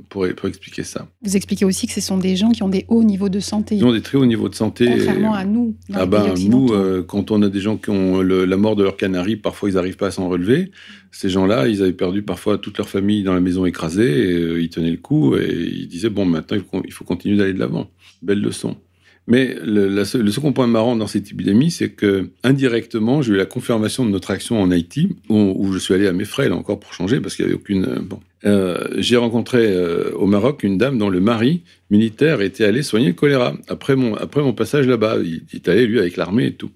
pour, 0.10 0.26
pour, 0.36 0.50
expliquer 0.50 0.82
ça. 0.82 1.08
Vous 1.22 1.36
expliquez 1.36 1.64
aussi 1.64 1.86
que 1.86 1.94
ce 1.94 2.02
sont 2.02 2.18
des 2.18 2.36
gens 2.36 2.50
qui 2.50 2.64
ont 2.64 2.70
des 2.70 2.86
hauts 2.88 3.04
niveaux 3.04 3.30
de 3.30 3.40
santé. 3.40 3.76
Ils 3.76 3.86
ont 3.86 3.94
des 3.94 4.02
très 4.02 4.18
hauts 4.18 4.26
niveaux 4.26 4.50
de 4.50 4.56
santé. 4.56 4.88
Contrairement 4.90 5.36
à 5.36 5.46
nous. 5.46 5.76
ah 5.94 6.08
ben, 6.08 6.34
nous, 6.40 6.70
euh, 6.74 7.04
quand 7.08 7.30
on 7.30 7.44
a 7.44 7.50
des 7.50 7.60
gens 7.60 7.78
qui 7.78 7.92
ont 7.92 8.22
la 8.22 8.58
mort 8.58 8.76
de 8.76 8.84
leur 8.84 8.98
canari, 8.98 9.36
parfois 9.36 9.70
ils 9.70 9.76
n'arrivent 9.76 9.98
pas 9.98 10.08
à 10.08 10.12
s'en 10.12 10.28
relever. 10.28 10.72
Ces 11.18 11.30
gens-là, 11.30 11.68
ils 11.68 11.82
avaient 11.82 11.94
perdu 11.94 12.22
parfois 12.22 12.60
toute 12.60 12.78
leur 12.78 12.90
famille 12.90 13.24
dans 13.24 13.34
la 13.34 13.40
maison 13.40 13.66
écrasée, 13.66 14.30
et, 14.30 14.34
euh, 14.36 14.62
ils 14.62 14.70
tenaient 14.70 14.92
le 14.92 14.98
coup 14.98 15.36
et 15.36 15.50
ils 15.50 15.88
disaient, 15.88 16.12
bon, 16.12 16.26
maintenant 16.26 16.60
il 16.86 16.94
faut 16.94 17.06
continuer 17.06 17.38
d'aller 17.38 17.54
de 17.54 17.60
l'avant. 17.60 17.90
Belle 18.22 18.40
leçon. 18.40 18.78
Mais 19.26 19.56
le, 19.66 20.04
second 20.06 20.54
point 20.54 20.68
marrant 20.68 20.96
dans 20.96 21.08
cette 21.08 21.32
épidémie, 21.32 21.72
c'est 21.72 21.90
que 21.90 22.30
indirectement, 22.44 23.24
j'ai 23.24 23.34
eu 23.34 23.36
la 23.36 23.48
confirmation 23.48 24.06
de 24.06 24.12
notre 24.12 24.30
action 24.30 24.62
en 24.62 24.70
Haïti, 24.70 25.16
où, 25.28 25.74
je 25.74 25.80
suis 25.80 25.96
allé 25.96 26.06
à 26.06 26.14
mes 26.14 26.24
frais, 26.24 26.50
là 26.50 26.56
encore, 26.56 26.80
pour 26.80 26.94
changer, 26.94 27.20
parce 27.20 27.36
qu'il 27.36 27.46
n'y 27.46 27.50
avait 27.52 27.60
aucune... 27.60 27.86
Euh, 27.86 28.00
bon. 28.00 28.20
Euh, 28.46 28.88
j'ai 28.98 29.18
rencontré 29.18 29.76
au 30.14 30.28
Maroc 30.28 30.62
une 30.62 30.78
dame 30.78 31.00
dont 31.00 31.10
le 31.10 31.20
mari 31.20 31.64
militaire 31.90 32.42
était 32.42 32.64
allé 32.64 32.84
soigner 32.84 33.08
le 33.08 33.14
choléra. 33.14 33.56
Après 33.70 33.96
mon, 33.96 34.14
après 34.14 34.44
mon 34.44 34.54
passage 34.54 34.86
là-bas, 34.86 35.18
il, 35.24 35.42
est 35.52 35.68
allé, 35.68 35.88
lui, 35.88 35.98
avec 35.98 36.16
l'armée 36.16 36.46
et 36.46 36.54
tout. 36.54 36.70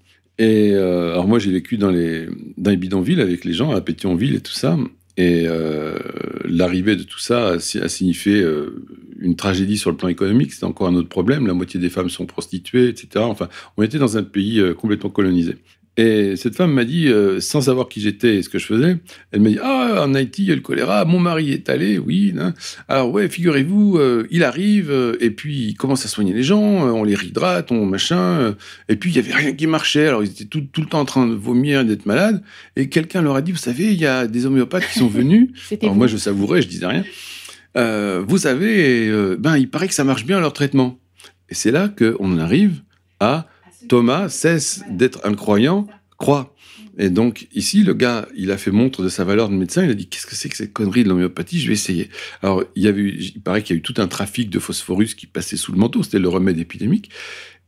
Et 0.43 0.73
alors 0.73 1.27
moi, 1.27 1.39
j'ai 1.39 1.51
vécu 1.51 1.77
dans 1.77 1.91
les, 1.91 2.27
bidonvilles 2.57 3.21
avec 3.21 3.45
les 3.45 3.53
gens, 3.53 3.71
à 3.71 3.81
Pétionville 3.81 4.35
et 4.35 4.41
tout 4.41 4.53
ça. 4.53 4.77
Et 5.17 5.45
l'arrivée 6.45 6.95
de 6.95 7.03
tout 7.03 7.19
ça 7.19 7.49
a, 7.49 7.59
signifié 7.59 8.43
une 9.21 9.35
tragédie 9.35 9.77
sur 9.77 9.91
le 9.91 9.97
plan 9.97 10.09
économique, 10.09 10.51
c'est 10.51 10.65
encore 10.65 10.87
un 10.87 10.95
autre 10.95 11.07
problème. 11.07 11.47
La 11.47 11.53
moitié 11.53 11.79
des 11.79 11.89
femmes 11.89 12.09
sont 12.09 12.25
prostituées, 12.25 12.89
etc. 12.89 13.23
Enfin, 13.23 13.47
on 13.77 13.83
était 13.83 13.99
dans 13.99 14.17
un 14.17 14.23
pays 14.23 14.59
euh, 14.59 14.73
complètement 14.73 15.11
colonisé. 15.11 15.55
Et 15.97 16.35
cette 16.37 16.55
femme 16.55 16.71
m'a 16.71 16.85
dit, 16.85 17.09
euh, 17.09 17.41
sans 17.41 17.61
savoir 17.61 17.89
qui 17.89 17.99
j'étais 17.99 18.37
et 18.37 18.43
ce 18.43 18.49
que 18.49 18.59
je 18.59 18.65
faisais, 18.65 18.97
elle 19.31 19.41
m'a 19.41 19.49
dit 19.49 19.59
Ah, 19.61 20.03
en 20.05 20.13
Haïti, 20.13 20.43
il 20.43 20.49
y 20.49 20.51
a 20.51 20.55
le 20.55 20.61
choléra, 20.61 21.03
mon 21.03 21.19
mari 21.19 21.51
est 21.51 21.69
allé, 21.69 21.97
oui. 21.99 22.33
Hein. 22.39 22.53
Alors, 22.87 23.11
ouais, 23.11 23.27
figurez-vous, 23.27 23.97
euh, 23.97 24.25
il 24.31 24.43
arrive, 24.43 24.91
et 25.19 25.31
puis 25.31 25.67
il 25.67 25.73
commence 25.75 26.05
à 26.05 26.07
soigner 26.07 26.33
les 26.33 26.43
gens, 26.43 26.61
on 26.61 27.03
les 27.03 27.15
réhydrate, 27.15 27.71
on 27.71 27.85
machin, 27.85 28.55
et 28.87 28.95
puis 28.95 29.11
il 29.11 29.13
n'y 29.13 29.19
avait 29.19 29.35
rien 29.35 29.53
qui 29.53 29.67
marchait, 29.67 30.07
alors 30.07 30.23
ils 30.23 30.31
étaient 30.31 30.45
tout, 30.45 30.61
tout 30.61 30.81
le 30.81 30.87
temps 30.87 31.01
en 31.01 31.05
train 31.05 31.27
de 31.27 31.33
vomir, 31.33 31.83
d'être 31.83 32.05
malades, 32.05 32.41
et 32.75 32.87
quelqu'un 32.87 33.21
leur 33.21 33.35
a 33.35 33.41
dit 33.41 33.51
Vous 33.51 33.57
savez, 33.57 33.91
il 33.91 33.99
y 33.99 34.05
a 34.05 34.27
des 34.27 34.45
homéopathes 34.45 34.87
qui 34.87 34.99
sont 34.99 35.07
venus. 35.07 35.49
alors, 35.81 35.95
moi, 35.95 36.07
je 36.07 36.17
savourais, 36.17 36.61
je 36.61 36.67
disais 36.67 36.87
rien. 36.87 37.03
Euh, 37.77 38.23
vous 38.27 38.39
savez, 38.39 39.07
euh, 39.07 39.37
ben, 39.39 39.57
il 39.57 39.69
paraît 39.69 39.87
que 39.87 39.93
ça 39.93 40.03
marche 40.03 40.25
bien 40.25 40.39
leur 40.39 40.53
traitement. 40.53 40.99
Et 41.49 41.55
c'est 41.55 41.71
là 41.71 41.89
qu'on 41.89 42.37
arrive 42.37 42.81
à 43.19 43.47
Thomas 43.91 44.29
cesse 44.29 44.83
d'être 44.89 45.19
un 45.25 45.33
croyant, 45.33 45.85
croit. 46.17 46.55
Et 46.97 47.09
donc, 47.09 47.49
ici, 47.53 47.83
le 47.83 47.93
gars, 47.93 48.25
il 48.37 48.49
a 48.51 48.57
fait 48.57 48.71
montre 48.71 49.03
de 49.03 49.09
sa 49.09 49.25
valeur 49.25 49.49
de 49.49 49.53
médecin. 49.53 49.83
Il 49.83 49.89
a 49.89 49.93
dit 49.93 50.07
Qu'est-ce 50.07 50.25
que 50.25 50.33
c'est 50.33 50.47
que 50.47 50.55
cette 50.55 50.71
connerie 50.71 51.03
de 51.03 51.09
l'homéopathie? 51.09 51.59
Je 51.59 51.67
vais 51.67 51.73
essayer. 51.73 52.09
Alors, 52.41 52.63
il, 52.77 52.83
y 52.83 52.87
avait, 52.87 53.03
il 53.03 53.41
paraît 53.41 53.61
qu'il 53.61 53.75
y 53.75 53.77
a 53.77 53.79
eu 53.79 53.81
tout 53.81 53.95
un 53.97 54.07
trafic 54.07 54.49
de 54.49 54.59
phosphorus 54.59 55.13
qui 55.13 55.27
passait 55.27 55.57
sous 55.57 55.73
le 55.73 55.77
manteau. 55.77 56.03
C'était 56.03 56.19
le 56.19 56.29
remède 56.29 56.57
épidémique. 56.57 57.09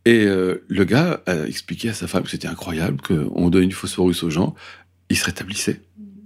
Et 0.05 0.23
euh, 0.23 0.63
le 0.69 0.85
gars 0.85 1.21
a 1.25 1.45
expliqué 1.45 1.89
à 1.89 1.93
sa 1.93 2.07
femme 2.07 2.23
que 2.23 2.29
c'était 2.29 2.47
incroyable 2.47 3.01
qu'on 3.01 3.49
donne 3.49 3.67
du 3.67 3.75
phosphorus 3.75 4.23
aux 4.23 4.29
gens. 4.29 4.55
Il 5.09 5.17
se 5.17 5.25
rétablissait. 5.25 5.81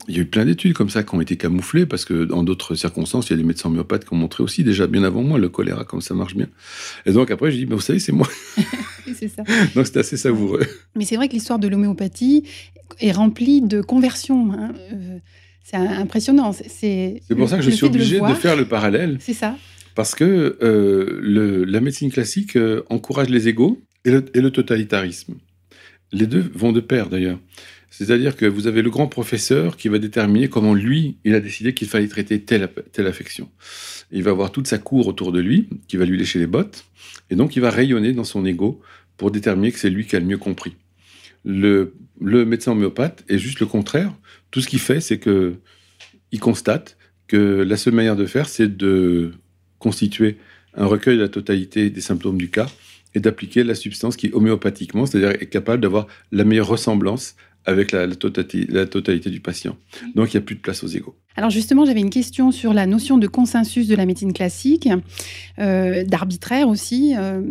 Il 0.08 0.16
y 0.16 0.20
a 0.20 0.22
eu 0.22 0.26
plein 0.26 0.46
d'études 0.46 0.74
comme 0.74 0.90
ça 0.90 1.04
qui 1.04 1.14
ont 1.16 1.22
été 1.22 1.36
camouflées 1.36 1.86
parce 1.86 2.06
que 2.06 2.24
dans 2.24 2.44
d'autres 2.44 2.76
circonstances, 2.76 3.28
il 3.28 3.32
y 3.32 3.34
a 3.34 3.38
des 3.38 3.44
médecins 3.44 3.70
homéopathes 3.70 4.06
qui 4.06 4.14
ont 4.14 4.18
montré 4.18 4.42
aussi 4.42 4.64
déjà 4.64 4.88
bien 4.88 5.04
avant 5.04 5.22
moi 5.22 5.38
le 5.38 5.50
choléra 5.50 5.84
comme 5.84 6.02
ça 6.02 6.14
marche 6.14 6.36
bien. 6.36 6.48
Et 7.06 7.12
donc 7.12 7.30
après, 7.30 7.52
je 7.52 7.58
dis, 7.58 7.66
vous 7.66 7.82
savez, 7.82 8.00
c'est 8.00 8.14
moi. 8.14 8.28
c'est 9.14 9.28
ça. 9.28 9.44
donc 9.76 9.86
c'est 9.86 9.98
assez 9.98 10.18
savoureux. 10.18 10.66
Mais 10.96 11.06
c'est 11.06 11.18
vrai 11.18 11.28
que 11.28 11.34
l'histoire 11.34 11.60
de 11.60 11.68
l'homéopathie 11.68 12.44
est 13.00 13.12
remplie 13.12 13.62
de 13.62 13.82
conversions. 13.82 14.54
Hein. 14.54 14.74
Euh, 14.94 15.18
c'est 15.64 15.76
impressionnant. 15.76 16.54
C'est 16.54 17.22
pour 17.36 17.50
ça 17.50 17.58
que 17.58 17.64
je 17.64 17.72
suis 17.72 17.86
obligé 17.86 18.22
de, 18.22 18.34
faire 18.34 18.56
le 18.56 18.66
parallèle. 18.66 19.18
C'est 19.20 19.34
ça. 19.34 19.58
Parce 19.96 20.16
que 20.16 20.58
euh, 20.62 21.20
le, 21.22 21.66
la 21.66 21.82
médecine 21.82 22.12
classique 22.12 22.56
euh, 22.56 22.84
encourage 22.90 23.30
les 23.30 23.50
égaux 23.50 23.82
et 24.06 24.12
le, 24.12 24.26
et 24.34 24.40
le 24.40 24.52
totalitarisme. 24.52 25.36
Les 26.14 26.28
deux 26.28 26.50
vont 26.54 26.72
de 26.72 26.80
pair 26.80 27.10
d'ailleurs. 27.10 27.40
C'est-à-dire 27.98 28.36
que 28.36 28.46
vous 28.46 28.68
avez 28.68 28.84
le 28.84 28.92
grand 28.92 29.08
professeur 29.08 29.76
qui 29.76 29.88
va 29.88 29.98
déterminer 29.98 30.50
comment 30.50 30.76
lui, 30.76 31.18
il 31.24 31.34
a 31.34 31.40
décidé 31.40 31.74
qu'il 31.74 31.88
fallait 31.88 32.08
traiter 32.08 32.40
telle, 32.40 32.70
telle 32.92 33.08
affection. 33.08 33.50
Il 34.12 34.22
va 34.22 34.30
avoir 34.30 34.52
toute 34.52 34.68
sa 34.68 34.78
cour 34.78 35.08
autour 35.08 35.32
de 35.32 35.40
lui, 35.40 35.68
qui 35.88 35.98
va 35.98 36.06
lui 36.06 36.16
lécher 36.16 36.38
les 36.38 36.46
bottes, 36.46 36.86
et 37.32 37.36
donc 37.36 37.56
il 37.56 37.60
va 37.60 37.72
rayonner 37.72 38.14
dans 38.14 38.24
son 38.24 38.46
ego 38.46 38.80
pour 39.18 39.32
déterminer 39.32 39.72
que 39.72 39.80
c'est 39.80 39.90
lui 39.90 40.06
qui 40.06 40.16
a 40.16 40.20
le 40.20 40.28
mieux 40.28 40.38
compris. 40.38 40.76
Le, 41.44 41.96
médecin 42.22 42.74
homéopathe 42.74 43.26
est 43.30 43.40
juste 43.40 43.62
le 43.62 43.66
contraire. 43.66 44.14
Tout 44.52 44.62
ce 44.62 44.68
qu'il 44.68 44.80
fait, 44.80 45.02
c'est 45.02 45.18
que 45.18 45.56
il 46.32 46.40
constate 46.40 46.98
que 47.26 47.64
la 47.68 47.78
seule 47.78 47.96
manière 47.96 48.16
de 48.16 48.28
faire, 48.28 48.48
c'est 48.48 48.78
de 48.78 49.32
constituer 49.80 50.38
un 50.76 50.86
recueil 50.86 51.18
de 51.18 51.24
la 51.24 51.30
totalité 51.30 51.90
des 51.90 52.02
symptômes 52.02 52.38
du 52.38 52.52
cas 52.52 52.68
et 53.16 53.20
d'appliquer 53.20 53.64
la 53.64 53.74
substance 53.74 54.18
qui, 54.18 54.30
homéopathiquement, 54.34 55.08
c'est-à-dire 55.08 55.42
est 55.42 55.50
capable 55.50 55.82
d'avoir 55.82 56.06
la 56.32 56.44
meilleure 56.44 56.68
ressemblance 56.68 57.36
avec 57.68 57.92
la, 57.92 58.08
totalité, 58.16 59.30
du 59.30 59.42
patient. 59.42 59.76
Donc, 60.16 60.34
il 60.34 60.38
n'y 60.38 60.42
a 60.42 60.46
plus 60.46 60.56
de 60.56 60.62
place 60.62 60.84
aux 60.84 60.88
égaux. 60.88 61.16
Alors 61.36 61.50
justement, 61.52 61.86
j'avais 61.86 62.00
une 62.00 62.10
question 62.10 62.52
sur 62.52 62.74
la 62.74 62.88
notion 62.88 63.18
de 63.18 63.28
consensus 63.28 63.88
de 63.88 63.96
la 63.96 64.06
médecine 64.06 64.34
classique, 64.34 64.90
euh, 65.60 66.04
d'arbitraire 66.06 66.70
aussi, 66.70 67.14
euh, 67.16 67.42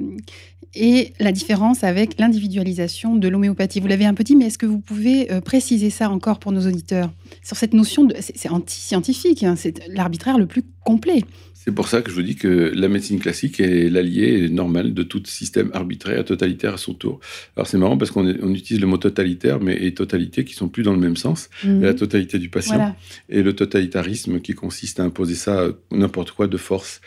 et 0.75 1.13
la 1.21 1.33
différence 1.33 1.85
avec 1.85 2.19
l'individualisation 2.19 3.15
de 3.15 3.29
l'homéopathie. 3.29 3.79
Vous 3.81 3.87
l'avez 3.87 4.07
un 4.07 4.15
peu 4.15 4.25
dit, 4.25 4.37
mais 4.37 4.47
est-ce 4.47 4.59
que 4.59 4.67
vous 4.67 4.81
pouvez 4.81 5.31
euh, 5.31 5.41
préciser 5.41 5.91
ça 5.91 6.11
encore 6.11 6.39
pour 6.39 6.51
nos 6.51 6.67
auditeurs? 6.67 7.13
Sur 7.45 7.57
cette 7.57 7.75
notion 7.75 8.05
de... 8.05 8.15
C'est 8.19 8.49
anti-scientifique, 8.49 9.43
hein, 9.43 9.55
c'est 9.55 9.87
l'arbitraire 9.89 10.39
le 10.39 10.47
plus 10.47 10.65
complet. 10.85 11.23
C'est 11.67 11.75
pour 11.75 11.89
ça 11.89 12.01
que 12.01 12.11
je 12.11 12.15
vous 12.15 12.23
dis 12.23 12.37
que 12.37 12.73
la 12.77 12.87
médecine 12.87 13.19
classique 13.19 13.59
est 13.59 13.91
l'allié 13.91 14.49
normal 14.49 14.95
de 14.95 15.03
tout 15.03 15.21
système 15.27 15.71
arbitraire, 15.75 16.25
totalitaire 16.25 16.75
à 16.75 16.77
son 16.77 16.95
tour. 16.95 17.19
Alors 17.57 17.67
c'est 17.67 17.77
marrant 17.77 17.99
parce 17.99 18.13
qu'on 18.13 18.25
utilise 18.55 18.81
le 18.81 18.87
mot 18.87 18.99
totalitaire, 18.99 19.59
mais 19.61 19.77
et 19.85 19.93
totalité 19.93 20.45
qui 20.45 20.55
sont 20.55 20.69
plus 20.69 20.85
dans 20.85 20.93
le 20.93 21.01
même 21.01 21.17
sens. 21.17 21.49
Mhm. 21.65 21.83
La 21.83 21.95
totalité 21.95 22.39
du 22.39 22.51
patient 22.51 22.95
et 23.29 23.43
le 23.43 23.53
totalitarisme 23.53 24.41
qui 24.41 24.53
consiste 24.53 25.01
à 25.01 25.03
imposer 25.03 25.35
ça 25.35 25.67
n'importe 25.91 26.31
quoi 26.31 26.47
de 26.47 26.57
force. 26.57 27.01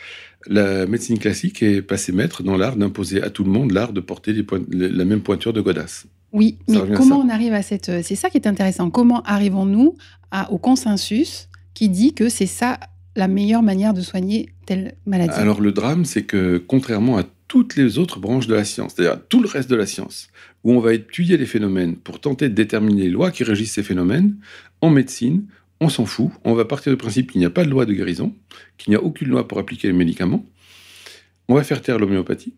La 0.46 0.86
médecine 0.86 1.18
classique 1.18 1.62
est 1.62 1.80
passée 1.80 2.12
maître 2.12 2.42
dans 2.42 2.58
l'art 2.58 2.76
d'imposer 2.76 3.22
à 3.22 3.30
tout 3.30 3.44
le 3.44 3.50
monde 3.50 3.72
l'art 3.72 3.94
de 3.94 4.00
porter 4.00 4.34
la 4.70 5.04
même 5.06 5.22
pointure 5.22 5.54
de 5.54 5.62
godasse. 5.62 6.06
Oui, 6.32 6.58
mais 6.68 6.78
comment 6.94 7.18
on 7.18 7.30
arrive 7.30 7.54
à 7.54 7.62
cette... 7.62 8.02
C'est 8.02 8.14
ça 8.14 8.28
qui 8.28 8.36
est 8.36 8.46
intéressant. 8.46 8.90
Comment 8.90 9.22
arrivons-nous 9.22 9.96
au 10.50 10.58
consensus 10.58 11.48
qui 11.72 11.88
dit 11.88 12.12
que 12.12 12.28
c'est 12.28 12.46
ça 12.46 12.78
la 13.16 13.28
meilleure 13.28 13.62
manière 13.62 13.94
de 13.94 14.00
soigner 14.00 14.50
telle 14.66 14.94
maladie 15.06 15.32
Alors 15.34 15.60
le 15.60 15.72
drame, 15.72 16.04
c'est 16.04 16.22
que 16.22 16.58
contrairement 16.58 17.18
à 17.18 17.24
toutes 17.48 17.74
les 17.74 17.98
autres 17.98 18.20
branches 18.20 18.46
de 18.46 18.54
la 18.54 18.64
science, 18.64 18.94
c'est-à-dire 18.94 19.20
tout 19.28 19.42
le 19.42 19.48
reste 19.48 19.68
de 19.68 19.76
la 19.76 19.86
science, 19.86 20.28
où 20.62 20.72
on 20.72 20.80
va 20.80 20.94
étudier 20.94 21.36
les 21.36 21.46
phénomènes 21.46 21.96
pour 21.96 22.20
tenter 22.20 22.48
de 22.48 22.54
déterminer 22.54 23.02
les 23.02 23.10
lois 23.10 23.30
qui 23.30 23.42
régissent 23.42 23.72
ces 23.72 23.82
phénomènes, 23.82 24.36
en 24.80 24.90
médecine, 24.90 25.46
on 25.80 25.88
s'en 25.88 26.06
fout. 26.06 26.30
On 26.44 26.54
va 26.54 26.64
partir 26.64 26.92
du 26.92 26.96
principe 26.96 27.32
qu'il 27.32 27.40
n'y 27.40 27.46
a 27.46 27.50
pas 27.50 27.64
de 27.64 27.70
loi 27.70 27.86
de 27.86 27.92
guérison, 27.92 28.34
qu'il 28.78 28.92
n'y 28.92 28.96
a 28.96 29.02
aucune 29.02 29.28
loi 29.28 29.48
pour 29.48 29.58
appliquer 29.58 29.88
les 29.88 29.94
médicaments. 29.94 30.44
On 31.48 31.54
va 31.54 31.64
faire 31.64 31.82
taire 31.82 31.98
l'homéopathie 31.98 32.54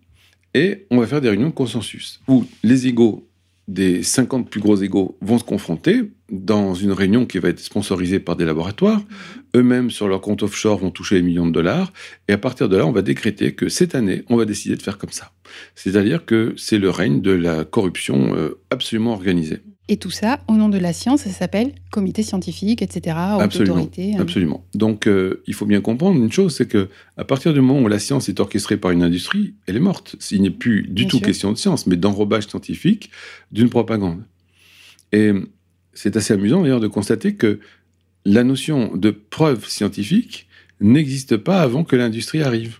et 0.55 0.87
on 0.91 0.99
va 0.99 1.07
faire 1.07 1.21
des 1.21 1.31
réunions 1.31 1.49
de 1.49 1.55
consensus 1.55 2.21
où 2.29 2.45
les 2.63 2.87
égaux 2.87 3.27
des 3.69 4.03
50 4.03 4.51
plus 4.51 4.61
gros 4.61 4.77
égaux 4.77 5.17
vont 5.21 5.39
se 5.39 5.45
confronter 5.45 6.11
dans 6.31 6.75
une 6.75 6.93
réunion 6.93 7.27
qui 7.27 7.39
va 7.39 7.51
être 7.51 7.61
sponsorisée 7.61 8.19
par 8.19 8.37
des 8.37 8.45
laboratoires. 8.45 9.01
Mmh. 9.01 9.59
Eux-mêmes, 9.59 9.91
sur 9.91 10.09
leur 10.09 10.21
compte 10.21 10.43
offshore, 10.43 10.79
vont 10.79 10.91
toucher 10.91 11.17
les 11.17 11.23
millions 11.23 11.47
de 11.47 11.53
dollars. 11.53 11.93
Et 12.29 12.33
à 12.33 12.39
partir 12.39 12.69
de 12.69 12.77
là, 12.77 12.87
on 12.87 12.93
va 12.93 13.03
décréter 13.03 13.55
que 13.55 13.69
cette 13.69 13.95
année, 13.95 14.25
on 14.29 14.37
va 14.37 14.45
décider 14.45 14.77
de 14.77 14.83
faire 14.83 14.99
comme 14.99 15.11
ça. 15.11 15.33
C'est-à-dire 15.75 16.25
que 16.25 16.55
c'est 16.57 16.79
le 16.79 16.91
règne 16.91 17.21
de 17.21 17.33
la 17.33 17.65
corruption 17.65 18.35
euh, 18.35 18.59
absolument 18.71 19.13
organisée. 19.13 19.61
Et 19.93 19.99
tout 19.99 20.11
ça, 20.11 20.41
au 20.49 20.55
nom 20.55 20.71
de 20.71 20.79
la 20.79 20.95
science, 20.95 21.25
ça 21.25 21.31
s'appelle 21.31 21.73
comité 21.91 22.23
scientifique, 22.23 22.81
etc., 22.81 23.15
absolument, 23.15 23.75
autorité. 23.75 24.15
Hein. 24.15 24.21
Absolument. 24.23 24.65
Donc, 24.73 25.07
euh, 25.07 25.43
il 25.47 25.53
faut 25.53 25.67
bien 25.67 25.83
comprendre 25.83 26.19
une 26.19 26.33
chose, 26.33 26.57
c'est 26.57 26.67
que 26.67 26.89
à 27.19 27.25
partir 27.25 27.53
du 27.53 27.61
moment 27.61 27.83
où 27.83 27.89
la 27.89 27.99
science 27.99 28.31
est 28.31 28.41
orchestrée 28.41 28.79
par 28.79 28.91
une 28.91 29.03
industrie, 29.03 29.53
elle 29.67 29.77
est 29.77 29.81
morte. 29.81 30.17
Il 30.31 30.41
n'est 30.41 30.49
plus 30.49 30.87
du 30.89 31.07
tout 31.07 31.21
question 31.21 31.53
de 31.53 31.59
science, 31.59 31.87
mais 31.87 31.97
d'enrobage 31.97 32.47
scientifique 32.47 33.11
d'une 33.51 33.69
propagande. 33.69 34.23
Et 35.13 35.33
c'est 35.93 36.17
assez 36.17 36.33
amusant 36.33 36.63
d'ailleurs 36.63 36.81
de 36.81 36.89
constater 36.89 37.35
que 37.35 37.61
la 38.25 38.45
notion 38.45 38.97
de 38.97 39.11
preuve 39.11 39.69
scientifique 39.69 40.49
n'existe 40.81 41.37
pas 41.37 41.61
avant 41.61 41.85
que 41.85 41.97
l'industrie 41.97 42.41
arrive. 42.41 42.79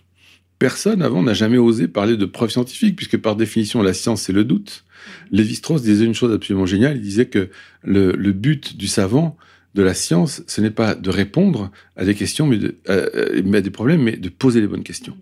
Personne 0.57 1.03
avant 1.03 1.21
n'a 1.21 1.35
jamais 1.35 1.59
osé 1.59 1.87
parler 1.87 2.17
de 2.17 2.25
preuve 2.25 2.49
scientifique, 2.49 2.95
puisque 2.95 3.17
par 3.17 3.35
définition, 3.35 3.83
la 3.83 3.93
science, 3.93 4.23
c'est 4.23 4.33
le 4.33 4.45
doute. 4.45 4.83
Lévi-Strauss 5.31 5.81
disait 5.81 6.05
une 6.05 6.13
chose 6.13 6.33
absolument 6.33 6.65
géniale. 6.65 6.97
Il 6.97 7.01
disait 7.01 7.25
que 7.25 7.49
le, 7.83 8.13
but 8.31 8.77
du 8.77 8.87
savant, 8.87 9.37
de 9.75 9.81
la 9.81 9.93
science, 9.93 10.43
ce 10.47 10.61
n'est 10.61 10.69
pas 10.69 10.93
de 10.93 11.09
répondre 11.09 11.71
à 11.95 12.05
des 12.05 12.13
questions, 12.13 12.45
mais, 12.45 12.59
à 12.87 13.61
des 13.61 13.69
problèmes, 13.71 14.03
mais 14.03 14.17
de 14.17 14.29
poser 14.29 14.61
les 14.61 14.67
bonnes 14.67 14.83
questions. 14.83 15.17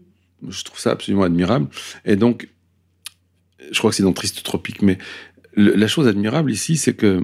Je 0.47 0.63
trouve 0.63 0.79
ça 0.79 0.91
absolument 0.91 1.23
admirable. 1.23 1.67
Et 2.03 2.15
donc, 2.15 2.49
je 3.71 3.77
crois 3.77 3.91
que 3.91 3.95
c'est 3.95 4.03
dans 4.03 4.13
Triste 4.13 4.43
Tropique, 4.43 4.82
mais 4.82 4.97
la 5.55 5.88
chose 5.88 6.07
admirable 6.07 6.51
ici, 6.51 6.77
c'est 6.77 6.93
que 6.93 7.23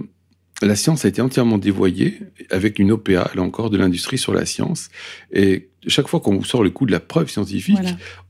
la 0.61 0.75
science 0.75 1.05
a 1.05 1.07
été 1.07 1.21
entièrement 1.21 1.57
dévoyée 1.57 2.19
avec 2.49 2.79
une 2.79 2.91
OPA, 2.91 3.31
là 3.35 3.41
encore, 3.41 3.69
de 3.69 3.77
l'industrie 3.77 4.17
sur 4.17 4.33
la 4.33 4.45
science. 4.45 4.89
Et 5.31 5.69
chaque 5.87 6.07
fois 6.07 6.19
qu'on 6.19 6.37
vous 6.37 6.43
sort 6.43 6.63
le 6.63 6.69
coup 6.69 6.85
de 6.85 6.91
la 6.91 6.99
preuve 6.99 7.29
scientifique, 7.29 7.77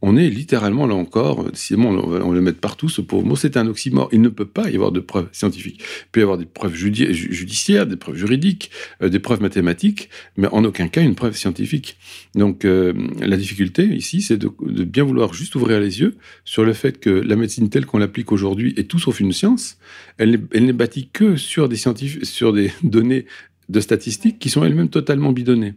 on 0.01 0.17
est 0.17 0.29
littéralement, 0.29 0.87
là 0.87 0.95
encore, 0.95 1.51
décidément, 1.51 1.89
on 1.89 2.07
va, 2.07 2.25
on 2.25 2.29
va 2.29 2.35
le 2.35 2.41
mettre 2.41 2.59
partout, 2.59 2.89
ce 2.89 3.01
pauvre 3.01 3.25
mot, 3.25 3.35
c'est 3.35 3.57
un 3.57 3.67
oxymore. 3.67 4.09
Il 4.11 4.21
ne 4.21 4.29
peut 4.29 4.45
pas 4.45 4.69
y 4.69 4.75
avoir 4.75 4.91
de 4.91 4.99
preuves 4.99 5.29
scientifiques. 5.31 5.81
Il 5.81 6.11
peut 6.11 6.19
y 6.19 6.23
avoir 6.23 6.37
des 6.37 6.45
preuves 6.45 6.75
judiciaires, 6.75 7.85
des 7.87 7.95
preuves 7.95 8.15
juridiques, 8.15 8.71
euh, 9.01 9.09
des 9.09 9.19
preuves 9.19 9.41
mathématiques, 9.41 10.09
mais 10.37 10.47
en 10.51 10.63
aucun 10.63 10.87
cas 10.87 11.01
une 11.01 11.15
preuve 11.15 11.35
scientifique. 11.35 11.97
Donc, 12.35 12.65
euh, 12.65 12.93
la 13.19 13.37
difficulté 13.37 13.83
ici, 13.83 14.21
c'est 14.21 14.37
de, 14.37 14.49
bien 14.83 15.03
vouloir 15.03 15.33
juste 15.33 15.55
ouvrir 15.55 15.79
les 15.79 15.99
yeux 15.99 16.15
sur 16.45 16.63
le 16.63 16.73
fait 16.73 16.99
que 16.99 17.09
la 17.09 17.35
médecine 17.35 17.69
telle 17.69 17.85
qu'on 17.85 17.97
l'applique 17.97 18.31
aujourd'hui 18.31 18.73
est 18.77 18.87
tout 18.89 18.99
sauf 18.99 19.19
une 19.19 19.33
science. 19.33 19.77
Elle 20.17 20.41
n'est 20.53 20.73
bâtie 20.73 21.09
que 21.11 21.35
sur 21.35 21.69
des 21.69 21.77
sur 21.77 22.53
des 22.53 22.71
données 22.83 23.25
de 23.69 23.79
statistiques 23.79 24.39
qui 24.39 24.49
sont 24.49 24.63
elles-mêmes 24.63 24.89
totalement 24.89 25.31
bidonnées. 25.31 25.73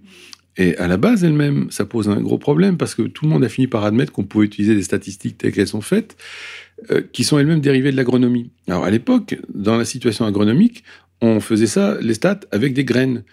Et 0.60 0.76
à 0.76 0.88
la 0.88 0.98
base 0.98 1.24
elle-même, 1.24 1.68
ça 1.70 1.86
pose 1.86 2.10
un 2.10 2.20
gros 2.20 2.36
problème 2.36 2.76
parce 2.76 2.94
que 2.94 3.00
tout 3.00 3.24
le 3.24 3.30
monde 3.30 3.42
a 3.42 3.48
fini 3.48 3.66
par 3.66 3.82
admettre 3.82 4.12
qu'on 4.12 4.24
pouvait 4.24 4.44
utiliser 4.44 4.74
des 4.74 4.82
statistiques 4.82 5.38
telles 5.38 5.52
qu'elles 5.52 5.66
sont 5.66 5.80
faites, 5.80 6.18
euh, 6.90 7.00
qui 7.14 7.24
sont 7.24 7.38
elles-mêmes 7.38 7.62
dérivées 7.62 7.92
de 7.92 7.96
l'agronomie. 7.96 8.50
Alors 8.68 8.84
à 8.84 8.90
l'époque, 8.90 9.38
dans 9.54 9.78
la 9.78 9.86
situation 9.86 10.26
agronomique, 10.26 10.84
on 11.22 11.40
faisait 11.40 11.66
ça, 11.66 11.96
les 12.02 12.12
stats, 12.12 12.40
avec 12.52 12.74
des 12.74 12.84
graines. 12.84 13.24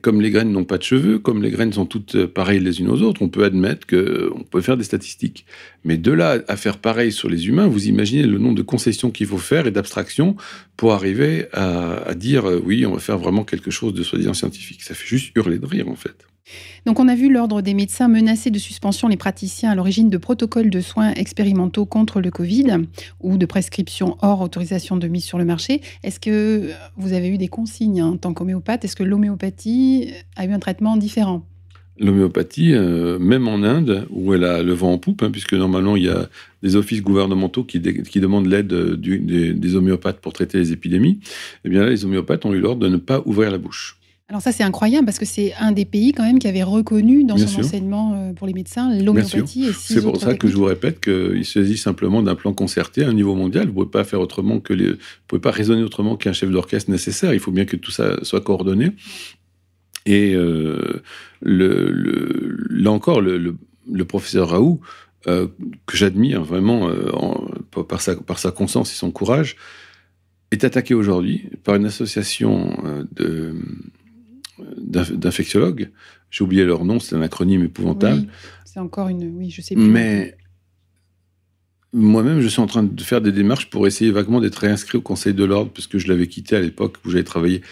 comme 0.00 0.20
les 0.20 0.30
graines 0.30 0.50
n'ont 0.50 0.64
pas 0.64 0.76
de 0.76 0.82
cheveux, 0.82 1.20
comme 1.20 1.40
les 1.40 1.50
graines 1.50 1.72
sont 1.72 1.86
toutes 1.86 2.16
euh, 2.16 2.26
pareilles 2.26 2.58
les 2.58 2.80
unes 2.80 2.88
aux 2.88 3.02
autres, 3.02 3.22
on 3.22 3.28
peut 3.28 3.44
admettre 3.44 3.86
qu'on 3.86 3.96
euh, 3.96 4.30
peut 4.50 4.60
faire 4.60 4.76
des 4.76 4.82
statistiques. 4.84 5.46
Mais 5.84 5.96
de 5.96 6.10
là 6.10 6.40
à 6.48 6.56
faire 6.56 6.78
pareil 6.78 7.12
sur 7.12 7.28
les 7.28 7.46
humains, 7.46 7.68
vous 7.68 7.86
imaginez 7.86 8.24
le 8.24 8.38
nombre 8.38 8.56
de 8.56 8.62
concessions 8.62 9.12
qu'il 9.12 9.28
faut 9.28 9.38
faire 9.38 9.68
et 9.68 9.70
d'abstractions 9.70 10.34
pour 10.76 10.94
arriver 10.94 11.46
à, 11.52 12.08
à 12.08 12.14
dire 12.14 12.44
oui, 12.64 12.86
on 12.86 12.94
va 12.94 12.98
faire 12.98 13.18
vraiment 13.18 13.44
quelque 13.44 13.70
chose 13.70 13.94
de 13.94 14.02
soi-disant 14.02 14.34
scientifique. 14.34 14.82
Ça 14.82 14.94
fait 14.94 15.06
juste 15.06 15.30
hurler 15.36 15.58
de 15.60 15.66
rire 15.66 15.88
en 15.88 15.96
fait. 15.96 16.26
Donc 16.86 16.98
on 16.98 17.08
a 17.08 17.14
vu 17.14 17.32
l'Ordre 17.32 17.62
des 17.62 17.74
médecins 17.74 18.08
menacer 18.08 18.50
de 18.50 18.58
suspension 18.58 19.08
les 19.08 19.16
praticiens 19.16 19.70
à 19.70 19.74
l'origine 19.74 20.10
de 20.10 20.16
protocoles 20.16 20.70
de 20.70 20.80
soins 20.80 21.12
expérimentaux 21.12 21.86
contre 21.86 22.20
le 22.20 22.30
Covid 22.30 22.78
ou 23.20 23.36
de 23.36 23.46
prescriptions 23.46 24.16
hors 24.22 24.40
autorisation 24.40 24.96
de 24.96 25.06
mise 25.08 25.24
sur 25.24 25.38
le 25.38 25.44
marché. 25.44 25.80
Est-ce 26.02 26.18
que 26.18 26.70
vous 26.96 27.12
avez 27.12 27.28
eu 27.28 27.38
des 27.38 27.48
consignes 27.48 28.02
en 28.02 28.16
tant 28.16 28.34
qu'homéopathe? 28.34 28.84
Est-ce 28.84 28.96
que 28.96 29.04
l'homéopathie 29.04 30.12
a 30.36 30.46
eu 30.46 30.52
un 30.52 30.58
traitement 30.58 30.96
différent? 30.96 31.46
L'homéopathie, 31.98 32.72
euh, 32.72 33.18
même 33.18 33.46
en 33.46 33.62
Inde, 33.62 34.08
où 34.10 34.32
elle 34.32 34.44
a 34.44 34.62
le 34.62 34.72
vent 34.72 34.92
en 34.92 34.98
poupe, 34.98 35.22
hein, 35.22 35.30
puisque 35.30 35.52
normalement 35.52 35.94
il 35.94 36.04
y 36.04 36.08
a 36.08 36.28
des 36.62 36.74
offices 36.74 37.02
gouvernementaux 37.02 37.64
qui, 37.64 37.78
demandent 37.80 38.46
l'aide 38.46 38.72
des, 38.72 39.52
des, 39.52 39.76
homéopathes 39.76 40.20
pour 40.20 40.32
traiter 40.32 40.58
les 40.58 40.72
épidémies, 40.72 41.20
eh 41.64 41.68
bien 41.68 41.82
là, 41.84 41.90
les 41.90 42.04
homéopathes 42.04 42.46
ont 42.46 42.54
eu 42.54 42.60
l'ordre 42.60 42.80
de 42.80 42.88
ne 42.88 42.96
pas 42.96 43.22
ouvrir 43.26 43.50
la 43.50 43.58
bouche. 43.58 43.98
Alors 44.32 44.40
ça, 44.40 44.50
c'est 44.50 44.62
incroyable 44.62 45.04
parce 45.04 45.18
que 45.18 45.26
c'est 45.26 45.52
un 45.60 45.72
des 45.72 45.84
pays 45.84 46.12
quand 46.12 46.22
même 46.22 46.38
qui 46.38 46.48
avait 46.48 46.62
reconnu 46.62 47.22
dans 47.22 47.36
son 47.36 47.60
enseignement 47.60 48.14
euh, 48.14 48.32
pour 48.32 48.46
les 48.46 48.54
médecins 48.54 48.88
l'homéopathie. 48.98 49.68
C'est 49.78 50.00
pour 50.00 50.16
ça 50.16 50.32
que 50.32 50.48
je 50.48 50.56
vous 50.56 50.64
répète 50.64 51.02
qu'il 51.02 51.44
s'agit 51.44 51.76
simplement 51.76 52.22
d'un 52.22 52.34
plan 52.34 52.54
concerté 52.54 53.04
à 53.04 53.10
un 53.10 53.12
niveau 53.12 53.34
mondial. 53.34 53.64
Vous 53.64 53.72
ne 53.72 53.74
pouvez 53.74 53.90
pas 53.90 54.04
faire 54.04 54.20
autrement 54.20 54.58
que 54.58 54.72
les... 54.72 54.92
vous 54.92 54.96
pouvez 55.26 55.42
pas 55.42 55.50
raisonner 55.50 55.82
autrement 55.82 56.16
qu'un 56.16 56.32
chef 56.32 56.50
d'orchestre 56.50 56.90
nécessaire. 56.90 57.34
Il 57.34 57.40
faut 57.40 57.50
bien 57.50 57.66
que 57.66 57.76
tout 57.76 57.90
ça 57.90 58.24
soit 58.24 58.40
coordonné. 58.40 58.92
Et 60.06 60.32
euh, 60.34 61.02
le, 61.42 62.56
là 62.70 62.90
encore, 62.90 63.20
le, 63.20 63.54
professeur 64.08 64.48
Raoult, 64.48 64.80
euh, 65.26 65.46
que 65.84 65.98
j'admire 65.98 66.42
vraiment 66.42 66.90
par, 67.86 68.00
sa, 68.00 68.16
par 68.16 68.38
sa 68.38 68.50
conscience 68.50 68.92
et 68.92 68.96
son 68.96 69.10
courage, 69.10 69.56
est 70.52 70.64
attaqué 70.64 70.94
aujourd'hui 70.94 71.50
par 71.64 71.74
une 71.74 71.84
association 71.84 72.78
de 73.14 73.56
d'infectiologues. 74.78 75.90
J'ai 76.30 76.44
oublié 76.44 76.64
leur 76.64 76.84
nom, 76.84 76.98
c'est 76.98 77.14
un 77.14 77.22
acronyme 77.22 77.64
épouvantable. 77.64 78.26
c'est 78.64 78.80
encore 78.80 79.08
une. 79.08 79.36
Oui, 79.36 79.50
je 79.50 79.60
sais 79.60 79.74
plus. 79.74 79.84
Mais 79.84 80.36
moi-même, 81.92 82.40
je 82.40 82.48
suis 82.48 82.60
en 82.60 82.66
train 82.66 82.82
de 82.82 83.02
faire 83.02 83.20
des 83.20 83.32
démarches 83.32 83.68
pour 83.68 83.86
essayer 83.86 84.10
vaguement 84.10 84.40
d'être 84.40 84.56
réinscrit 84.56 84.98
au 84.98 85.02
Conseil 85.02 85.34
de 85.34 85.44
l'ordre, 85.44 85.70
puisque 85.70 85.98
je 85.98 86.08
l'avais 86.08 86.26
quitté 86.26 86.56
à 86.56 86.60
l'époque 86.60 86.96
où 87.04 87.10
j'avais 87.10 87.24
travaillé 87.24 87.62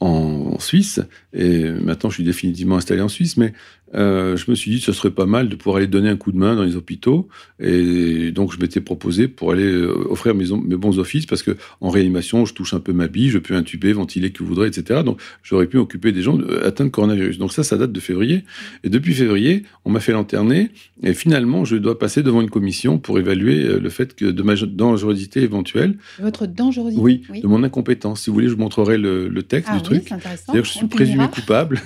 en, 0.00 0.58
Suisse, 0.58 1.00
et 1.32 1.70
maintenant 1.70 2.10
je 2.10 2.16
suis 2.16 2.24
définitivement 2.24 2.76
installé 2.76 3.00
en 3.00 3.08
Suisse, 3.08 3.36
mais 3.36 3.52
euh, 3.94 4.36
je 4.36 4.50
me 4.50 4.56
suis 4.56 4.70
dit 4.70 4.78
que 4.78 4.84
ce 4.84 4.92
serait 4.92 5.10
pas 5.10 5.26
mal 5.26 5.48
de 5.48 5.56
pouvoir 5.56 5.76
aller 5.76 5.86
donner 5.86 6.08
un 6.08 6.16
coup 6.16 6.32
de 6.32 6.36
main 6.36 6.56
dans 6.56 6.64
les 6.64 6.76
hôpitaux. 6.76 7.28
Et 7.60 8.30
donc, 8.32 8.52
je 8.52 8.58
m'étais 8.58 8.80
proposé 8.80 9.28
pour 9.28 9.52
aller 9.52 9.64
euh, 9.64 10.10
offrir 10.10 10.34
mes, 10.34 10.46
mes, 10.64 10.76
bons 10.76 10.98
offices 10.98 11.26
parce 11.26 11.42
que 11.42 11.56
en 11.80 11.90
réanimation, 11.90 12.44
je 12.44 12.54
touche 12.54 12.74
un 12.74 12.80
peu 12.80 12.92
ma 12.92 13.08
bille, 13.08 13.30
je 13.30 13.38
peux 13.38 13.54
intuber, 13.54 13.92
ventiler 13.92 14.30
que 14.30 14.40
vous 14.40 14.48
voudrez, 14.48 14.68
etc. 14.68 15.02
Donc, 15.04 15.20
j'aurais 15.42 15.66
pu 15.66 15.78
occuper 15.78 16.12
des 16.12 16.22
gens 16.22 16.38
atteints 16.64 16.84
de 16.84 16.90
coronavirus. 16.90 17.38
Donc, 17.38 17.52
ça, 17.52 17.62
ça 17.62 17.76
date 17.76 17.92
de 17.92 18.00
février. 18.00 18.44
Et 18.84 18.90
depuis 18.90 19.14
février, 19.14 19.62
on 19.84 19.90
m'a 19.90 20.00
fait 20.00 20.12
lanterner. 20.12 20.70
Et 21.02 21.14
finalement, 21.14 21.64
je 21.64 21.76
dois 21.76 21.98
passer 21.98 22.22
devant 22.22 22.40
une 22.40 22.50
commission 22.50 22.98
pour 22.98 23.18
évaluer 23.18 23.64
euh, 23.64 23.78
le 23.78 23.90
fait 23.90 24.14
que 24.14 24.24
de 24.24 24.42
ma 24.42 24.54
dangerosité 24.54 25.42
éventuelle. 25.42 25.96
Votre 26.20 26.46
dangerosité 26.46 27.02
Oui, 27.02 27.22
de 27.42 27.46
mon 27.46 27.62
incompétence. 27.62 28.22
Si 28.22 28.30
vous 28.30 28.34
voulez, 28.34 28.48
je 28.48 28.54
vous 28.54 28.60
montrerai 28.60 28.98
le, 28.98 29.42
texte 29.42 29.70
ah 29.72 29.76
du 29.76 29.82
truc. 29.82 30.08
C'est-à-dire 30.08 30.62
que 30.62 30.68
je 30.68 30.72
suis 30.72 30.86
présumé 30.86 31.26
coupable. 31.28 31.80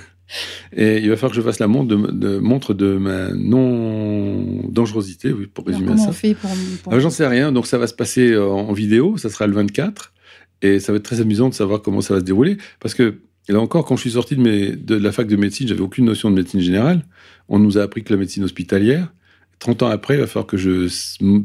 Et 0.75 0.99
il 0.99 1.09
va 1.09 1.15
falloir 1.15 1.31
que 1.31 1.37
je 1.37 1.41
fasse 1.41 1.59
la 1.59 1.67
montre 1.67 1.95
de, 1.95 2.37
montre 2.37 2.73
de 2.73 2.97
ma 2.97 3.31
non-dangerosité, 3.33 5.33
oui, 5.33 5.47
pour 5.47 5.65
résumer 5.65 5.87
comment 5.87 6.03
ça. 6.03 6.09
On 6.09 6.13
fait 6.13 6.35
pour, 6.35 6.49
ah, 6.91 6.99
J'en 6.99 7.09
sais 7.09 7.27
rien, 7.27 7.51
donc 7.51 7.67
ça 7.67 7.77
va 7.77 7.87
se 7.87 7.93
passer 7.93 8.31
euh, 8.31 8.47
en 8.47 8.71
vidéo, 8.73 9.17
ça 9.17 9.29
sera 9.29 9.47
le 9.47 9.53
24, 9.53 10.13
et 10.61 10.79
ça 10.79 10.91
va 10.91 10.97
être 10.97 11.03
très 11.03 11.21
amusant 11.21 11.49
de 11.49 11.53
savoir 11.53 11.81
comment 11.81 12.01
ça 12.01 12.13
va 12.13 12.19
se 12.21 12.25
dérouler, 12.25 12.57
parce 12.79 12.93
que 12.93 13.19
là 13.49 13.59
encore, 13.59 13.85
quand 13.85 13.95
je 13.95 14.01
suis 14.01 14.11
sorti 14.11 14.35
de, 14.35 14.41
mes, 14.41 14.75
de 14.75 14.95
la 14.95 15.11
fac 15.11 15.27
de 15.27 15.35
médecine, 15.35 15.67
j'avais 15.67 15.81
aucune 15.81 16.05
notion 16.05 16.29
de 16.29 16.35
médecine 16.35 16.61
générale. 16.61 17.05
On 17.49 17.59
nous 17.59 17.77
a 17.77 17.81
appris 17.81 18.03
que 18.03 18.13
la 18.13 18.19
médecine 18.19 18.43
hospitalière. 18.43 19.11
30 19.59 19.83
ans 19.83 19.87
après, 19.87 20.15
il 20.15 20.21
va 20.21 20.27
falloir 20.27 20.47
que 20.47 20.57
je 20.57 20.87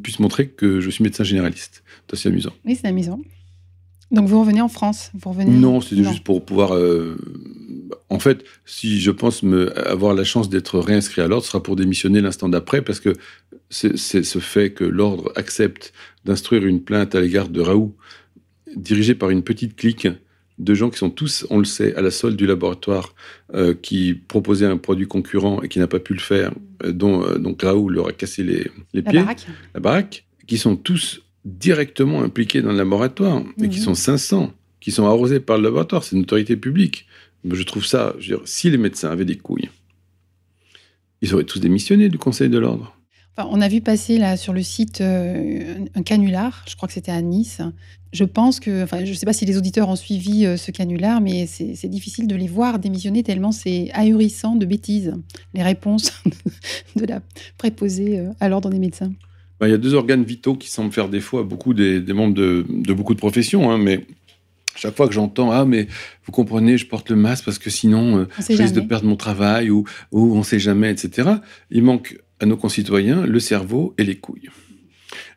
puisse 0.02 0.20
montrer 0.20 0.48
que 0.48 0.80
je 0.80 0.88
suis 0.88 1.02
médecin 1.02 1.24
généraliste. 1.24 1.82
C'est 2.06 2.14
assez 2.14 2.28
amusant. 2.28 2.52
Oui, 2.64 2.78
c'est 2.80 2.88
amusant. 2.88 3.20
Donc 4.10 4.28
vous 4.28 4.40
revenez 4.40 4.60
en 4.60 4.68
France 4.68 5.10
vous 5.14 5.30
revenez... 5.30 5.50
Non, 5.50 5.80
c'était 5.80 6.04
juste 6.04 6.22
pour 6.22 6.44
pouvoir 6.44 6.74
euh, 6.74 7.16
en 8.08 8.18
fait, 8.18 8.44
si 8.64 9.00
je 9.00 9.10
pense 9.10 9.42
me, 9.42 9.76
avoir 9.88 10.14
la 10.14 10.24
chance 10.24 10.48
d'être 10.48 10.78
réinscrit 10.78 11.22
à 11.22 11.28
l'ordre, 11.28 11.44
ce 11.44 11.50
sera 11.50 11.62
pour 11.62 11.76
démissionner 11.76 12.20
l'instant 12.20 12.48
d'après, 12.48 12.82
parce 12.82 13.00
que 13.00 13.14
c'est 13.68 13.96
ce 13.96 14.38
fait 14.38 14.70
que 14.70 14.84
l'ordre 14.84 15.32
accepte 15.34 15.92
d'instruire 16.24 16.64
une 16.66 16.82
plainte 16.82 17.14
à 17.14 17.20
l'égard 17.20 17.48
de 17.48 17.60
Raoult, 17.60 17.96
dirigée 18.76 19.14
par 19.14 19.30
une 19.30 19.42
petite 19.42 19.76
clique 19.76 20.08
de 20.58 20.74
gens 20.74 20.88
qui 20.88 20.98
sont 20.98 21.10
tous, 21.10 21.46
on 21.50 21.58
le 21.58 21.64
sait, 21.64 21.94
à 21.96 22.00
la 22.00 22.10
solde 22.10 22.36
du 22.36 22.46
laboratoire, 22.46 23.14
euh, 23.54 23.74
qui 23.74 24.14
proposait 24.14 24.66
un 24.66 24.78
produit 24.78 25.06
concurrent 25.06 25.60
et 25.62 25.68
qui 25.68 25.78
n'a 25.78 25.86
pas 25.86 26.00
pu 26.00 26.14
le 26.14 26.20
faire, 26.20 26.52
euh, 26.84 26.92
dont 26.92 27.24
euh, 27.24 27.38
donc 27.38 27.62
Raoult 27.62 27.90
leur 27.90 28.08
a 28.08 28.12
cassé 28.12 28.42
les, 28.42 28.70
les 28.94 29.02
pieds, 29.02 29.22
la 29.74 29.80
baraque, 29.80 30.26
qui 30.46 30.56
sont 30.58 30.76
tous 30.76 31.22
directement 31.46 32.22
impliqués 32.22 32.60
dans 32.60 32.72
le 32.72 32.76
laboratoire, 32.76 33.42
et 33.62 33.68
qui 33.68 33.78
mhm. 33.78 33.84
sont 33.84 33.94
500, 33.94 34.52
qui 34.80 34.90
sont 34.90 35.06
arrosés 35.06 35.40
par 35.40 35.56
le 35.56 35.62
laboratoire, 35.62 36.02
c'est 36.02 36.16
une 36.16 36.22
autorité 36.22 36.56
publique. 36.56 37.06
Je 37.48 37.62
trouve 37.62 37.86
ça, 37.86 38.14
je 38.18 38.32
veux 38.32 38.38
dire, 38.38 38.48
si 38.48 38.68
les 38.68 38.78
médecins 38.78 39.10
avaient 39.10 39.24
des 39.24 39.36
couilles, 39.36 39.70
ils 41.22 41.32
auraient 41.32 41.44
tous 41.44 41.60
démissionné 41.60 42.08
du 42.08 42.18
Conseil 42.18 42.48
de 42.48 42.58
l'ordre. 42.58 42.98
on 43.38 43.60
a 43.60 43.68
vu 43.68 43.80
passer 43.80 44.18
là 44.18 44.36
sur 44.36 44.52
le 44.52 44.62
site 44.62 45.00
euh, 45.00 45.84
un 45.94 46.02
canular, 46.02 46.64
je 46.68 46.74
crois 46.74 46.88
que 46.88 46.94
c'était 46.94 47.12
à 47.12 47.22
Nice. 47.22 47.62
Je 48.12 48.24
pense 48.24 48.60
que, 48.60 48.82
enfin, 48.82 49.04
je 49.04 49.10
ne 49.10 49.14
sais 49.14 49.26
pas 49.26 49.32
si 49.32 49.44
les 49.44 49.56
auditeurs 49.56 49.88
ont 49.88 49.96
suivi 49.96 50.46
euh, 50.46 50.56
ce 50.56 50.72
canular, 50.72 51.20
mais 51.20 51.46
c'est 51.46 51.88
difficile 51.88 52.26
de 52.26 52.34
les 52.34 52.48
voir 52.48 52.78
démissionner 52.78 53.22
tellement 53.22 53.52
c'est 53.52 53.90
ahurissant 53.92 54.56
de 54.56 54.66
bêtises, 54.66 55.14
les 55.54 55.62
réponses 55.62 56.12
de 56.96 57.04
la 57.04 57.20
préposée 57.56 58.18
euh, 58.18 58.30
à 58.40 58.48
l'ordre 58.48 58.70
des 58.70 58.78
médecins. 58.80 59.12
Bah, 59.58 59.68
il 59.68 59.70
y 59.70 59.74
a 59.74 59.78
deux 59.78 59.94
organes 59.94 60.24
vitaux 60.24 60.54
qui 60.54 60.70
semblent 60.70 60.92
faire 60.92 61.08
défaut 61.08 61.38
à 61.38 61.42
beaucoup 61.42 61.74
des, 61.74 62.00
membres 62.12 62.34
de, 62.34 62.64
beaucoup 62.92 63.14
de 63.14 63.18
professions, 63.18 63.70
hein, 63.70 63.78
mais 63.78 64.06
chaque 64.74 64.94
fois 64.94 65.08
que 65.08 65.14
j'entends 65.14 65.52
ah 65.52 65.64
mais 65.64 65.88
vous 66.26 66.32
comprenez 66.32 66.76
je 66.76 66.86
porte 66.86 67.08
le 67.08 67.16
masque 67.16 67.46
parce 67.46 67.58
que 67.58 67.70
sinon 67.70 68.26
je 68.38 68.56
risque 68.58 68.74
de 68.74 68.82
perdre 68.82 69.06
mon 69.06 69.16
travail 69.16 69.70
ou, 69.70 69.84
ou 70.12 70.36
on 70.36 70.42
sait 70.42 70.58
jamais 70.58 70.90
etc 70.90 71.30
il 71.70 71.82
manque 71.82 72.18
à 72.40 72.46
nos 72.46 72.56
concitoyens 72.56 73.26
le 73.26 73.40
cerveau 73.40 73.94
et 73.98 74.04
les 74.04 74.16
couilles. 74.16 74.50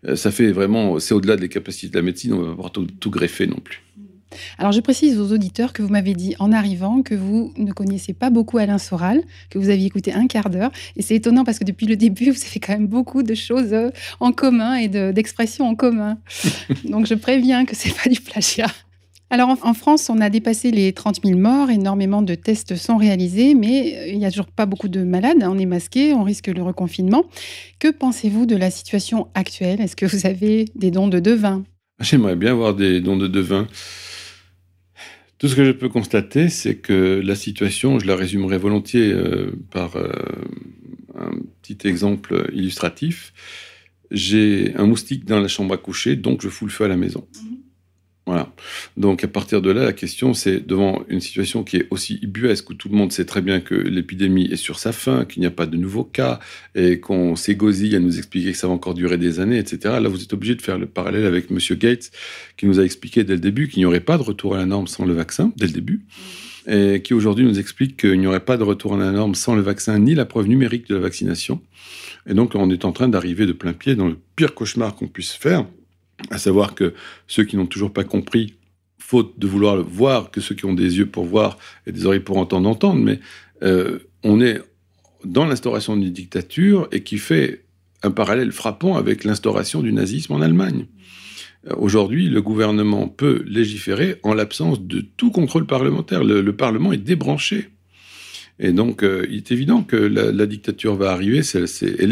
Euh, 0.05 0.15
ça 0.15 0.31
fait 0.31 0.51
vraiment, 0.51 0.99
c'est 0.99 1.13
au-delà 1.13 1.35
des 1.35 1.49
capacités 1.49 1.89
de 1.89 1.95
la 1.95 2.01
médecine, 2.01 2.33
on 2.33 2.41
va 2.41 2.63
pas 2.63 2.69
tout, 2.69 2.87
tout 2.99 3.09
greffer 3.09 3.47
non 3.47 3.59
plus. 3.59 3.81
Alors 4.57 4.71
je 4.71 4.79
précise 4.79 5.19
aux 5.19 5.31
auditeurs 5.31 5.73
que 5.73 5.81
vous 5.81 5.89
m'avez 5.89 6.13
dit 6.13 6.35
en 6.39 6.51
arrivant 6.51 7.01
que 7.01 7.15
vous 7.15 7.53
ne 7.57 7.71
connaissiez 7.71 8.13
pas 8.13 8.29
beaucoup 8.29 8.57
Alain 8.57 8.77
Soral, 8.77 9.21
que 9.49 9.57
vous 9.57 9.69
aviez 9.69 9.87
écouté 9.87 10.13
un 10.13 10.27
quart 10.27 10.49
d'heure. 10.49 10.71
Et 10.95 11.01
c'est 11.01 11.15
étonnant 11.15 11.43
parce 11.43 11.59
que 11.59 11.63
depuis 11.63 11.87
le 11.87 11.95
début, 11.95 12.31
vous 12.31 12.41
avez 12.49 12.59
quand 12.59 12.73
même 12.73 12.87
beaucoup 12.87 13.23
de 13.23 13.35
choses 13.35 13.73
euh, 13.73 13.89
en 14.19 14.31
commun 14.31 14.75
et 14.75 14.87
d'expressions 14.87 15.67
en 15.67 15.75
commun. 15.75 16.17
Donc 16.85 17.05
je 17.05 17.15
préviens 17.15 17.65
que 17.65 17.75
c'est 17.75 17.95
pas 17.95 18.09
du 18.09 18.21
plagiat. 18.21 18.67
Alors 19.31 19.55
en, 19.61 19.73
France, 19.75 20.09
on 20.09 20.21
a 20.21 20.29
dépassé 20.31 20.71
les 20.71 20.91
30 20.91 21.19
000 21.23 21.37
morts, 21.37 21.69
énormément 21.69 22.23
de 22.23 22.33
tests 22.33 22.75
sont 22.75 22.97
réalisés, 22.97 23.53
mais 23.53 23.95
euh, 23.95 24.07
il 24.07 24.17
n'y 24.17 24.25
a 24.25 24.31
toujours 24.31 24.47
pas 24.47 24.65
beaucoup 24.65 24.87
de 24.87 25.03
malades, 25.03 25.37
on 25.43 25.59
est 25.59 25.67
masqué, 25.67 26.13
on 26.13 26.23
risque 26.23 26.47
le 26.47 26.63
reconfinement. 26.63 27.25
Que 27.77 27.89
pensez-vous 27.89 28.47
de 28.47 28.55
la 28.55 28.71
situation 28.71 29.27
actuelle? 29.35 29.81
Est-ce 29.81 29.95
que 29.95 30.07
vous 30.07 30.25
avez 30.25 30.65
des 30.73 30.89
dons 30.89 31.07
de 31.07 31.19
devin? 31.19 31.63
J'aimerais 31.99 32.35
bien 32.35 32.51
avoir 32.51 32.73
des 32.73 33.01
dons 33.01 33.17
de 33.17 33.27
devin. 33.27 33.67
Tout 35.39 35.47
ce 35.47 35.55
que 35.55 35.63
je 35.63 35.71
peux 35.71 35.87
constater, 35.87 36.49
c'est 36.49 36.75
que 36.75 37.21
la 37.23 37.33
situation, 37.33 37.97
je 37.97 38.05
la 38.05 38.17
résumerai 38.17 38.57
volontiers 38.57 39.13
euh, 39.13 39.53
par 39.71 39.95
euh, 39.95 40.11
un 41.17 41.31
petit 41.61 41.87
exemple 41.87 42.49
illustratif. 42.53 43.33
J'ai 44.11 44.75
un 44.75 44.85
moustique 44.85 45.23
dans 45.23 45.39
la 45.39 45.47
chambre 45.47 45.73
à 45.73 45.77
coucher, 45.77 46.17
donc 46.17 46.41
je 46.41 46.49
fous 46.49 46.65
le 46.65 46.71
feu 46.71 46.83
à 46.83 46.87
la 46.89 46.97
maison. 46.97 47.25
Voilà. 48.29 48.53
Donc 48.95 49.23
à 49.23 49.27
partir 49.27 49.59
de 49.59 49.71
là, 49.71 49.83
la 49.83 49.91
question, 49.91 50.35
c'est 50.35 50.59
devant 50.59 51.01
une 51.09 51.19
situation 51.19 51.63
qui 51.63 51.77
est 51.77 51.87
aussi 51.89 52.19
ubuesque, 52.21 52.69
où 52.69 52.75
tout 52.75 52.87
le 52.87 52.95
monde 52.95 53.11
sait 53.11 53.25
très 53.25 53.41
bien 53.41 53.59
que 53.59 53.73
l'épidémie 53.73 54.45
est 54.51 54.55
sur 54.55 54.77
sa 54.77 54.91
fin, 54.91 55.25
qu'il 55.25 55.39
n'y 55.39 55.47
a 55.47 55.51
pas 55.51 55.65
de 55.65 55.75
nouveaux 55.77 56.03
cas, 56.03 56.39
et 56.75 56.99
qu'on 56.99 57.35
s'égosille 57.35 57.95
à 57.95 57.99
nous 57.99 58.19
expliquer 58.19 58.51
que 58.51 58.57
ça 58.59 58.67
va 58.67 58.73
encore 58.73 58.93
durer 58.93 59.17
des 59.17 59.39
années, 59.39 59.57
etc. 59.57 59.95
Là, 59.99 60.09
vous 60.09 60.21
êtes 60.21 60.31
obligé 60.31 60.53
de 60.53 60.61
faire 60.61 60.77
le 60.77 60.85
parallèle 60.85 61.25
avec 61.25 61.49
M. 61.49 61.57
Gates, 61.79 62.11
qui 62.55 62.67
nous 62.67 62.79
a 62.79 62.83
expliqué 62.83 63.23
dès 63.23 63.33
le 63.33 63.39
début 63.39 63.67
qu'il 63.67 63.79
n'y 63.79 63.85
aurait 63.87 63.99
pas 63.99 64.19
de 64.19 64.21
retour 64.21 64.53
à 64.53 64.59
la 64.59 64.67
norme 64.67 64.85
sans 64.85 65.05
le 65.05 65.13
vaccin, 65.13 65.51
dès 65.57 65.65
le 65.65 65.73
début, 65.73 66.01
et 66.67 67.01
qui 67.01 67.15
aujourd'hui 67.15 67.45
nous 67.45 67.57
explique 67.57 67.97
qu'il 67.97 68.19
n'y 68.19 68.27
aurait 68.27 68.45
pas 68.45 68.57
de 68.57 68.63
retour 68.63 68.93
à 68.93 68.97
la 68.99 69.11
norme 69.11 69.33
sans 69.33 69.55
le 69.55 69.63
vaccin, 69.63 69.97
ni 69.97 70.13
la 70.13 70.25
preuve 70.25 70.45
numérique 70.45 70.87
de 70.87 70.93
la 70.93 71.01
vaccination. 71.01 71.63
Et 72.27 72.35
donc, 72.35 72.53
on 72.53 72.69
est 72.69 72.85
en 72.85 72.91
train 72.91 73.07
d'arriver 73.07 73.47
de 73.47 73.53
plein 73.53 73.73
pied 73.73 73.95
dans 73.95 74.07
le 74.07 74.17
pire 74.35 74.53
cauchemar 74.53 74.93
qu'on 74.93 75.07
puisse 75.07 75.31
faire, 75.31 75.65
à 76.29 76.37
savoir 76.37 76.75
que 76.75 76.93
ceux 77.27 77.43
qui 77.43 77.57
n'ont 77.57 77.65
toujours 77.65 77.93
pas 77.93 78.03
compris, 78.03 78.55
faute 78.97 79.39
de 79.39 79.47
vouloir 79.47 79.75
le 79.75 79.81
voir, 79.81 80.31
que 80.31 80.41
ceux 80.41 80.55
qui 80.55 80.65
ont 80.65 80.73
des 80.73 80.97
yeux 80.97 81.07
pour 81.07 81.25
voir 81.25 81.57
et 81.87 81.91
des 81.91 82.05
oreilles 82.05 82.19
pour 82.19 82.37
entendre, 82.37 82.69
entendre, 82.69 83.01
mais 83.01 83.19
euh, 83.63 83.99
on 84.23 84.41
est 84.41 84.61
dans 85.25 85.45
l'instauration 85.45 85.97
d'une 85.97 86.11
dictature 86.11 86.87
et 86.91 87.03
qui 87.03 87.17
fait 87.17 87.65
un 88.03 88.11
parallèle 88.11 88.51
frappant 88.51 88.95
avec 88.95 89.23
l'instauration 89.23 89.81
du 89.81 89.91
nazisme 89.91 90.33
en 90.33 90.41
Allemagne. 90.41 90.85
Euh, 91.67 91.73
aujourd'hui, 91.77 92.29
le 92.29 92.41
gouvernement 92.41 93.07
peut 93.07 93.43
légiférer 93.45 94.19
en 94.23 94.33
l'absence 94.33 94.81
de 94.81 95.01
tout 95.01 95.31
contrôle 95.31 95.65
parlementaire. 95.65 96.23
le 96.23 96.55
Parlement 96.55 96.93
est 96.93 96.97
débranché. 96.97 97.69
Et 98.59 98.73
donc, 98.73 99.03
euh, 99.03 99.25
il 99.29 99.37
est 99.37 99.51
évident 99.51 99.83
que 99.83 99.95
la, 99.95 100.45
dictature 100.45 100.95
va 100.95 101.11
arriver. 101.11 101.41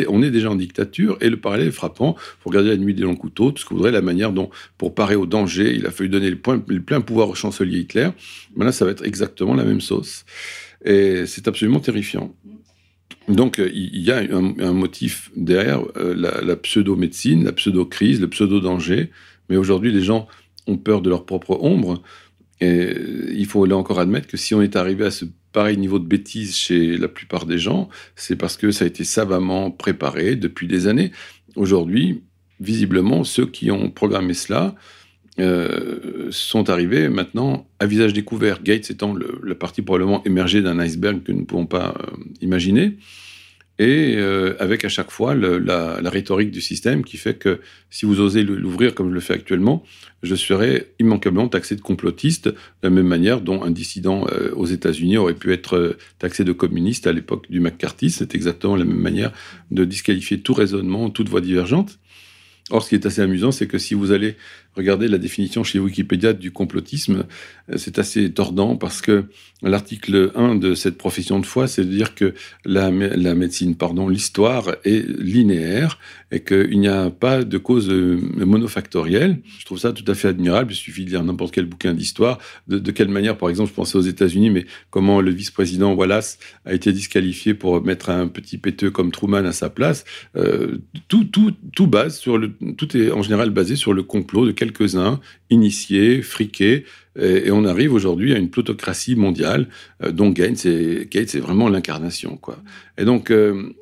on 0.08 0.24
est 0.24 0.32
déjà 0.32 0.50
en 0.50 0.56
dictature 0.56 1.18
et 1.20 1.30
le 1.30 1.38
parallèle 1.38 1.68
est 1.68 1.72
frappant. 1.72 2.16
Il 2.18 2.44
faut 2.44 2.50
regarder 2.50 2.70
la 2.70 2.78
nuit 2.78 2.94
des 2.94 3.04
longs 3.04 3.18
couteaux, 3.18 3.52
tout 3.52 3.62
ce 3.62 3.66
que 3.66 3.74
voudrait, 3.74 3.92
la 3.92 4.02
manière 4.02 4.32
dont, 4.32 4.50
pour 4.78 4.96
parer 4.96 5.16
au 5.16 5.26
danger, 5.26 5.76
il 5.76 5.86
a 5.86 5.92
fallu 5.92 6.08
donner 6.08 6.30
le, 6.30 6.38
plein 6.38 7.02
pouvoir 7.02 7.30
au 7.30 7.36
chancelier 7.36 7.80
Hitler. 7.80 8.10
Maintenant, 8.56 8.72
ça 8.72 8.86
va 8.86 8.92
être 8.92 9.06
exactement 9.06 9.56
la 9.56 9.66
même 9.66 9.82
sauce. 9.82 10.26
Et 10.86 11.26
c'est 11.26 11.50
absolument 11.50 11.82
terrifiant. 11.82 12.34
Donc, 13.28 13.58
il 13.58 14.00
y 14.00 14.12
a 14.12 14.20
un, 14.20 14.74
motif 14.74 15.32
derrière 15.36 15.82
euh, 15.98 16.16
la 16.16 16.56
pseudo-médecine, 16.56 17.44
la 17.44 17.52
pseudo-crise, 17.52 18.22
le 18.22 18.30
pseudo-danger. 18.30 19.12
Mais 19.50 19.58
aujourd'hui, 19.58 19.92
les 19.92 20.02
gens 20.02 20.30
ont 20.66 20.78
peur 20.78 21.02
de 21.02 21.10
leur 21.10 21.26
propre 21.26 21.58
ombre. 21.62 22.02
Et 22.60 22.96
il 23.34 23.46
faut 23.46 23.66
là 23.66 23.78
encore 23.78 24.00
admettre 24.00 24.28
que 24.28 24.38
si 24.38 24.56
on 24.56 24.62
est 24.62 24.76
arrivé 24.76 25.06
à 25.06 25.12
ce 25.12 25.26
pareil 25.54 25.78
niveau 25.78 26.00
de 26.00 26.06
bêtise 26.06 26.56
chez 26.56 26.98
la 26.98 27.08
plupart 27.08 27.46
des 27.46 27.58
gens, 27.58 27.90
c'est 28.16 28.36
parce 28.36 28.58
que 28.58 28.72
ça 28.72 28.86
a 28.86 28.88
été 28.88 29.04
savamment 29.04 29.72
préparé 29.72 30.36
depuis 30.36 30.68
des 30.68 30.88
années. 30.88 31.12
Aujourd'hui, 31.56 32.24
visiblement, 32.60 33.24
ceux 33.24 33.46
qui 33.46 33.72
ont 33.72 33.90
programmé 33.90 34.34
cela 34.34 34.76
euh, 35.40 36.30
sont 36.32 36.70
arrivés 36.70 37.10
maintenant 37.10 37.68
à 37.80 37.86
visage 37.86 38.14
découvert. 38.14 38.64
Gates 38.64 38.90
étant 38.90 39.16
la 39.44 39.56
partie 39.56 39.84
probablement 39.84 40.24
émergée 40.26 40.64
d'un 40.64 40.80
iceberg 40.80 41.22
que 41.24 41.32
nous 41.32 41.42
ne 41.42 41.46
pouvons 41.46 41.68
pas 41.68 41.94
euh, 42.00 42.16
imaginer 42.42 42.98
et 43.80 44.16
euh, 44.18 44.56
avec 44.60 44.86
à 44.86 44.90
chaque 44.90 45.12
fois 45.12 45.36
la, 45.36 46.00
rhétorique 46.10 46.52
du 46.52 46.62
système 46.62 47.04
qui 47.04 47.18
fait 47.18 47.36
que 47.36 47.60
si 47.90 48.06
vous 48.06 48.20
osez 48.20 48.44
l'ouvrir 48.44 48.96
comme 48.96 49.10
je 49.10 49.14
le 49.14 49.20
fais 49.20 49.34
actuellement, 49.34 49.84
je 50.24 50.34
serai 50.34 50.88
immanquablement 51.00 51.48
taxé 51.48 51.76
de 51.76 51.82
complotiste, 51.82 52.48
de 52.48 52.56
la 52.82 52.90
même 52.90 53.06
manière 53.06 53.42
dont 53.42 53.64
un 53.64 53.70
dissident 53.70 54.26
euh, 54.32 54.52
aux 54.56 54.66
États-Unis 54.66 55.18
aurait 55.18 55.36
pu 55.36 55.54
être 55.54 55.76
euh, 55.78 55.98
taxé 56.18 56.44
de 56.44 56.54
communiste 56.54 57.06
à 57.06 57.14
l'époque 57.14 57.46
du 57.52 57.60
McCarthy. 57.60 58.10
C'est 58.10 58.34
exactement 58.34 58.76
la 58.76 58.86
même 58.86 59.00
manière 59.00 59.32
de 59.70 59.86
disqualifier 59.86 60.40
tout 60.40 60.54
raisonnement, 60.54 61.10
toute 61.12 61.30
voie 61.30 61.42
divergente. 61.42 62.00
Or, 62.70 62.84
ce 62.84 62.90
qui 62.90 62.96
est 62.96 63.06
assez 63.06 63.22
amusant, 63.22 63.52
c'est 63.52 63.68
que 63.68 63.78
si 63.78 63.94
vous 63.94 64.12
allez 64.12 64.36
regarder 64.78 65.08
la 65.08 65.18
définition 65.18 65.64
chez 65.64 65.80
Wikipédia 65.80 66.34
du 66.34 66.52
complotisme, 66.52 67.26
euh, 67.70 67.78
c'est 67.78 68.00
assez 68.00 68.32
tordant 68.32 68.76
parce 68.76 69.02
que 69.02 69.26
l'article 69.64 70.32
1 70.36 70.56
de 70.56 70.76
cette 70.76 70.98
profession 70.98 71.40
de 71.40 71.46
foi, 71.46 71.68
c'est 71.68 71.84
de 71.84 71.90
dire 71.90 72.14
que 72.14 72.34
la, 72.64 72.92
médecine, 72.92 73.76
pardon, 73.76 74.08
l'histoire 74.08 74.76
est 74.84 75.08
linéaire 75.20 75.98
et 76.32 76.42
qu'il 76.42 76.80
n'y 76.80 76.88
a 76.88 77.10
pas 77.10 77.44
de 77.44 77.58
cause 77.58 77.90
euh, 77.90 78.20
monofactorielle. 78.38 79.40
Je 79.60 79.66
trouve 79.66 79.80
ça 79.80 79.94
tout 79.94 80.10
à 80.10 80.14
fait 80.14 80.28
admirable. 80.28 80.74
Il 80.74 80.76
suffit 80.76 81.06
de 81.06 81.10
lire 81.10 81.24
n'importe 81.24 81.54
quel 81.54 81.66
bouquin 81.66 81.94
d'histoire. 81.94 82.38
De, 82.68 82.92
quelle 82.92 83.08
manière, 83.08 83.38
par 83.38 83.50
exemple, 83.50 83.70
je 83.70 83.76
pensais 83.76 83.98
aux 83.98 84.02
États-Unis, 84.02 84.50
mais 84.50 84.66
comment 84.90 85.22
le 85.22 85.32
vice-président 85.32 85.94
Wallace 85.94 86.38
a 86.66 86.74
été 86.74 86.92
disqualifié 86.92 87.54
pour 87.54 87.82
mettre 87.84 88.10
un 88.10 88.28
petit 88.28 88.58
péteux 88.58 88.92
comme 88.92 89.12
Truman 89.12 89.46
à 89.46 89.54
sa 89.54 89.70
place. 89.70 90.06
Euh, 90.36 90.78
tout, 91.08 91.24
tout, 91.24 91.54
tout 91.76 91.88
base 91.88 92.18
sur 92.18 92.38
le, 92.38 92.54
tout 92.78 92.96
est 92.96 93.12
en 93.12 93.22
général 93.24 93.50
basé 93.50 93.76
sur 93.76 93.94
le 93.94 94.04
complot 94.04 94.46
de 94.46 94.52
quelques-uns, 94.68 95.20
initiés, 95.50 96.22
friqués, 96.22 96.86
et, 97.20 97.50
on 97.52 97.66
arrive 97.66 97.94
aujourd'hui 97.94 98.34
à 98.34 98.38
une 98.38 98.50
plutocratie 98.50 99.16
mondiale 99.16 99.68
euh, 100.04 100.12
dont 100.12 100.30
Gates 100.30 100.66
est, 100.66 101.38
vraiment 101.38 101.68
l'incarnation. 101.68 102.38
Quoi. 102.38 102.62
Et 102.98 103.06
donc, 103.06 103.32
euh, 103.32 103.74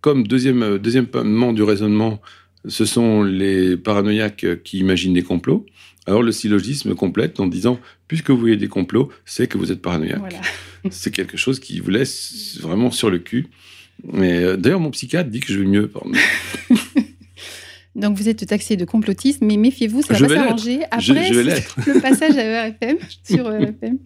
comme 0.00 0.26
deuxième, 0.26 0.78
deuxième 0.78 1.06
du 1.54 1.62
raisonnement, 1.62 2.20
ce 2.66 2.84
sont 2.84 3.22
les 3.22 3.76
paranoïaques 3.76 4.62
qui 4.64 4.78
imaginent 4.78 5.14
des 5.14 5.22
complots, 5.22 5.66
alors 6.06 6.22
le 6.22 6.32
syllogisme 6.32 6.94
complète 6.94 7.40
en 7.40 7.46
disant, 7.46 7.80
puisque 8.08 8.30
vous 8.30 8.38
voyez 8.38 8.56
des 8.56 8.68
complots, 8.68 9.10
c'est 9.24 9.46
que 9.46 9.56
vous 9.56 9.72
êtes 9.72 9.80
paranoïaque. 9.80 10.36
c'est 10.90 11.10
quelque 11.10 11.36
chose 11.36 11.60
qui 11.60 11.80
vous 11.80 11.90
laisse 11.90 12.58
vraiment 12.60 12.90
sur 12.90 13.10
le 13.10 13.18
cul. 13.18 13.46
Mais 14.12 14.42
euh, 14.42 14.56
d'ailleurs, 14.56 14.80
mon 14.80 14.90
psychiatre 14.90 15.30
dit 15.30 15.40
que 15.40 15.52
je 15.52 15.60
vais 15.60 15.66
mieux. 15.66 15.90
Donc 17.94 18.16
vous 18.16 18.28
êtes 18.28 18.46
taxé 18.46 18.76
de 18.76 18.84
complotisme, 18.84 19.46
mais 19.46 19.56
méfiez-vous, 19.56 20.02
ça 20.02 20.14
va 20.14 20.28
s'arranger 20.28 20.80
après 20.90 21.30
le 21.86 22.00
passage 22.00 22.36
à 22.36 22.42
ERFM, 22.42 22.96
sur 23.24 23.52
ERFM. 23.52 23.98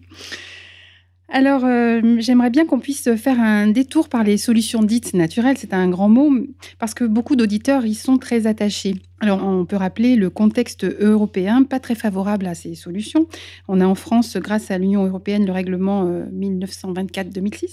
Alors, 1.31 1.63
euh, 1.63 2.15
j'aimerais 2.17 2.49
bien 2.49 2.65
qu'on 2.65 2.79
puisse 2.79 3.13
faire 3.15 3.39
un 3.39 3.67
détour 3.67 4.09
par 4.09 4.23
les 4.23 4.37
solutions 4.37 4.81
dites 4.81 5.13
naturelles. 5.13 5.57
C'est 5.59 5.75
un 5.75 5.87
grand 5.87 6.09
mot, 6.09 6.33
parce 6.79 6.95
que 6.95 7.03
beaucoup 7.03 7.35
d'auditeurs 7.35 7.85
y 7.85 7.93
sont 7.93 8.17
très 8.17 8.47
attachés. 8.47 8.95
Alors, 9.21 9.43
on 9.43 9.65
peut 9.65 9.75
rappeler 9.75 10.15
le 10.15 10.29
contexte 10.29 10.85
européen, 10.85 11.63
pas 11.63 11.81
très 11.81 11.95
favorable 11.95 12.47
à 12.47 12.55
ces 12.55 12.75
solutions. 12.75 13.27
On 13.67 13.81
a 13.81 13.85
en 13.85 13.95
France, 13.95 14.37
grâce 14.37 14.71
à 14.71 14.77
l'Union 14.77 15.05
européenne, 15.05 15.45
le 15.45 15.51
règlement 15.51 16.05
1924-2006, 16.31 17.63
euh, 17.63 17.67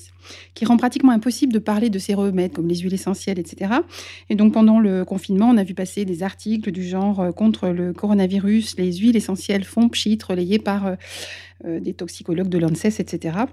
qui 0.54 0.64
rend 0.64 0.76
pratiquement 0.76 1.12
impossible 1.12 1.52
de 1.52 1.60
parler 1.60 1.88
de 1.88 2.00
ces 2.00 2.14
remèdes 2.14 2.52
comme 2.52 2.66
les 2.66 2.78
huiles 2.78 2.94
essentielles, 2.94 3.38
etc. 3.38 3.74
Et 4.28 4.34
donc, 4.34 4.54
pendant 4.54 4.80
le 4.80 5.04
confinement, 5.04 5.48
on 5.48 5.56
a 5.56 5.62
vu 5.62 5.74
passer 5.74 6.04
des 6.04 6.24
articles 6.24 6.72
du 6.72 6.82
genre 6.82 7.20
euh, 7.20 7.30
contre 7.30 7.68
le 7.68 7.92
coronavirus, 7.92 8.76
les 8.78 8.92
huiles 8.94 9.16
essentielles 9.16 9.64
font 9.64 9.88
pchit, 9.88 10.18
relayés 10.26 10.58
par 10.58 10.96
des 11.64 11.94
toxicologues 11.94 12.48
de 12.48 12.58
l'ANSES, 12.58 13.00
etc. 13.00 13.46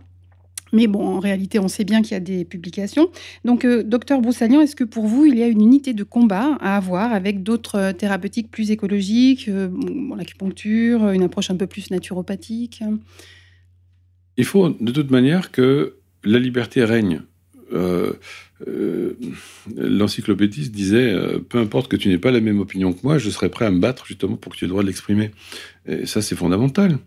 Mais 0.74 0.88
bon, 0.88 1.06
en 1.06 1.20
réalité, 1.20 1.60
on 1.60 1.68
sait 1.68 1.84
bien 1.84 2.02
qu'il 2.02 2.14
y 2.14 2.16
a 2.16 2.20
des 2.20 2.44
publications. 2.46 3.12
Donc, 3.46 3.64
euh, 3.64 3.84
docteur 3.84 4.20
Broussalian, 4.22 4.60
est-ce 4.60 4.76
que 4.76 4.84
pour 4.84 5.06
vous, 5.06 5.26
il 5.26 5.38
y 5.38 5.44
a 5.44 5.48
une 5.48 5.62
unité 5.62 5.94
de 5.94 6.04
combat 6.04 6.58
à 6.60 6.76
avoir 6.76 7.14
avec 7.14 7.44
d'autres 7.44 7.76
euh, 7.76 7.94
thérapeutiques 7.94 8.50
plus 8.50 8.72
écologiques, 8.72 9.48
euh, 9.50 9.70
l'acupuncture, 10.18 11.12
une 11.12 11.22
approche 11.22 11.52
un 11.52 11.58
peu 11.58 11.68
plus 11.68 11.92
naturopathique 11.92 12.84
Il 14.36 14.46
faut 14.46 14.70
de 14.70 14.92
toute 14.92 15.12
manière 15.12 15.52
que 15.52 15.98
la 16.24 16.40
liberté 16.40 16.84
règne. 16.84 17.22
L'encyclopédiste 19.76 20.72
disait 20.72 21.16
Peu 21.50 21.60
importe 21.60 21.90
que 21.90 21.96
tu 21.96 22.08
n'aies 22.10 22.18
pas 22.18 22.32
la 22.32 22.40
même 22.40 22.60
opinion 22.60 22.94
que 22.94 23.00
moi, 23.04 23.18
je 23.18 23.30
serai 23.30 23.50
prêt 23.50 23.66
à 23.66 23.72
me 23.72 23.80
battre 23.80 24.06
justement 24.06 24.38
pour 24.38 24.52
que 24.52 24.58
tu 24.58 24.66
aies 24.66 24.68
le 24.68 24.72
droit 24.72 24.84
de 24.84 24.88
l'exprimer. 24.88 25.32
Et 25.88 26.06
ça, 26.06 26.22
c'est 26.22 26.36
fondamental. 26.36 26.98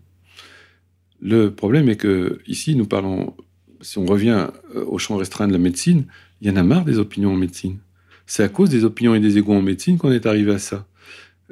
Le 1.21 1.51
problème 1.51 1.89
est 1.89 1.95
que 1.95 2.39
ici, 2.47 2.75
nous 2.75 2.85
parlons 2.85 3.33
si 3.81 3.97
on 3.97 4.05
revient 4.05 4.47
euh, 4.75 4.85
au 4.85 4.97
champ 4.97 5.17
restreint 5.17 5.47
de 5.47 5.53
la 5.53 5.59
médecine, 5.59 6.05
il 6.41 6.47
y 6.47 6.51
en 6.51 6.55
a 6.55 6.63
marre 6.63 6.85
des 6.85 6.99
opinions 6.99 7.33
en 7.33 7.35
médecine. 7.35 7.79
C'est 8.25 8.43
à 8.43 8.49
cause 8.49 8.69
des 8.69 8.83
opinions 8.83 9.15
et 9.15 9.19
des 9.19 9.37
égaux 9.37 9.53
en 9.53 9.61
médecine 9.61 9.97
qu'on 9.97 10.11
est 10.11 10.25
arrivé 10.25 10.53
à 10.53 10.59
ça. 10.59 10.85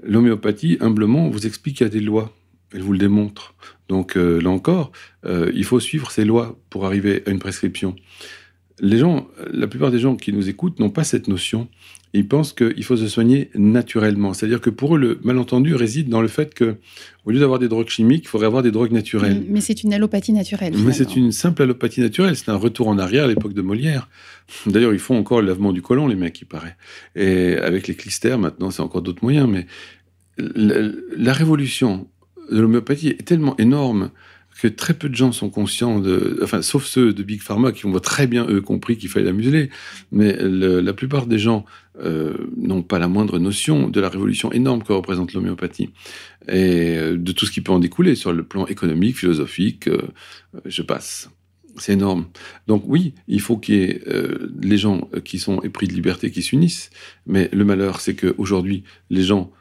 L'homéopathie, 0.03 0.77
humblement, 0.81 1.29
vous 1.29 1.47
explique 1.47 1.77
qu'il 1.77 1.87
y 1.87 1.89
a 1.89 1.91
des 1.91 2.01
lois. 2.01 2.35
Elle 2.73 2.81
vous 2.81 2.91
le 2.91 2.97
démontre. 2.99 3.55
Donc 3.87 4.17
euh, 4.17 4.41
là 4.41 4.49
encore, 4.49 4.91
euh, 5.25 5.51
il 5.53 5.63
faut 5.63 5.79
suivre 5.79 6.11
ces 6.11 6.25
lois 6.25 6.59
pour 6.69 6.85
arriver 6.85 7.23
à 7.25 7.29
une 7.29 7.39
prescription. 7.39 7.95
Les 8.79 8.97
gens, 8.97 9.27
la 9.51 9.67
plupart 9.67 9.91
des 9.91 9.99
gens 9.99 10.15
qui 10.15 10.33
nous 10.33 10.49
écoutent 10.49 10.79
n'ont 10.79 10.89
pas 10.89 11.03
cette 11.03 11.27
notion 11.27 11.67
ils 12.15 12.27
pensent 12.27 12.53
qu'il 12.53 12.83
faut 12.83 12.95
se 12.95 13.09
soigner 13.09 13.49
naturellement. 13.55 14.33
C'est-à-dire 14.33 14.61
que 14.61 14.69
pour 14.69 14.95
eux, 14.95 14.99
le 14.99 15.19
malentendu 15.23 15.75
réside 15.75 16.07
dans 16.07 16.21
le 16.21 16.29
fait 16.29 16.53
que, 16.53 16.77
au 17.25 17.31
lieu 17.31 17.39
d'avoir 17.39 17.59
des 17.59 17.67
drogues 17.67 17.89
chimiques, 17.89 18.23
il 18.23 18.27
faudrait 18.29 18.47
avoir 18.47 18.63
des 18.63 18.71
drogues 18.71 18.93
naturelles. 18.93 19.43
Mais 19.49 19.59
c'est 19.59 19.83
une 19.83 19.93
allopathie 19.93 20.31
naturelle. 20.31 20.73
Mais 20.77 20.93
c'est 20.93 21.17
une 21.17 21.33
simple 21.33 21.63
allopathie 21.63 21.99
naturelle. 21.99 22.37
C'est 22.37 22.49
un 22.49 22.55
retour 22.55 22.87
en 22.87 22.97
arrière 22.97 23.25
à 23.25 23.27
l'époque 23.27 23.53
de 23.53 23.61
Molière. 23.61 24.07
D'ailleurs, 24.65 24.93
ils 24.93 24.99
font 24.99 25.17
encore 25.17 25.41
le 25.41 25.47
lavement 25.47 25.73
du 25.73 25.81
côlon, 25.81 26.07
les 26.07 26.15
mecs, 26.15 26.39
il 26.39 26.45
paraît. 26.45 26.77
Et 27.17 27.57
avec 27.57 27.87
les 27.89 27.95
clistères, 27.95 28.39
maintenant, 28.39 28.71
c'est 28.71 28.81
encore 28.81 29.01
d'autres 29.01 29.23
moyens. 29.23 29.49
Mais 29.49 29.65
la 30.37 31.33
révolution 31.33 32.07
de 32.49 32.61
l'homéopathie 32.61 33.09
est 33.09 33.25
tellement 33.27 33.57
énorme 33.57 34.11
que 34.61 34.67
très 34.67 34.93
peu 34.93 35.09
de 35.09 35.15
gens 35.15 35.31
sont 35.31 35.49
conscients 35.49 35.99
de, 35.99 36.39
enfin, 36.41 36.61
sauf 36.61 36.85
ceux 36.85 37.13
de 37.13 37.23
Big 37.23 37.41
Pharma 37.41 37.71
qui 37.71 37.85
ont 37.85 37.99
très 37.99 38.25
bien 38.25 38.47
eux 38.47 38.61
compris 38.61 38.97
qu'il 38.97 39.09
fallait 39.09 39.25
la 39.25 39.33
museler, 39.33 39.69
mais 40.11 40.35
la 40.39 40.93
plupart 40.93 41.27
des 41.27 41.39
gens 41.39 41.65
euh, 41.99 42.35
n'ont 42.57 42.81
pas 42.81 42.99
la 42.99 43.07
moindre 43.07 43.37
notion 43.37 43.89
de 43.89 44.01
la 44.01 44.09
révolution 44.09 44.51
énorme 44.51 44.83
que 44.83 44.93
représente 44.93 45.33
l'homéopathie 45.33 45.89
et 46.47 46.97
euh, 46.97 47.17
de 47.17 47.31
tout 47.31 47.45
ce 47.45 47.51
qui 47.51 47.61
peut 47.61 47.71
en 47.71 47.79
découler 47.79 48.15
sur 48.15 48.33
le 48.33 48.43
plan 48.43 48.65
économique, 48.67 49.17
philosophique, 49.17 49.87
euh, 49.87 50.01
je 50.65 50.81
passe. 50.81 51.29
C'est 51.77 51.93
énorme. 51.93 52.27
Donc 52.67 52.83
oui, 52.87 53.13
il 53.27 53.41
faut 53.41 53.57
qu'il 53.57 53.75
y 53.75 53.83
ait 53.83 54.01
les 54.61 54.77
gens 54.77 55.09
qui 55.25 55.39
sont 55.39 55.59
épris 55.59 55.89
de 55.89 55.93
liberté 55.93 56.31
qui 56.31 56.41
s'unissent, 56.41 56.89
mais 57.27 57.49
le 57.51 57.65
malheur, 57.65 57.99
c'est 57.99 58.15
qu'aujourd'hui, 58.15 58.85
les 59.09 59.23
gens 59.23 59.51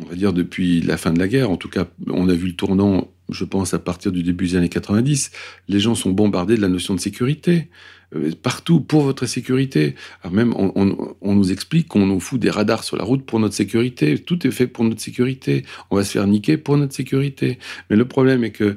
on 0.00 0.04
va 0.04 0.14
dire 0.14 0.32
depuis 0.32 0.80
la 0.80 0.96
fin 0.96 1.12
de 1.12 1.18
la 1.18 1.26
guerre, 1.26 1.50
en 1.50 1.56
tout 1.56 1.68
cas, 1.68 1.86
on 2.08 2.28
a 2.28 2.34
vu 2.34 2.48
le 2.48 2.54
tournant, 2.54 3.10
je 3.28 3.44
pense, 3.44 3.74
à 3.74 3.78
partir 3.78 4.12
du 4.12 4.22
début 4.22 4.46
des 4.46 4.56
années 4.56 4.68
90. 4.68 5.30
Les 5.68 5.80
gens 5.80 5.94
sont 5.94 6.10
bombardés 6.10 6.56
de 6.56 6.60
la 6.60 6.68
notion 6.68 6.94
de 6.94 7.00
sécurité. 7.00 7.68
Euh, 8.14 8.30
partout, 8.40 8.80
pour 8.80 9.02
votre 9.02 9.26
sécurité. 9.26 9.94
même, 10.30 10.54
on, 10.56 11.34
nous 11.34 11.52
explique 11.52 11.88
qu'on 11.88 12.06
nous 12.06 12.20
fout 12.20 12.40
des 12.40 12.50
radars 12.50 12.84
sur 12.84 12.96
la 12.96 13.04
route 13.04 13.24
pour 13.24 13.40
notre 13.40 13.54
sécurité. 13.54 14.18
Tout 14.18 14.46
est 14.46 14.50
fait 14.50 14.66
pour 14.66 14.84
notre 14.84 15.00
sécurité. 15.00 15.64
On 15.90 15.96
va 15.96 16.04
se 16.04 16.12
faire 16.12 16.26
niquer 16.26 16.56
pour 16.56 16.76
notre 16.76 16.94
sécurité. 16.94 17.58
Mais 17.90 17.96
le 17.96 18.06
problème 18.06 18.44
est 18.44 18.52
que 18.52 18.76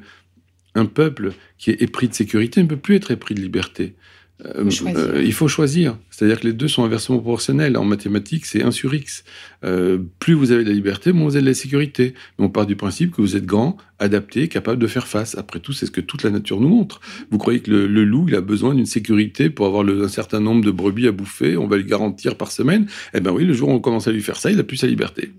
un 0.76 0.86
peuple 0.86 1.34
qui 1.58 1.72
est 1.72 1.82
épris 1.82 2.08
de 2.08 2.14
sécurité 2.14 2.62
ne 2.62 2.68
peut 2.68 2.78
plus 2.78 2.96
être 2.96 3.12
épris 3.12 3.36
de 3.36 3.42
liberté. 3.42 3.96
Euh, 4.46 4.70
euh, 4.96 5.22
il 5.24 5.34
faut 5.34 5.48
choisir. 5.48 5.98
C'est-à-dire 6.10 6.40
que 6.40 6.48
les 6.48 6.54
deux 6.54 6.68
sont 6.68 6.84
inversement 6.84 7.18
proportionnels. 7.18 7.76
En 7.78 7.84
mathématiques, 7.84 8.46
c'est 8.46 8.64
1 8.64 8.72
sur 8.72 8.94
x. 8.94 9.24
Euh, 9.66 10.00
plus 10.20 10.34
vous 10.34 10.52
avez 10.52 10.64
de 10.64 10.70
la 10.70 10.76
liberté, 10.76 11.12
moins 11.12 11.26
vous 11.26 11.36
avez 11.36 11.44
de 11.44 11.50
la 11.50 11.54
sécurité. 11.54 12.14
Mais 12.38 12.46
on 12.46 12.50
part 12.50 12.66
du 12.66 12.76
principe 12.76 13.12
que 13.12 13.22
vous 13.22 13.36
êtes 13.36 13.46
grand, 13.46 13.76
adapté, 14.00 14.48
capable 14.48 14.80
de 14.80 14.88
faire 14.88 15.08
face. 15.08 15.38
Après 15.38 15.60
tout, 15.60 15.74
c'est 15.74 15.86
ce 15.86 15.92
que 15.92 16.02
toute 16.02 16.24
la 16.24 16.30
nature 16.30 16.62
nous 16.62 16.70
montre. 16.70 17.02
Vous 17.32 17.38
croyez 17.38 17.60
que 17.60 17.72
le, 17.72 18.06
loup, 18.06 18.26
il 18.30 18.36
a 18.36 18.42
besoin 18.42 18.74
d'une 18.74 18.86
sécurité 18.86 19.50
pour 19.50 19.66
avoir 19.66 19.86
un 19.88 20.08
certain 20.08 20.40
nombre 20.40 20.64
de 20.64 20.72
brebis 20.72 21.08
à 21.08 21.12
bouffer, 21.12 21.58
on 21.58 21.68
va 21.68 21.78
lui 21.78 21.86
garantir 21.86 22.36
par 22.36 22.52
semaine 22.52 22.88
Eh 23.14 23.20
bien 23.20 23.32
oui, 23.32 23.44
le 23.44 23.54
jour 23.54 23.70
où 23.70 23.74
on 23.74 23.80
commence 23.80 24.08
à 24.08 24.12
lui 24.12 24.22
faire 24.22 24.38
ça, 24.38 24.52
il 24.52 24.60
a 24.60 24.64
plus 24.64 24.78
sa 24.78 24.88
liberté. 24.88 25.32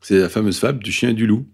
C'est 0.00 0.18
la 0.18 0.28
fameuse 0.28 0.58
fable 0.58 0.82
du 0.82 0.92
chien 0.92 1.10
et 1.10 1.14
du 1.14 1.26
loup, 1.26 1.46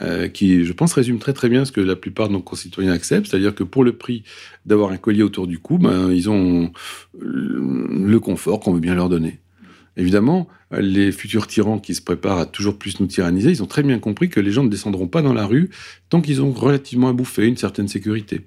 euh, 0.00 0.28
qui, 0.28 0.64
je 0.64 0.72
pense, 0.72 0.92
résume 0.92 1.18
très 1.18 1.32
très 1.32 1.48
bien 1.48 1.64
ce 1.64 1.72
que 1.72 1.80
la 1.80 1.96
plupart 1.96 2.28
de 2.28 2.34
nos 2.34 2.42
concitoyens 2.42 2.92
acceptent, 2.92 3.28
c'est-à-dire 3.28 3.54
que 3.54 3.64
pour 3.64 3.84
le 3.84 3.92
prix 3.96 4.24
d'avoir 4.64 4.90
un 4.90 4.96
collier 4.96 5.22
autour 5.22 5.46
du 5.46 5.58
cou, 5.58 5.78
ben, 5.78 6.10
ils 6.10 6.30
ont 6.30 6.72
le 7.18 8.18
confort 8.18 8.60
qu'on 8.60 8.72
veut 8.72 8.80
bien 8.80 8.94
leur 8.94 9.08
donner. 9.08 9.40
Évidemment, 9.96 10.48
les 10.70 11.10
futurs 11.12 11.46
tyrans 11.46 11.78
qui 11.78 11.94
se 11.94 12.00
préparent 12.00 12.38
à 12.38 12.46
toujours 12.46 12.78
plus 12.78 13.00
nous 13.00 13.06
tyranniser, 13.06 13.50
ils 13.50 13.62
ont 13.62 13.66
très 13.66 13.82
bien 13.82 13.98
compris 13.98 14.28
que 14.28 14.40
les 14.40 14.52
gens 14.52 14.62
ne 14.62 14.68
descendront 14.68 15.08
pas 15.08 15.20
dans 15.20 15.32
la 15.32 15.44
rue 15.44 15.70
tant 16.08 16.20
qu'ils 16.20 16.42
ont 16.42 16.52
relativement 16.52 17.08
à 17.08 17.12
bouffer, 17.12 17.46
une 17.46 17.56
certaine 17.56 17.88
sécurité. 17.88 18.46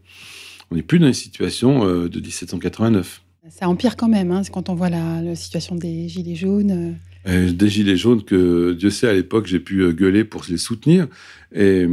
On 0.71 0.75
n'est 0.75 0.81
plus 0.81 0.99
dans 0.99 1.07
les 1.07 1.13
situations 1.13 1.85
euh, 1.85 2.09
de 2.09 2.19
1789. 2.19 3.21
Ça 3.49 3.67
empire 3.67 3.97
quand 3.97 4.07
même, 4.07 4.31
hein, 4.31 4.41
quand 4.51 4.69
on 4.69 4.75
voit 4.75 4.89
la, 4.89 5.35
situation 5.35 5.75
des 5.75 6.07
gilets 6.07 6.35
jaunes. 6.35 6.95
Euh. 7.27 7.47
Euh, 7.47 7.51
des 7.51 7.69
gilets 7.69 7.97
jaunes 7.97 8.23
que 8.23 8.73
Dieu 8.73 8.89
sait 8.89 9.07
à 9.07 9.13
l'époque 9.13 9.47
j'ai 9.47 9.59
pu 9.59 9.81
euh, 9.81 9.91
gueuler 9.91 10.23
pour 10.23 10.43
les 10.49 10.57
soutenir. 10.57 11.07
Et 11.53 11.87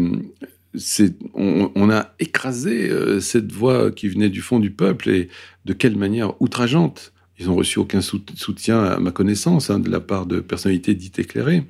c'est, 0.75 1.15
on, 1.35 1.91
a 1.91 2.15
écrasé 2.21 2.91
cette 3.21 3.51
voix 3.51 3.91
qui 3.91 4.09
venait 4.09 4.31
du 4.31 4.41
fond 4.41 4.61
du 4.61 4.71
peuple 4.71 5.11
et 5.11 5.29
de 5.65 5.73
quelle 5.73 5.97
manière 5.97 6.41
outrageante. 6.41 7.13
Ils 7.39 7.47
n'ont 7.47 7.57
reçu 7.57 7.79
aucun 7.79 8.01
soutien 8.01 8.83
à 8.85 8.99
ma 9.01 9.11
connaissance 9.11 9.69
hein, 9.69 9.81
de 9.81 9.91
la 9.91 10.01
part 10.01 10.27
de 10.27 10.41
personnalités 10.41 10.95
dites 10.95 11.19
éclairées. 11.19 11.65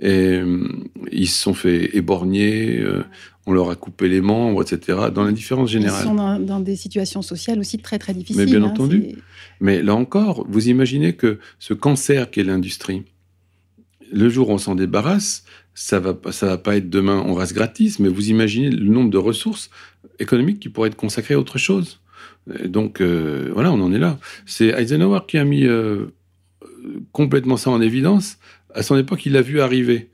Et 0.00 0.40
ils 1.10 1.26
se 1.26 1.42
sont 1.42 1.54
fait 1.54 1.96
éborgner, 1.96 2.84
on 3.48 3.52
leur 3.52 3.70
a 3.70 3.74
coupé 3.74 4.08
les 4.08 4.20
membres, 4.20 4.62
etc., 4.62 4.98
dans 5.12 5.24
l'indifférence 5.24 5.70
générale. 5.70 6.02
Ils 6.04 6.08
sont 6.08 6.38
dans, 6.38 6.60
des 6.60 6.76
situations 6.76 7.22
sociales 7.22 7.58
aussi 7.58 7.78
très, 7.78 7.98
très 7.98 8.12
difficiles. 8.12 8.44
Mais 8.44 8.46
bien 8.46 8.62
hein, 8.62 8.66
entendu. 8.66 9.16
Mais 9.60 9.82
là 9.82 9.94
encore, 9.94 10.46
vous 10.48 10.68
imaginez 10.68 11.14
que 11.14 11.38
ce 11.58 11.72
cancer 11.72 12.30
qu'est 12.30 12.44
l'industrie, 12.44 13.04
le 14.12 14.28
jour 14.28 14.50
où 14.50 14.52
on 14.52 14.58
s'en 14.58 14.74
débarrasse, 14.74 15.44
ça 15.74 15.98
va, 15.98 16.14
ça 16.30 16.46
va 16.46 16.58
pas 16.58 16.76
être 16.76 16.90
demain, 16.90 17.22
on 17.26 17.34
reste 17.34 17.54
gratis, 17.54 17.98
mais 18.00 18.08
vous 18.08 18.28
imaginez 18.28 18.70
le 18.70 18.90
nombre 18.90 19.10
de 19.10 19.18
ressources 19.18 19.70
économiques 20.18 20.60
qui 20.60 20.68
pourraient 20.68 20.88
être 20.88 20.96
consacrées 20.96 21.34
à 21.34 21.38
autre 21.38 21.56
chose. 21.56 22.00
donc, 22.66 23.00
euh, 23.00 23.50
voilà, 23.54 23.72
on 23.72 23.80
en 23.80 23.92
est 23.92 23.98
là. 23.98 24.18
C'est 24.44 24.68
Eisenhower 24.68 25.20
qui 25.26 25.38
a 25.38 25.44
mis 25.44 25.64
euh, 25.64 26.06
complètement 27.12 27.56
ça 27.56 27.70
en 27.70 27.80
évidence. 27.80 28.38
À 28.74 28.82
son 28.82 28.96
époque, 28.96 29.24
il 29.26 29.32
l'a 29.32 29.42
vu 29.42 29.60
arriver. 29.60 30.10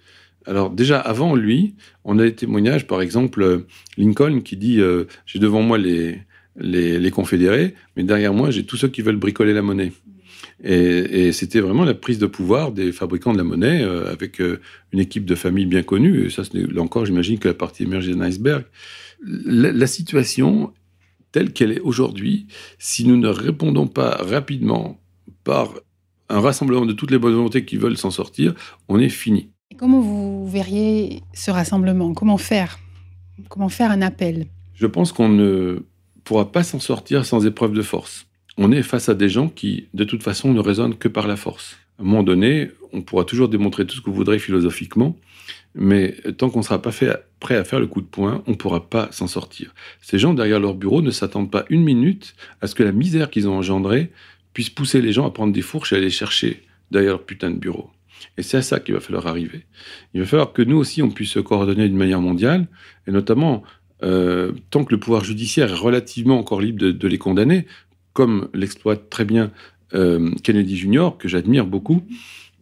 Alors 0.47 0.71
déjà 0.71 0.99
avant 0.99 1.35
lui, 1.35 1.75
on 2.05 2.19
a 2.19 2.23
des 2.23 2.35
témoignages, 2.35 2.87
par 2.87 3.01
exemple 3.01 3.43
euh, 3.43 3.67
Lincoln 3.97 4.41
qui 4.41 4.57
dit 4.57 4.81
euh, 4.81 5.05
j'ai 5.27 5.39
devant 5.39 5.63
moi 5.63 5.79
les, 5.79 6.21
les, 6.59 7.11
confédérés, 7.11 7.75
mais 7.97 8.03
derrière 8.03 8.35
moi 8.35 8.51
j'ai 8.51 8.65
tous 8.65 8.77
ceux 8.77 8.89
qui 8.89 9.01
veulent 9.01 9.17
bricoler 9.17 9.55
la 9.55 9.63
monnaie. 9.63 9.93
Et, 10.63 11.33
c'était 11.33 11.61
vraiment 11.61 11.85
la 11.85 11.95
prise 11.95 12.19
de 12.19 12.27
pouvoir 12.27 12.73
des 12.73 12.93
fabricants 12.93 13.33
de 13.33 13.39
la 13.39 13.45
monnaie 13.45 13.83
euh, 13.83 14.13
avec 14.13 14.39
une 14.39 15.01
équipe 15.01 15.25
de 15.25 15.35
famille 15.35 15.67
bien 15.67 15.83
connue. 15.83 16.27
Et 16.27 16.31
ça, 16.31 16.43
là 16.53 16.83
encore, 16.83 17.07
j'imagine 17.07 17.39
que 17.39 17.49
la 17.49 17.55
partie 17.55 17.83
émergée 17.83 18.15
d'un 18.15 18.21
iceberg. 18.23 18.65
la 19.23 19.87
situation 19.87 20.73
telle 21.33 21.53
qu'elle 21.53 21.73
est 21.73 21.81
aujourd'hui, 21.81 22.47
si 22.79 23.07
nous 23.07 23.17
ne 23.17 23.29
répondons 23.29 23.89
pas 23.89 24.11
rapidement 24.21 25.01
par 25.43 25.75
un 26.29 26.41
rassemblement 26.41 26.87
de 26.87 26.93
toutes 26.93 27.11
les 27.11 27.18
bonnes 27.18 27.35
volontés 27.35 27.64
qui 27.64 27.77
veulent 27.77 27.97
s'en 27.97 28.11
sortir, 28.11 28.55
on 28.89 28.99
est 28.99 29.09
fini. 29.09 29.51
Comment 29.77 30.01
vous 30.01 30.49
verriez 30.49 31.22
ce 31.33 31.51
rassemblement? 31.51 32.14
Comment 32.14 32.39
faire? 32.39 32.79
Comment 33.49 33.68
faire 33.68 33.91
un 33.91 34.03
appel? 34.03 34.47
Je 34.75 34.87
pense 34.87 35.12
qu'on 35.12 35.29
ne 35.29 35.85
pourra 36.22 36.53
pas 36.53 36.62
s'en 36.62 36.81
sortir 36.81 37.25
sans 37.25 37.47
épreuve 37.47 37.72
de 37.72 37.83
force. 37.83 38.27
On 38.57 38.70
est 38.70 38.83
face 38.83 39.09
à 39.09 39.14
des 39.14 39.29
gens 39.29 39.49
qui, 39.49 39.89
de 39.95 40.05
toute 40.05 40.22
façon, 40.22 40.53
ne 40.53 40.61
raisonnent 40.61 40.97
que 40.97 41.09
par 41.09 41.27
la 41.27 41.37
force. 41.37 41.77
À 41.99 42.03
un 42.03 42.05
moment 42.05 42.22
donné, 42.22 42.70
on 42.93 43.03
pourra 43.03 43.25
toujours 43.25 43.49
démontrer 43.49 43.87
tout 43.87 43.97
ce 43.97 44.01
que 44.01 44.11
vous 44.11 44.16
voudrez 44.16 44.39
philosophiquement, 44.39 45.16
mais 45.75 46.12
tant 46.39 46.51
qu'on 46.51 46.61
ne 46.61 46.64
sera 46.64 46.81
pas 46.81 46.93
fait, 46.93 47.11
prêt 47.41 47.57
à 47.57 47.64
faire 47.64 47.81
le 47.81 47.89
coup 47.89 48.01
de 48.01 48.07
poing, 48.07 48.43
on 48.47 48.53
ne 48.53 48.57
pourra 48.57 48.89
pas 48.89 49.09
s'en 49.11 49.27
sortir. 49.27 49.75
Ces 50.01 50.18
gens 50.18 50.35
derrière 50.35 50.61
leur 50.61 50.75
bureau 50.75 51.03
ne 51.03 51.11
s'attendent 51.11 51.51
pas 51.51 51.64
une 51.68 51.83
minute 51.83 52.35
à 52.61 52.68
ce 52.68 52.77
que 52.77 52.85
la 52.85 52.93
misère 52.93 53.31
qu'ils 53.31 53.49
ont 53.49 53.57
engendrée 53.57 54.12
puisse 54.55 54.71
pousser 54.71 55.03
les 55.03 55.13
gens 55.13 55.27
à 55.27 55.31
prendre 55.31 55.53
des 55.53 55.63
fourches 55.63 55.93
et 55.93 55.97
à 55.97 55.99
aller 55.99 56.11
chercher 56.11 56.63
derrière 56.91 57.13
leur 57.13 57.27
putain 57.27 57.51
de 57.51 57.59
bureau. 57.59 57.91
Et 58.39 58.43
c'est 58.43 58.57
à 58.57 58.63
ça 58.63 58.81
qu'il 58.81 58.95
va 58.95 59.01
falloir 59.01 59.27
arriver. 59.27 59.67
Il 60.15 60.21
va 60.21 60.27
falloir 60.27 60.53
que 60.53 60.63
nous 60.63 60.77
aussi, 60.77 61.03
on 61.03 61.11
puisse 61.11 61.31
se 61.31 61.41
coordonner 61.41 61.89
d'une 61.89 61.99
manière 61.99 62.21
mondiale, 62.21 62.67
et 63.07 63.11
notamment, 63.11 63.63
euh, 64.03 64.53
tant 64.71 64.85
que 64.85 64.95
le 64.95 65.01
pouvoir 65.01 65.25
judiciaire 65.25 65.71
est 65.71 65.77
relativement 65.77 66.39
encore 66.39 66.61
libre 66.61 66.81
de, 66.81 67.09
les 67.09 67.19
condamner, 67.19 67.67
comme 68.13 68.49
l'exploite 68.55 69.11
très 69.11 69.25
bien 69.25 69.51
euh, 69.95 70.31
Kennedy 70.43 70.77
Jr., 70.77 71.11
que 71.19 71.29
j'admire 71.29 71.67
beaucoup, 71.67 72.03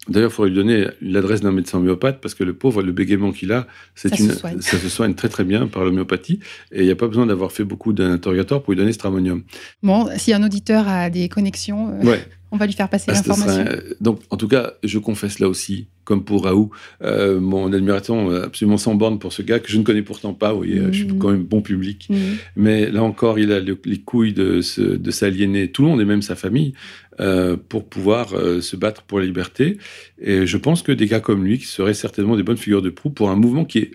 D'ailleurs, 0.08 0.30
il 0.30 0.34
faudrait 0.34 0.50
lui 0.50 0.56
donner 0.56 0.88
l'adresse 1.00 1.42
d'un 1.42 1.52
médecin 1.52 1.78
homéopathe 1.78 2.20
parce 2.20 2.34
que 2.34 2.42
le 2.42 2.54
pauvre, 2.54 2.82
le 2.82 2.90
bégaiement 2.90 3.30
qu'il 3.30 3.52
a, 3.52 3.68
c'est 3.94 4.18
une, 4.18 4.32
ça 4.32 4.78
se 4.78 4.88
soigne 4.88 5.14
très 5.14 5.28
très 5.28 5.44
bien 5.44 5.68
par 5.68 5.84
l'homéopathie 5.84 6.40
et 6.72 6.80
il 6.80 6.84
n'y 6.86 6.90
a 6.90 6.96
pas 6.96 7.06
besoin 7.06 7.26
d'avoir 7.26 7.52
fait 7.52 7.62
beaucoup 7.62 7.92
d'interrogatoires 7.92 8.62
pour 8.62 8.72
lui 8.72 8.78
donner 8.78 8.92
stramonium. 8.92 9.44
Bon, 9.82 10.08
si 10.16 10.32
un 10.32 10.42
auditeur 10.42 10.88
a 10.88 11.08
des 11.08 11.28
connexions, 11.28 11.90
euh, 11.90 12.16
on 12.52 12.58
va 12.58 12.66
lui 12.66 12.74
faire 12.74 12.90
passer 12.90 13.06
ah, 13.08 13.14
l'information. 13.14 13.64
Donc, 14.02 14.20
en 14.28 14.36
tout 14.36 14.46
cas, 14.46 14.74
je 14.84 14.98
confesse 14.98 15.38
là 15.38 15.48
aussi, 15.48 15.86
comme 16.04 16.22
pour 16.22 16.44
Raoult, 16.44 16.70
euh, 17.02 17.40
mon 17.40 17.72
admiration 17.72 18.30
absolument 18.30 18.76
sans 18.76 18.94
borne 18.94 19.18
pour 19.18 19.32
ce 19.32 19.40
gars 19.40 19.58
que 19.58 19.70
je 19.70 19.78
ne 19.78 19.82
connais 19.82 20.02
pourtant 20.02 20.34
pas. 20.34 20.52
Vous 20.52 20.58
voyez, 20.58 20.82
je 20.92 20.98
suis 20.98 21.06
mmh. 21.06 21.18
quand 21.18 21.30
même 21.30 21.44
bon 21.44 21.62
public. 21.62 22.08
Mmh. 22.10 22.16
Mais 22.56 22.90
là 22.90 23.02
encore, 23.02 23.38
il 23.38 23.52
a 23.52 23.58
les 23.58 24.00
couilles 24.00 24.34
de, 24.34 24.60
de 24.78 25.10
s'aliéner 25.10 25.72
tout 25.72 25.82
le 25.82 25.88
monde 25.88 26.02
et 26.02 26.04
même 26.04 26.20
sa 26.20 26.36
famille 26.36 26.74
euh, 27.20 27.56
pour 27.56 27.88
pouvoir 27.88 28.34
euh, 28.34 28.60
se 28.60 28.76
battre 28.76 29.02
pour 29.02 29.18
la 29.18 29.24
liberté. 29.24 29.78
Et 30.20 30.46
je 30.46 30.56
pense 30.58 30.82
que 30.82 30.92
des 30.92 31.06
gars 31.06 31.20
comme 31.20 31.44
lui, 31.44 31.58
qui 31.58 31.66
seraient 31.66 31.94
certainement 31.94 32.36
des 32.36 32.42
bonnes 32.42 32.58
figures 32.58 32.82
de 32.82 32.90
proue 32.90 33.10
pour 33.10 33.30
un 33.30 33.36
mouvement 33.36 33.64
qui 33.64 33.78
est 33.78 33.92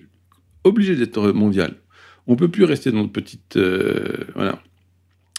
obligé 0.63 0.95
d'être 0.95 1.31
mondial. 1.31 1.75
On 2.25 2.35
peut 2.35 2.49
plus 2.49 2.63
rester 2.63 2.91
dans 2.91 2.97
notre 2.97 3.13
petite... 3.13 3.57
voilà 4.35 4.59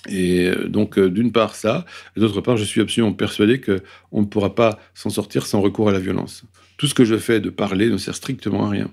et 0.06 0.46
euh, 0.46 0.68
donc, 0.68 0.98
euh, 0.98 1.10
d'une 1.10 1.32
part, 1.32 1.54
ça, 1.54 1.84
d'autre 2.16 2.40
part, 2.40 2.56
je 2.56 2.64
suis 2.64 2.80
absolument 2.80 3.12
persuadé 3.12 3.60
qu'on 3.60 4.20
ne 4.20 4.26
pourra 4.26 4.54
pas 4.54 4.78
s'en 4.94 5.10
sortir 5.10 5.46
sans 5.46 5.60
recours 5.60 5.88
à 5.88 5.92
la 5.92 5.98
violence. 5.98 6.44
Tout 6.76 6.86
ce 6.86 6.94
que 6.94 7.04
je 7.04 7.16
fais 7.16 7.40
de 7.40 7.50
parler 7.50 7.88
ne 7.88 7.96
sert 7.96 8.14
strictement 8.14 8.66
à 8.66 8.70
rien. 8.70 8.90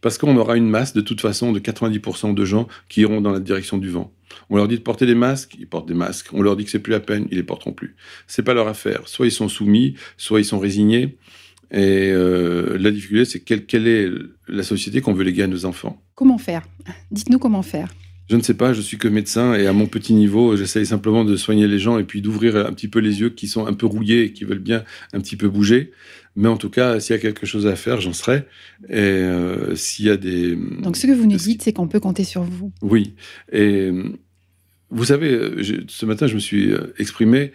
Parce 0.00 0.18
qu'on 0.18 0.36
aura 0.36 0.56
une 0.56 0.68
masse, 0.68 0.94
de 0.94 1.00
toute 1.00 1.20
façon, 1.20 1.52
de 1.52 1.60
90% 1.60 2.34
de 2.34 2.44
gens 2.44 2.66
qui 2.88 3.02
iront 3.02 3.20
dans 3.20 3.30
la 3.30 3.40
direction 3.40 3.78
du 3.78 3.88
vent. 3.88 4.12
On 4.50 4.56
leur 4.56 4.66
dit 4.66 4.76
de 4.76 4.82
porter 4.82 5.06
des 5.06 5.14
masques, 5.14 5.56
ils 5.58 5.66
portent 5.66 5.86
des 5.86 5.94
masques. 5.94 6.28
On 6.32 6.42
leur 6.42 6.56
dit 6.56 6.64
que 6.64 6.70
c'est 6.70 6.80
plus 6.80 6.90
la 6.90 7.00
peine, 7.00 7.28
ils 7.30 7.36
les 7.36 7.42
porteront 7.42 7.72
plus. 7.72 7.94
C'est 8.26 8.42
pas 8.42 8.54
leur 8.54 8.66
affaire. 8.66 9.06
Soit 9.06 9.26
ils 9.26 9.32
sont 9.32 9.48
soumis, 9.48 9.94
soit 10.16 10.40
ils 10.40 10.44
sont 10.44 10.58
résignés. 10.58 11.18
Et 11.70 12.10
euh, 12.10 12.76
la 12.78 12.90
difficulté, 12.90 13.24
c'est 13.24 13.40
quelle, 13.40 13.64
quelle 13.64 13.86
est 13.86 14.08
la 14.48 14.62
société 14.62 15.00
qu'on 15.00 15.14
veut 15.14 15.24
léguer 15.24 15.44
à 15.44 15.46
nos 15.46 15.64
enfants? 15.64 16.02
Comment 16.14 16.38
faire? 16.38 16.62
Dites-nous 17.10 17.38
comment 17.38 17.62
faire. 17.62 17.88
Je 18.28 18.36
ne 18.36 18.42
sais 18.42 18.54
pas, 18.54 18.72
je 18.72 18.80
suis 18.80 18.98
que 18.98 19.08
médecin 19.08 19.54
et 19.54 19.66
à 19.66 19.72
mon 19.72 19.86
petit 19.86 20.14
niveau, 20.14 20.56
j'essaye 20.56 20.86
simplement 20.86 21.24
de 21.24 21.36
soigner 21.36 21.66
les 21.66 21.78
gens 21.78 21.98
et 21.98 22.04
puis 22.04 22.22
d'ouvrir 22.22 22.56
un 22.56 22.72
petit 22.72 22.88
peu 22.88 23.00
les 23.00 23.20
yeux 23.20 23.30
qui 23.30 23.48
sont 23.48 23.66
un 23.66 23.74
peu 23.74 23.86
rouillés 23.86 24.24
et 24.24 24.32
qui 24.32 24.44
veulent 24.44 24.58
bien 24.58 24.84
un 25.12 25.20
petit 25.20 25.36
peu 25.36 25.48
bouger. 25.48 25.92
Mais 26.34 26.48
en 26.48 26.56
tout 26.56 26.70
cas, 26.70 26.98
s'il 26.98 27.14
y 27.14 27.18
a 27.18 27.20
quelque 27.20 27.46
chose 27.46 27.66
à 27.66 27.76
faire, 27.76 28.00
j'en 28.00 28.12
serai. 28.12 28.44
Et 28.88 28.96
euh, 28.96 29.74
s'il 29.74 30.06
y 30.06 30.10
a 30.10 30.16
des... 30.16 30.56
Donc 30.56 30.96
ce 30.96 31.06
que 31.06 31.12
vous 31.12 31.26
nous 31.26 31.36
dites, 31.36 31.62
c'est 31.62 31.72
qu'on 31.72 31.88
peut 31.88 32.00
compter 32.00 32.24
sur 32.24 32.42
vous. 32.42 32.72
Oui. 32.80 33.14
Et 33.52 33.90
vous 34.90 35.04
savez, 35.04 35.62
ce 35.88 36.06
matin, 36.06 36.26
je 36.26 36.34
me 36.34 36.40
suis 36.40 36.70
euh, 36.70 36.94
exprimé. 36.98 37.52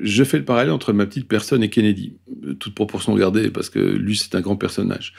Je 0.00 0.24
fais 0.24 0.38
le 0.38 0.44
parallèle 0.44 0.70
entre 0.70 0.92
ma 0.92 1.06
petite 1.06 1.28
personne 1.28 1.62
et 1.62 1.68
Kennedy. 1.68 2.14
Toute 2.60 2.74
proportion 2.74 3.14
gardée, 3.16 3.50
parce 3.50 3.68
que 3.68 3.78
lui, 3.78 4.16
c'est 4.16 4.34
un 4.34 4.40
grand 4.40 4.56
personnage. 4.56 5.12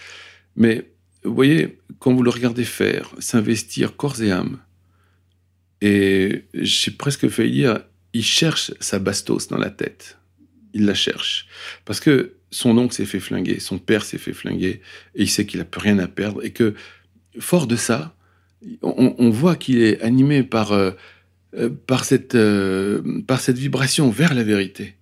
Mais 0.56 0.90
vous 1.24 1.36
voyez, 1.36 1.80
quand 2.00 2.14
vous 2.14 2.24
le 2.24 2.30
regardez 2.30 2.64
faire, 2.64 3.14
s'investir 3.20 3.96
corps 3.96 4.22
et 4.22 4.32
âme, 4.32 4.60
et 5.82 6.46
j'ai 6.54 6.92
presque 6.92 7.28
failli 7.30 7.52
dire, 7.52 7.82
il 8.14 8.24
cherche 8.24 8.72
sa 8.80 9.00
bastos 9.00 9.48
dans 9.50 9.58
la 9.58 9.70
tête. 9.70 10.18
Il 10.74 10.86
la 10.86 10.94
cherche. 10.94 11.48
Parce 11.86 12.00
que 12.00 12.34
son 12.52 12.78
oncle 12.78 12.94
s'est 12.94 13.06
fait 13.06 13.20
flinguer, 13.20 13.60
son 13.60 13.78
père 13.78 14.04
s'est 14.04 14.18
fait 14.18 14.34
flinguer, 14.34 14.82
et 15.16 15.24
il 15.24 15.30
sait 15.30 15.46
qu'il 15.46 15.60
n'a 15.60 15.66
plus 15.66 15.82
rien 15.82 16.00
à 16.00 16.08
perdre, 16.08 16.44
et 16.44 16.52
que, 16.52 16.74
fort 17.40 17.68
de 17.68 17.76
ça, 17.76 18.16
on, 18.82 19.30
voit 19.30 19.56
qu'il 19.56 19.82
est 19.82 20.02
animé 20.02 20.44
par, 20.44 20.74
euh, 20.74 20.92
euh, 21.56 21.70
par, 21.70 22.04
cette, 22.04 22.36
euh, 22.36 23.22
par 23.26 23.40
cette 23.40 23.58
vibration 23.58 24.10
vers 24.10 24.34
la 24.34 24.44
vérité. 24.44 24.96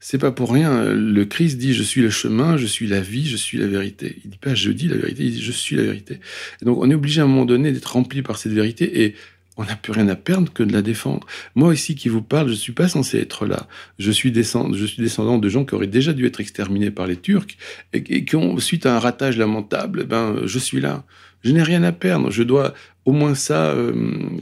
C'est 0.00 0.18
pas 0.18 0.30
pour 0.30 0.52
rien. 0.52 0.84
Le 0.84 1.24
Christ 1.24 1.58
dit 1.58 1.74
je 1.74 1.82
suis 1.82 2.02
le 2.02 2.10
chemin, 2.10 2.56
je 2.56 2.66
suis 2.66 2.86
la 2.86 3.00
vie, 3.00 3.26
je 3.26 3.36
suis 3.36 3.58
la 3.58 3.66
vérité. 3.66 4.16
Il 4.24 4.30
dit 4.30 4.38
pas 4.38 4.54
je 4.54 4.70
dis 4.70 4.88
la 4.88 4.96
vérité, 4.96 5.24
il 5.24 5.32
dit 5.32 5.42
je 5.42 5.52
suis 5.52 5.76
la 5.76 5.82
vérité. 5.82 6.20
Donc 6.62 6.78
on 6.78 6.90
est 6.90 6.94
obligé 6.94 7.20
à 7.20 7.24
un 7.24 7.26
moment 7.26 7.44
donné 7.44 7.72
d'être 7.72 7.92
rempli 7.92 8.22
par 8.22 8.38
cette 8.38 8.52
vérité 8.52 9.02
et 9.02 9.14
on 9.56 9.64
n'a 9.64 9.74
plus 9.74 9.92
rien 9.92 10.08
à 10.08 10.14
perdre 10.14 10.52
que 10.52 10.62
de 10.62 10.72
la 10.72 10.82
défendre. 10.82 11.26
Moi 11.56 11.74
ici 11.74 11.96
qui 11.96 12.08
vous 12.08 12.22
parle, 12.22 12.48
je 12.48 12.54
suis 12.54 12.72
pas 12.72 12.86
censé 12.86 13.18
être 13.18 13.44
là. 13.44 13.66
Je 13.98 14.12
suis 14.12 14.30
descendant, 14.30 14.72
je 14.72 14.86
suis 14.86 15.02
descendant 15.02 15.36
de 15.38 15.48
gens 15.48 15.64
qui 15.64 15.74
auraient 15.74 15.88
déjà 15.88 16.12
dû 16.12 16.26
être 16.26 16.40
exterminés 16.40 16.92
par 16.92 17.08
les 17.08 17.16
Turcs 17.16 17.56
et, 17.92 18.24
qui 18.24 18.36
ont 18.36 18.56
suite 18.58 18.86
à 18.86 18.94
un 18.94 19.00
ratage 19.00 19.36
lamentable, 19.36 20.04
ben 20.04 20.42
je 20.44 20.58
suis 20.60 20.80
là. 20.80 21.04
Je 21.42 21.52
n'ai 21.52 21.62
rien 21.62 21.82
à 21.82 21.92
perdre. 21.92 22.30
Je 22.30 22.44
dois 22.44 22.72
au 23.04 23.12
moins 23.12 23.34
ça 23.34 23.70
euh, 23.70 23.92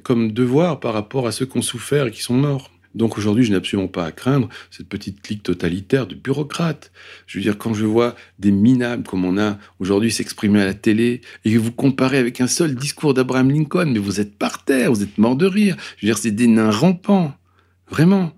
comme 0.03 0.33
devoir 0.33 0.81
par 0.81 0.93
rapport 0.93 1.27
à 1.27 1.33
ceux 1.33 1.47
qui 1.47 1.57
ont 1.57 1.63
souffert 1.63 2.09
et 2.09 2.11
qui 2.11 2.23
sont 2.23 2.35
morts. 2.35 2.71
Donc 2.97 3.19
aujourd'hui, 3.19 3.45
je 3.45 3.51
n'ai 3.51 3.57
absolument 3.57 3.89
pas 3.89 4.07
à 4.07 4.11
craindre 4.11 4.49
cette 4.71 4.89
petite 4.89 5.21
clique 5.21 5.43
totalitaire 5.43 6.07
de 6.07 6.15
bureaucrates. 6.15 6.91
Je 7.27 7.39
veux 7.39 7.43
dire, 7.43 7.59
quand 7.59 7.75
je 7.75 7.85
vois 7.85 8.17
des 8.39 8.51
minables 8.51 9.05
comme 9.05 9.25
on 9.25 9.39
a 9.39 9.59
aujourd'hui 9.79 10.11
s'exprimer 10.11 10.63
à 10.63 10.65
la 10.65 10.75
télé 10.75 11.21
et 11.45 11.53
que 11.53 11.59
vous 11.59 11.73
comparez 11.73 12.17
avec 12.17 12.41
un 12.41 12.47
seul 12.47 12.75
discours 12.75 13.13
d'Abraham 13.13 13.51
Lincoln, 13.51 13.93
mais 13.93 13.99
vous 13.99 14.19
êtes 14.19 14.37
par 14.37 14.65
terre, 14.65 14.91
vous 14.91 15.03
êtes 15.03 15.19
mort 15.19 15.37
de 15.37 15.47
rire. 15.47 15.77
Je 15.99 16.07
veux 16.07 16.13
dire, 16.13 16.19
c'est 16.19 16.31
des 16.31 16.47
nains 16.47 16.71
rampants. 16.71 17.35
Vraiment. 17.89 18.33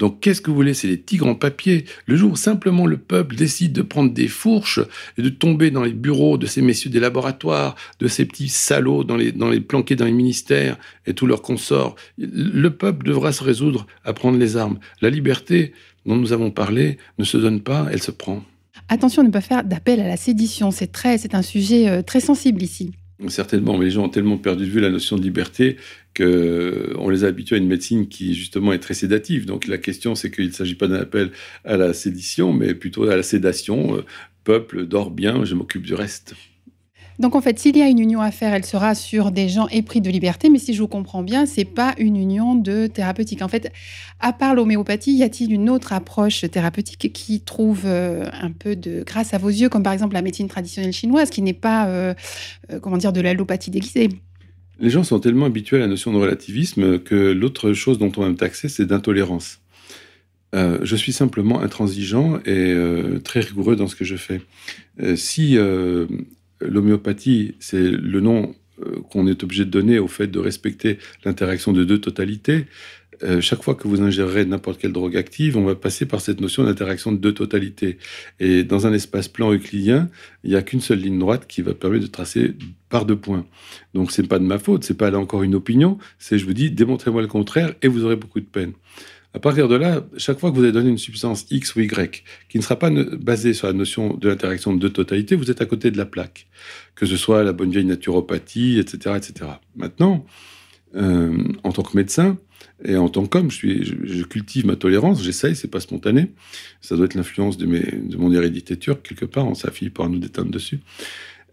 Donc 0.00 0.20
qu'est-ce 0.20 0.40
que 0.40 0.50
vous 0.50 0.56
voulez? 0.56 0.72
C'est 0.72 0.88
des 0.88 1.00
tigres 1.00 1.28
en 1.28 1.34
papier. 1.34 1.84
Le 2.06 2.16
jour 2.16 2.32
où 2.32 2.36
simplement 2.36 2.86
le 2.86 2.96
peuple 2.96 3.36
décide 3.36 3.74
de 3.74 3.82
prendre 3.82 4.12
des 4.12 4.28
fourches 4.28 4.80
et 5.18 5.22
de 5.22 5.28
tomber 5.28 5.70
dans 5.70 5.84
les 5.84 5.92
bureaux 5.92 6.38
de 6.38 6.46
ces 6.46 6.62
messieurs 6.62 6.90
des 6.90 7.00
laboratoires, 7.00 7.76
de 8.00 8.08
ces 8.08 8.24
petits 8.24 8.48
salauds 8.48 9.04
dans 9.04 9.16
les, 9.16 9.30
dans 9.30 9.50
les 9.50 9.60
planqués 9.60 9.96
dans 9.96 10.06
les 10.06 10.12
ministères 10.12 10.78
et 11.06 11.12
tous 11.12 11.26
leurs 11.26 11.42
consorts, 11.42 11.96
le 12.16 12.70
peuple 12.70 13.06
devra 13.06 13.32
se 13.32 13.44
résoudre 13.44 13.86
à 14.02 14.14
prendre 14.14 14.38
les 14.38 14.56
armes. 14.56 14.78
La 15.02 15.10
liberté 15.10 15.74
dont 16.06 16.16
nous 16.16 16.32
avons 16.32 16.50
parlé 16.50 16.96
ne 17.18 17.24
se 17.24 17.36
donne 17.36 17.60
pas, 17.60 17.86
elle 17.92 18.02
se 18.02 18.10
prend. 18.10 18.42
Attention 18.88 19.20
à 19.20 19.26
ne 19.26 19.30
pas 19.30 19.42
faire 19.42 19.64
d'appel 19.64 20.00
à 20.00 20.08
la 20.08 20.16
sédition. 20.16 20.70
C'est 20.70 20.90
très, 20.90 21.18
c'est 21.18 21.34
un 21.34 21.42
sujet 21.42 21.88
euh, 21.88 22.02
très 22.02 22.20
sensible 22.20 22.62
ici. 22.62 22.92
Certainement, 23.28 23.76
mais 23.76 23.84
les 23.84 23.90
gens 23.90 24.04
ont 24.04 24.08
tellement 24.08 24.38
perdu 24.38 24.64
de 24.64 24.70
vue 24.70 24.80
la 24.80 24.90
notion 24.90 25.16
de 25.16 25.22
liberté 25.22 25.76
qu'on 26.16 27.08
les 27.08 27.24
a 27.24 27.28
habitués 27.28 27.56
à 27.56 27.58
une 27.58 27.68
médecine 27.68 28.08
qui 28.08 28.34
justement 28.34 28.72
est 28.72 28.78
très 28.78 28.94
sédative. 28.94 29.46
Donc 29.46 29.66
la 29.66 29.78
question, 29.78 30.14
c'est 30.14 30.30
qu'il 30.30 30.46
ne 30.46 30.52
s'agit 30.52 30.74
pas 30.74 30.88
d'un 30.88 31.00
appel 31.00 31.30
à 31.64 31.76
la 31.76 31.92
sédition, 31.92 32.52
mais 32.52 32.74
plutôt 32.74 33.08
à 33.08 33.16
la 33.16 33.22
sédation. 33.22 33.96
Euh, 33.96 34.04
peuple, 34.44 34.86
dort 34.86 35.10
bien, 35.10 35.44
je 35.44 35.54
m'occupe 35.54 35.82
du 35.82 35.94
reste. 35.94 36.34
Donc 37.20 37.36
en 37.36 37.42
fait, 37.42 37.58
s'il 37.58 37.76
y 37.76 37.82
a 37.82 37.88
une 37.88 37.98
union 37.98 38.22
à 38.22 38.30
faire, 38.30 38.54
elle 38.54 38.64
sera 38.64 38.94
sur 38.94 39.30
des 39.30 39.50
gens 39.50 39.68
épris 39.68 40.00
de 40.00 40.08
liberté, 40.08 40.48
mais 40.48 40.58
si 40.58 40.72
je 40.72 40.80
vous 40.80 40.88
comprends 40.88 41.22
bien, 41.22 41.44
c'est 41.44 41.66
pas 41.66 41.94
une 41.98 42.16
union 42.16 42.54
de 42.54 42.86
thérapeutique. 42.86 43.42
En 43.42 43.48
fait, 43.48 43.70
à 44.20 44.32
part 44.32 44.54
l'homéopathie, 44.54 45.12
y 45.12 45.22
a-t-il 45.22 45.52
une 45.52 45.68
autre 45.68 45.92
approche 45.92 46.50
thérapeutique 46.50 47.12
qui 47.12 47.42
trouve 47.42 47.82
euh, 47.84 48.24
un 48.32 48.50
peu 48.50 48.74
de 48.74 49.04
grâce 49.04 49.34
à 49.34 49.38
vos 49.38 49.50
yeux, 49.50 49.68
comme 49.68 49.82
par 49.82 49.92
exemple 49.92 50.14
la 50.14 50.22
médecine 50.22 50.48
traditionnelle 50.48 50.94
chinoise, 50.94 51.28
qui 51.28 51.42
n'est 51.42 51.52
pas, 51.52 51.88
euh, 51.88 52.14
euh, 52.72 52.80
comment 52.80 52.96
dire, 52.96 53.12
de 53.12 53.20
l'allopathie 53.20 53.70
déguisée? 53.70 54.08
Les 54.78 54.88
gens 54.88 55.04
sont 55.04 55.20
tellement 55.20 55.44
habitués 55.44 55.76
à 55.76 55.80
la 55.80 55.88
notion 55.88 56.14
de 56.14 56.16
relativisme 56.16 57.00
que 57.00 57.32
l'autre 57.32 57.74
chose 57.74 57.98
dont 57.98 58.10
on 58.16 58.22
va 58.22 58.30
me 58.30 58.36
taxer, 58.36 58.70
c'est 58.70 58.86
d'intolérance. 58.86 59.60
je 60.54 60.96
suis 60.96 61.12
simplement 61.12 61.60
intransigeant 61.60 62.38
et 62.46 62.74
très 63.22 63.40
rigoureux 63.40 63.76
dans 63.76 63.88
ce 63.88 63.94
que 63.94 64.06
je 64.06 64.16
fais. 64.16 64.40
si 65.16 65.58
l'homéopathie, 66.60 67.54
c'est 67.58 67.90
le 67.90 68.20
nom 68.20 68.54
euh, 68.82 69.00
qu'on 69.10 69.26
est 69.26 69.42
obligé 69.42 69.64
de 69.64 69.70
donner 69.70 69.98
au 69.98 70.08
fait 70.08 70.26
de 70.26 70.38
respecter 70.38 70.98
l'interaction 71.24 71.72
de 71.72 71.84
deux 71.84 72.00
totalités. 72.00 72.66
Euh, 73.22 73.40
chaque 73.40 73.62
fois 73.62 73.74
que 73.74 73.86
vous 73.86 74.00
ingérerez 74.00 74.46
n'importe 74.46 74.80
quelle 74.80 74.92
drogue 74.92 75.16
active, 75.16 75.56
on 75.58 75.64
va 75.64 75.74
passer 75.74 76.06
par 76.06 76.20
cette 76.20 76.40
notion 76.40 76.64
d'interaction 76.64 77.12
de 77.12 77.18
deux 77.18 77.34
totalités. 77.34 77.98
Et 78.38 78.64
dans 78.64 78.86
un 78.86 78.94
espace 78.94 79.28
plan 79.28 79.52
euclidien, 79.52 80.08
il 80.42 80.50
n'y 80.50 80.56
a 80.56 80.62
qu'une 80.62 80.80
seule 80.80 81.00
ligne 81.00 81.18
droite 81.18 81.46
qui 81.46 81.60
va 81.60 81.74
permettre 81.74 82.04
de 82.04 82.10
tracer 82.10 82.54
par 82.88 83.04
deux 83.04 83.16
points. 83.16 83.44
Donc 83.92 84.10
c'est 84.10 84.26
pas 84.26 84.38
de 84.38 84.44
ma 84.44 84.58
faute, 84.58 84.84
c'est 84.84 84.96
pas 84.96 85.10
là 85.10 85.18
encore 85.18 85.42
une 85.42 85.54
opinion, 85.54 85.98
c'est 86.18 86.38
je 86.38 86.46
vous 86.46 86.54
dis 86.54 86.70
démontrez-moi 86.70 87.20
le 87.20 87.28
contraire 87.28 87.74
et 87.82 87.88
vous 87.88 88.04
aurez 88.04 88.16
beaucoup 88.16 88.40
de 88.40 88.46
peine. 88.46 88.72
À 89.32 89.38
partir 89.38 89.68
de 89.68 89.76
là, 89.76 90.04
chaque 90.16 90.40
fois 90.40 90.50
que 90.50 90.56
vous 90.56 90.62
allez 90.62 90.72
donner 90.72 90.90
une 90.90 90.98
substance 90.98 91.46
X 91.50 91.76
ou 91.76 91.80
Y 91.80 92.24
qui 92.48 92.58
ne 92.58 92.62
sera 92.62 92.76
pas 92.76 92.90
basée 92.90 93.54
sur 93.54 93.68
la 93.68 93.72
notion 93.72 94.14
de 94.14 94.28
l'interaction 94.28 94.74
de 94.74 94.80
deux 94.80 94.90
totalités, 94.90 95.36
vous 95.36 95.50
êtes 95.50 95.60
à 95.60 95.66
côté 95.66 95.92
de 95.92 95.96
la 95.96 96.06
plaque. 96.06 96.48
Que 96.96 97.06
ce 97.06 97.16
soit 97.16 97.44
la 97.44 97.52
bonne 97.52 97.70
vieille 97.70 97.84
naturopathie, 97.84 98.80
etc. 98.80 99.16
etc. 99.16 99.50
Maintenant, 99.76 100.26
euh, 100.96 101.38
en 101.62 101.70
tant 101.70 101.82
que 101.82 101.96
médecin 101.96 102.38
et 102.84 102.96
en 102.96 103.08
tant 103.08 103.26
qu'homme, 103.26 103.52
je, 103.52 104.22
cultive 104.24 104.66
ma 104.66 104.74
tolérance, 104.74 105.22
j'essaye, 105.22 105.54
c'est 105.54 105.68
pas 105.68 105.80
spontané. 105.80 106.32
Ça 106.80 106.96
doit 106.96 107.04
être 107.04 107.14
l'influence 107.14 107.56
de, 107.56 107.66
mon 108.16 108.32
hérédité 108.32 108.76
turque, 108.76 109.06
quelque 109.06 109.26
part, 109.26 109.46
on 109.46 109.54
ça 109.54 109.70
finit 109.70 109.90
par 109.90 110.08
nous 110.08 110.18
déteindre 110.18 110.50
dessus. 110.50 110.80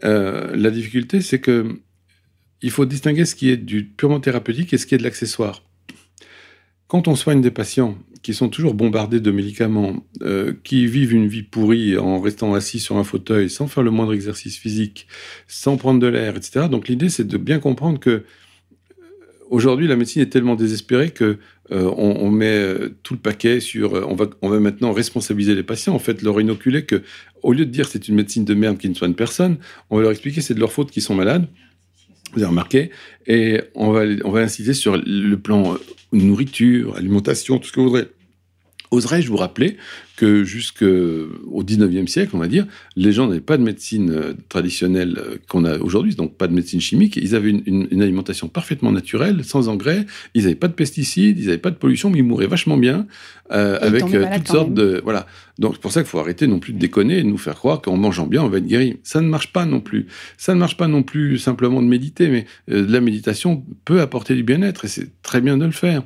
Euh, 0.04 0.56
la 0.56 0.72
difficulté, 0.72 1.22
c'est 1.22 1.40
que 1.40 1.80
il 2.64 2.72
faut 2.72 2.86
distinguer 2.86 3.26
ce 3.26 3.36
qui 3.36 3.52
est 3.52 3.58
du 3.58 3.86
purement 3.86 4.20
thérapeutique 4.20 4.74
et 4.74 4.80
ce 4.80 4.88
qui 4.88 4.96
est 4.96 4.98
de 4.98 5.04
l'accessoire. 5.04 5.62
Quand 6.88 7.10
on 7.10 7.16
soigne 7.16 7.42
des 7.42 7.52
patients 7.52 7.98
qui 8.24 8.34
sont 8.34 8.50
toujours 8.50 8.74
bombardés 8.74 9.20
de 9.20 9.32
médicaments, 9.32 10.06
euh, 10.22 10.54
qui 10.64 10.88
vivent 10.88 11.14
une 11.14 11.28
vie 11.28 11.44
pourrie 11.44 11.98
en 11.98 12.20
restant 12.20 12.54
assis 12.54 12.80
sur 12.80 12.98
un 12.98 13.04
fauteuil, 13.04 13.50
sans 13.50 13.68
faire 13.68 13.84
le 13.84 13.92
moindre 13.92 14.14
exercice 14.14 14.58
physique, 14.58 15.08
sans 15.48 15.78
prendre 15.78 16.00
de 16.00 16.08
l'air, 16.08 16.36
etc. 16.36 16.68
Donc 16.70 16.88
l'idée, 16.88 17.10
c'est 17.10 17.28
de 17.28 17.38
bien 17.38 17.60
comprendre 17.60 18.00
que 18.00 18.10
euh, 18.10 18.24
aujourd'hui, 19.50 19.88
la 19.88 19.98
médecine 19.98 20.22
est 20.22 20.30
tellement 20.30 20.56
désespérée 20.56 21.12
que 21.12 21.38
euh, 21.72 21.92
on, 21.98 22.32
met 22.32 22.58
euh, 22.58 22.96
tout 23.04 23.14
le 23.14 23.20
paquet 23.20 23.60
sur. 23.60 23.94
on, 24.10 24.16
va, 24.16 24.28
on 24.42 24.50
va 24.50 24.60
maintenant 24.60 24.94
responsabiliser 24.94 25.54
les 25.54 25.64
patients. 25.64 25.94
En 25.94 26.00
fait, 26.00 26.22
leur 26.22 26.40
inoculer 26.40 26.86
que, 26.86 27.04
au 27.44 27.52
lieu 27.52 27.66
de 27.66 27.72
dire 27.72 27.88
c'est 27.88 28.08
une 28.08 28.16
médecine 28.16 28.46
de 28.46 28.54
merde 28.54 28.78
qui 28.78 28.90
ne 28.90 28.94
soigne 28.94 29.14
personne, 29.14 29.58
on 29.90 29.98
va 29.98 30.04
leur 30.04 30.12
expliquer 30.12 30.40
c'est 30.40 30.54
de 30.54 30.60
leur 30.62 30.72
faute 30.72 30.92
qu'ils 30.92 31.04
sont 31.04 31.16
malades. 31.16 31.48
Vous 32.34 32.40
avez 32.40 32.50
remarqué 32.50 32.92
Et 33.26 33.62
on 33.76 33.92
va, 33.92 34.04
on 34.24 34.36
insister 34.36 34.74
sur 34.74 34.98
le 34.98 35.36
plan 35.36 35.78
nourriture, 36.12 36.96
alimentation, 36.96 37.58
tout 37.60 37.68
ce 37.68 37.72
que 37.72 37.80
vous 37.80 37.90
voudrez. 37.90 38.08
Oserais-je 38.92 39.28
vous 39.30 39.38
rappeler 39.38 39.78
que 40.18 40.44
jusqu'au 40.44 41.64
19e 41.64 42.08
siècle, 42.08 42.32
on 42.34 42.40
va 42.40 42.48
dire, 42.48 42.66
les 42.96 43.14
gens 43.14 43.28
n'avaient 43.28 43.40
pas 43.40 43.56
de 43.58 43.64
médecine 43.64 44.10
euh, 44.10 44.34
traditionnelle 44.50 45.16
euh, 45.20 45.38
qu'on 45.48 45.64
a 45.64 45.78
aujourd'hui, 45.78 46.16
donc 46.16 46.36
pas 46.36 46.48
de 46.48 46.54
médecine 46.54 46.82
chimique. 46.82 47.18
Ils 47.18 47.36
avaient 47.36 47.52
une, 47.52 48.02
alimentation 48.02 48.48
parfaitement 48.48 48.92
naturelle, 48.92 49.46
sans 49.46 49.70
engrais. 49.70 50.08
Ils 50.34 50.44
n'avaient 50.44 50.56
pas 50.56 50.68
de 50.68 50.74
pesticides, 50.74 51.38
ils 51.40 51.46
n'avaient 51.46 51.60
pas 51.60 51.70
de 51.70 51.76
pollution, 51.76 52.10
mais 52.10 52.18
ils 52.18 52.24
mouraient 52.24 52.48
vachement 52.48 52.78
bien 52.78 53.06
euh, 53.52 53.78
avec 53.80 54.06
toutes 54.06 54.48
sortes 54.48 54.74
de 54.74 55.00
voilà. 55.04 55.28
Donc 55.60 55.74
c'est 55.76 55.82
pour 55.82 55.92
ça 55.92 56.02
qu'il 56.02 56.10
faut 56.10 56.20
arrêter 56.20 56.48
non 56.48 56.60
plus 56.60 56.74
de 56.74 56.80
déconner 56.80 57.20
et 57.20 57.24
de 57.24 57.28
nous 57.28 57.38
faire 57.38 57.56
croire 57.56 57.82
qu'en 57.82 57.98
mangeant 57.98 58.28
bien 58.28 58.44
on 58.44 58.50
va 58.50 58.58
être 58.58 58.68
guéri. 58.68 59.00
Ça 59.04 59.22
ne 59.22 59.28
marche 59.28 59.54
pas 59.54 59.66
non 59.66 59.82
plus. 59.82 60.08
Ça 60.38 60.56
ne 60.56 60.60
marche 60.60 60.78
pas 60.78 60.88
non 60.88 61.04
plus 61.04 61.38
simplement 61.38 61.82
de 61.82 61.88
méditer, 61.88 62.28
mais 62.28 62.46
la 62.68 63.02
méditation 63.02 63.64
peut 63.86 64.02
apporter 64.02 64.36
du 64.36 64.44
bien-être 64.44 64.86
et 64.86 64.88
c'est 64.88 65.22
très 65.22 65.42
bien 65.42 65.58
de 65.58 65.66
le 65.66 65.72
faire. 65.72 66.04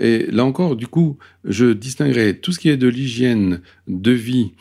Et 0.00 0.26
là 0.30 0.46
encore, 0.46 0.76
du 0.76 0.86
coup, 0.86 1.18
je 1.44 1.66
distinguerai 1.66 2.38
tout 2.38 2.52
ce 2.52 2.58
qui 2.58 2.70
est 2.70 2.78
de 2.78 2.88
l'hygiène 2.88 3.60
de 3.86 4.12
vie, 4.12 4.52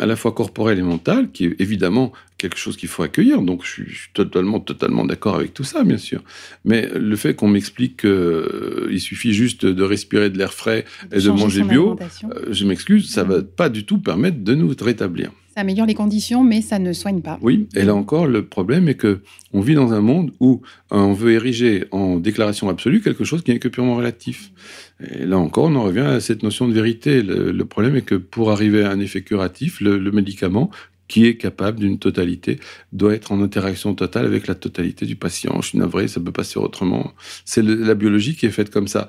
à 0.00 0.06
la 0.06 0.16
fois 0.16 0.32
corporelle 0.32 0.80
et 0.80 0.82
mentale, 0.82 1.30
qui 1.30 1.44
est 1.46 1.60
évidemment 1.60 2.12
quelque 2.36 2.58
chose 2.58 2.76
qu'il 2.76 2.88
faut 2.88 3.04
accueillir. 3.04 3.40
Donc, 3.42 3.64
je 3.64 3.70
suis, 3.70 4.10
totalement, 4.12 4.58
totalement 4.58 5.04
d'accord 5.04 5.36
avec 5.36 5.54
tout 5.54 5.62
ça, 5.62 5.84
bien 5.84 5.98
sûr. 5.98 6.22
Mais 6.64 6.88
le 6.94 7.14
fait 7.14 7.34
qu'on 7.34 7.48
m'explique 7.48 8.00
qu'il 8.00 8.10
euh, 8.10 8.98
suffit 8.98 9.32
juste 9.32 9.64
de 9.64 9.82
respirer 9.84 10.30
de 10.30 10.38
l'air 10.38 10.52
frais 10.52 10.84
et 11.12 11.20
de 11.20 11.30
manger 11.30 11.62
bio, 11.62 11.96
euh, 12.24 12.46
je 12.50 12.64
m'excuse, 12.66 13.08
ça 13.10 13.22
ne 13.22 13.34
va 13.34 13.42
pas 13.42 13.68
du 13.68 13.84
tout 13.84 13.98
permettre 13.98 14.42
de 14.42 14.54
nous 14.54 14.74
rétablir. 14.80 15.30
Ça 15.58 15.62
améliore 15.62 15.88
les 15.88 15.94
conditions, 15.94 16.44
mais 16.44 16.60
ça 16.60 16.78
ne 16.78 16.92
soigne 16.92 17.20
pas. 17.20 17.36
Oui, 17.42 17.66
et 17.74 17.82
là 17.82 17.92
encore, 17.92 18.28
le 18.28 18.46
problème 18.46 18.88
est 18.88 18.94
que 18.94 19.22
on 19.52 19.60
vit 19.60 19.74
dans 19.74 19.92
un 19.92 20.00
monde 20.00 20.30
où 20.38 20.62
on 20.92 21.12
veut 21.12 21.32
ériger 21.32 21.86
en 21.90 22.14
déclaration 22.18 22.68
absolue 22.68 23.00
quelque 23.00 23.24
chose 23.24 23.42
qui 23.42 23.50
n'est 23.50 23.58
que 23.58 23.66
purement 23.66 23.96
relatif. 23.96 24.52
Et 25.00 25.26
là 25.26 25.36
encore, 25.36 25.64
on 25.64 25.74
en 25.74 25.82
revient 25.82 25.98
à 25.98 26.20
cette 26.20 26.44
notion 26.44 26.68
de 26.68 26.72
vérité. 26.72 27.22
Le, 27.22 27.64
problème 27.64 27.96
est 27.96 28.02
que 28.02 28.14
pour 28.14 28.52
arriver 28.52 28.84
à 28.84 28.92
un 28.92 29.00
effet 29.00 29.22
curatif, 29.22 29.80
le, 29.80 29.98
médicament 30.12 30.70
qui 31.08 31.26
est 31.26 31.36
capable 31.36 31.80
d'une 31.80 31.98
totalité, 31.98 32.60
doit 32.92 33.14
être 33.14 33.32
en 33.32 33.42
interaction 33.42 33.94
totale 33.94 34.26
avec 34.26 34.46
la 34.46 34.54
totalité 34.54 35.06
du 35.06 35.16
patient. 35.16 35.60
Je 35.60 35.70
suis 35.70 35.78
navré, 35.78 36.06
ça 36.06 36.20
peut 36.20 36.30
pas 36.30 36.44
se 36.44 36.52
faire 36.52 36.62
autrement. 36.62 37.14
C'est 37.44 37.64
la 37.64 37.94
biologie 37.96 38.36
qui 38.36 38.46
est 38.46 38.52
faite 38.52 38.70
comme 38.70 38.86
ça. 38.86 39.08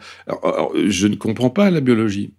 je 0.87 1.05
ne 1.05 1.15
comprends 1.15 1.51
pas 1.51 1.69
la 1.69 1.81
biologie. 1.81 2.31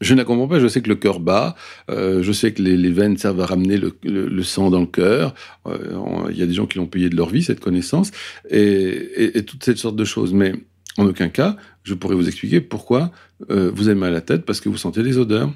Je 0.00 0.14
ne 0.14 0.18
la 0.18 0.24
comprends 0.24 0.48
pas. 0.48 0.60
Je 0.60 0.68
sais 0.68 0.80
que 0.80 0.88
le 0.88 0.94
cœur 0.94 1.20
bat. 1.20 1.54
Euh, 1.90 2.22
je 2.22 2.32
sais 2.32 2.52
que 2.52 2.62
les, 2.62 2.92
veines 2.92 3.16
servent 3.16 3.40
à 3.40 3.46
ramener 3.46 3.76
le, 3.76 4.42
sang 4.42 4.70
dans 4.70 4.80
le 4.80 4.86
cœur. 4.86 5.34
Euh, 5.66 6.28
il 6.30 6.36
y 6.36 6.42
a 6.42 6.46
des 6.46 6.54
gens 6.54 6.66
qui 6.66 6.78
l'ont 6.78 6.86
payé 6.86 7.08
de 7.08 7.16
leur 7.16 7.28
vie, 7.28 7.42
cette 7.42 7.60
connaissance, 7.60 8.10
et, 8.50 9.42
toutes 9.46 9.64
ces 9.64 9.76
sortes 9.76 9.96
de 9.96 10.04
choses. 10.04 10.32
Mais 10.32 10.52
en 10.96 11.06
aucun 11.06 11.28
cas, 11.28 11.56
je 11.84 11.94
pourrais 11.94 12.14
vous 12.14 12.26
expliquer 12.26 12.60
pourquoi 12.60 13.10
euh, 13.50 13.70
vous 13.72 13.88
avez 13.88 13.98
mal 13.98 14.10
à 14.10 14.14
la 14.14 14.20
tête 14.20 14.44
parce 14.44 14.60
que 14.60 14.68
vous 14.68 14.76
sentez 14.76 15.02
les 15.02 15.16
odeurs. 15.16 15.52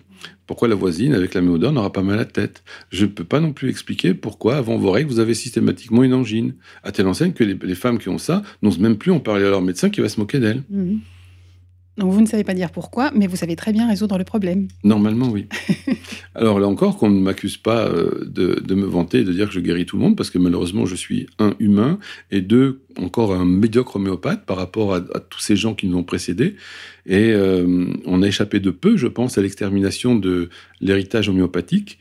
Pourquoi 0.46 0.68
la 0.68 0.76
voisine 0.76 1.14
avec 1.14 1.34
la 1.34 1.40
même 1.40 1.52
odeur 1.52 1.72
n'aura 1.72 1.92
pas 1.92 2.02
mal 2.02 2.14
à 2.14 2.18
la 2.18 2.24
tête. 2.24 2.62
Je 2.90 3.06
ne 3.06 3.10
peux 3.10 3.24
pas 3.24 3.40
non 3.40 3.52
plus 3.52 3.68
expliquer 3.68 4.14
pourquoi 4.14 4.56
avant 4.56 4.76
vos 4.76 4.92
règles 4.92 5.10
vous 5.10 5.18
avez 5.18 5.34
systématiquement 5.34 6.04
une 6.04 6.14
angine. 6.14 6.54
À 6.84 6.92
telle 6.92 7.08
enseigne 7.08 7.32
que 7.32 7.42
les, 7.42 7.74
femmes 7.74 7.98
qui 7.98 8.08
ont 8.08 8.18
ça 8.18 8.42
n'osent 8.62 8.78
même 8.78 8.98
plus 8.98 9.10
en 9.10 9.18
parler 9.18 9.44
à 9.44 9.50
leur 9.50 9.62
médecin 9.62 9.90
qui 9.90 10.00
va 10.00 10.08
se 10.08 10.20
moquer 10.20 10.38
d'elles. 10.38 10.62
Mmh. 10.70 10.98
Donc 11.98 12.10
vous 12.10 12.22
ne 12.22 12.26
savez 12.26 12.42
pas 12.42 12.54
dire 12.54 12.70
pourquoi, 12.70 13.10
mais 13.14 13.26
vous 13.26 13.36
savez 13.36 13.54
très 13.54 13.72
bien 13.72 13.86
résoudre 13.86 14.16
le 14.16 14.24
problème. 14.24 14.68
Normalement, 14.82 15.28
oui. 15.28 15.46
Alors 16.34 16.58
là 16.58 16.66
encore, 16.66 16.96
qu'on 16.96 17.10
ne 17.10 17.20
m'accuse 17.20 17.58
pas 17.58 17.86
euh, 17.86 18.24
de, 18.24 18.74
me 18.74 18.86
vanter 18.86 19.20
et 19.20 19.24
de 19.24 19.32
dire 19.32 19.48
que 19.48 19.52
je 19.52 19.60
guéris 19.60 19.84
tout 19.84 19.96
le 19.96 20.02
monde, 20.02 20.16
parce 20.16 20.30
que 20.30 20.38
malheureusement, 20.38 20.86
je 20.86 20.94
suis 20.94 21.26
un 21.38 21.54
humain, 21.58 21.98
et 22.30 22.40
deux, 22.40 22.80
encore 22.96 23.34
un 23.34 23.44
médiocre 23.44 23.96
homéopathe 23.96 24.46
par 24.46 24.56
rapport 24.56 24.94
à, 24.94 25.00
tous 25.00 25.40
ces 25.40 25.54
gens 25.54 25.74
qui 25.74 25.86
nous 25.86 25.98
ont 25.98 26.04
précédés. 26.04 26.56
Et 27.04 27.32
euh, 27.32 27.86
on 28.06 28.22
a 28.22 28.26
échappé 28.26 28.58
de 28.58 28.70
peu, 28.70 28.96
je 28.96 29.06
pense, 29.06 29.36
à 29.36 29.42
l'extermination 29.42 30.16
de 30.16 30.48
l'héritage 30.80 31.28
homéopathique. 31.28 31.98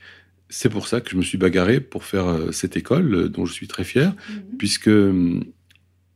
C'est 0.47 0.69
pour 0.69 0.87
ça 0.87 1.01
que 1.01 1.09
je 1.09 1.17
me 1.17 1.21
suis 1.21 1.37
bagarré 1.37 1.81
pour 1.81 2.05
faire 2.05 2.27
euh, 2.27 2.51
cette 2.51 2.77
école, 2.77 3.27
dont 3.29 3.45
je 3.45 3.53
suis 3.53 3.67
très 3.67 3.83
fier, 3.83 4.11
mmh. 4.11 4.57
puisque 4.57 4.89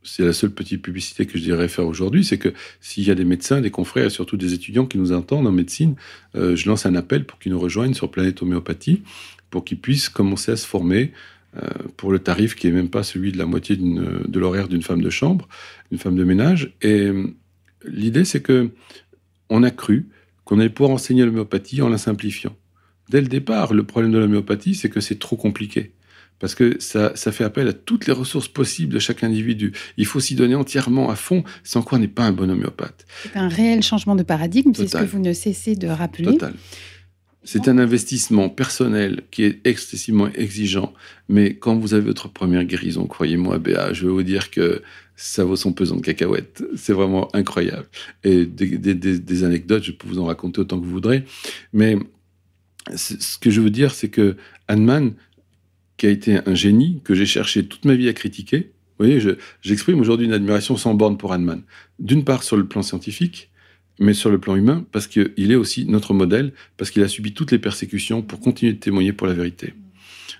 c'est 0.05 0.23
la 0.23 0.33
seule 0.33 0.51
petite 0.51 0.81
publicité 0.81 1.25
que 1.25 1.37
je 1.37 1.43
dirais 1.43 1.67
faire 1.67 1.85
aujourd'hui, 1.85 2.23
c'est 2.23 2.37
que 2.37 2.53
s'il 2.79 3.03
y 3.03 3.11
a 3.11 3.15
des 3.15 3.25
médecins, 3.25 3.59
des 3.59 3.71
confrères 3.71 4.05
et 4.05 4.09
surtout 4.09 4.37
des 4.37 4.53
étudiants 4.53 4.85
qui 4.85 4.97
nous 4.97 5.11
entendent 5.11 5.47
en 5.47 5.51
médecine, 5.51 5.95
euh, 6.35 6.55
je 6.55 6.69
lance 6.69 6.85
un 6.85 6.95
appel 6.95 7.25
pour 7.25 7.39
qu'ils 7.39 7.51
nous 7.51 7.59
rejoignent 7.59 7.93
sur 7.93 8.11
Planète 8.11 8.41
Homéopathie, 8.41 9.01
pour 9.49 9.65
qu'ils 9.65 9.79
puissent 9.79 10.09
commencer 10.09 10.51
à 10.51 10.55
se 10.55 10.67
former 10.67 11.11
euh, 11.57 11.67
pour 11.97 12.11
le 12.11 12.19
tarif 12.19 12.55
qui 12.55 12.67
est 12.67 12.71
même 12.71 12.89
pas 12.89 13.03
celui 13.03 13.31
de 13.31 13.37
la 13.37 13.45
moitié 13.45 13.75
de 13.77 14.39
l'horaire 14.39 14.67
d'une 14.67 14.83
femme 14.83 15.01
de 15.01 15.09
chambre, 15.09 15.47
d'une 15.89 15.99
femme 15.99 16.15
de 16.15 16.23
ménage. 16.23 16.73
Et 16.81 17.01
euh, 17.01 17.33
l'idée, 17.85 18.25
c'est 18.25 18.41
que 18.41 18.71
on 19.49 19.63
a 19.63 19.71
cru 19.71 20.09
qu'on 20.43 20.59
allait 20.59 20.69
pouvoir 20.69 20.93
enseigner 20.93 21.25
l'homéopathie 21.25 21.81
en 21.81 21.89
la 21.89 21.97
simplifiant. 21.97 22.55
Dès 23.09 23.21
le 23.21 23.27
départ, 23.27 23.73
le 23.73 23.83
problème 23.83 24.11
de 24.11 24.17
l'homéopathie, 24.17 24.75
c'est 24.75 24.89
que 24.89 24.99
c'est 24.99 25.19
trop 25.19 25.35
compliqué 25.35 25.94
parce 26.39 26.55
que 26.55 26.77
ça, 26.79 27.13
fait 27.15 27.43
appel 27.43 27.67
à 27.67 27.73
toutes 27.73 28.07
les 28.07 28.13
ressources 28.13 28.47
possibles 28.47 28.93
de 28.93 28.99
chaque 28.99 29.23
individu. 29.23 29.73
Il 29.97 30.05
faut 30.05 30.19
s'y 30.19 30.35
donner 30.35 30.55
entièrement 30.55 31.09
à 31.09 31.15
fond, 31.15 31.43
sans 31.63 31.81
quoi 31.81 31.97
on 31.97 32.01
n'est 32.01 32.07
pas 32.07 32.23
un 32.23 32.31
bon 32.31 32.49
homéopathe. 32.49 33.05
C'est 33.23 33.37
un 33.37 33.47
réel 33.47 33.81
changement 33.83 34.15
de 34.15 34.23
paradigme, 34.23 34.71
c'est 34.75 34.87
ce 34.87 34.97
que 34.97 35.05
vous 35.05 35.19
ne 35.19 35.33
cessez 35.33 35.75
de 35.75 35.87
rappeler. 35.87 36.25
Total. 36.25 36.53
C'est 37.47 37.67
un 37.67 37.77
investissement 37.77 38.49
personnel 38.49 39.21
qui 39.29 39.43
est 39.43 39.65
excessivement 39.67 40.29
exigeant, 40.33 40.93
mais 41.29 41.55
quand 41.55 41.75
vous 41.75 41.93
avez 41.93 42.07
votre 42.07 42.27
première 42.27 42.63
guérison, 42.65 43.05
croyez-moi, 43.05 43.59
Béa, 43.59 43.93
je 43.93 44.07
vais 44.07 44.11
vous 44.11 44.23
dire 44.23 44.49
que 44.49 44.81
ça 45.15 45.43
vaut 45.43 45.55
son 45.55 45.71
pesant 45.71 45.95
de 45.95 46.01
cacahuètes. 46.01 46.63
C'est 46.75 46.91
vraiment 46.91 47.33
incroyable. 47.35 47.85
Et 48.23 48.47
des, 48.47 48.77
des, 48.95 49.43
anecdotes, 49.43 49.83
je 49.83 49.91
peux 49.91 50.07
vous 50.07 50.17
en 50.17 50.25
raconter 50.25 50.61
autant 50.61 50.79
que 50.79 50.85
vous 50.85 50.91
voudrez, 50.91 51.23
mais 51.71 51.97
ce 52.95 53.37
que 53.37 53.51
je 53.51 53.61
veux 53.61 53.69
dire, 53.69 53.93
c'est 53.93 54.09
que 54.09 54.37
Hahnemann 54.67 55.13
qui 55.97 56.07
a 56.07 56.09
été 56.09 56.39
un 56.45 56.55
génie, 56.55 57.01
que 57.03 57.15
j'ai 57.15 57.25
cherché 57.25 57.65
toute 57.65 57.85
ma 57.85 57.95
vie 57.95 58.09
à 58.09 58.13
critiquer. 58.13 58.71
Vous 58.97 59.05
voyez, 59.05 59.19
j'exprime 59.61 59.99
aujourd'hui 59.99 60.25
une 60.25 60.33
admiration 60.33 60.77
sans 60.77 60.93
borne 60.93 61.17
pour 61.17 61.33
Hahnemann. 61.33 61.63
D'une 61.99 62.23
part 62.23 62.43
sur 62.43 62.57
le 62.57 62.65
plan 62.65 62.81
scientifique, 62.81 63.49
mais 63.99 64.13
sur 64.13 64.29
le 64.29 64.39
plan 64.39 64.55
humain, 64.55 64.85
parce 64.91 65.07
qu'il 65.07 65.51
est 65.51 65.55
aussi 65.55 65.85
notre 65.85 66.13
modèle, 66.13 66.53
parce 66.77 66.91
qu'il 66.91 67.03
a 67.03 67.07
subi 67.07 67.33
toutes 67.33 67.51
les 67.51 67.59
persécutions 67.59 68.21
pour 68.21 68.39
continuer 68.39 68.73
de 68.73 68.79
témoigner 68.79 69.13
pour 69.13 69.27
la 69.27 69.33
vérité. 69.33 69.73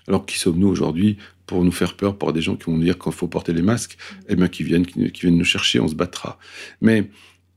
Alors 0.08 0.26
qui 0.26 0.38
sommes-nous 0.38 0.68
aujourd'hui 0.68 1.16
pour 1.46 1.64
nous 1.64 1.72
faire 1.72 1.94
peur 1.94 2.18
par 2.18 2.32
des 2.32 2.42
gens 2.42 2.56
qui 2.56 2.64
vont 2.64 2.76
nous 2.76 2.84
dire 2.84 2.98
qu'il 2.98 3.12
faut 3.12 3.28
porter 3.28 3.52
les 3.52 3.62
masques? 3.62 3.96
Eh 4.28 4.36
bien, 4.36 4.48
qui 4.48 4.62
viennent, 4.62 4.86
qui, 4.86 5.20
viennent 5.20 5.38
nous 5.38 5.44
chercher, 5.44 5.80
on 5.80 5.88
se 5.88 5.94
battra. 5.94 6.38
Mais 6.80 7.10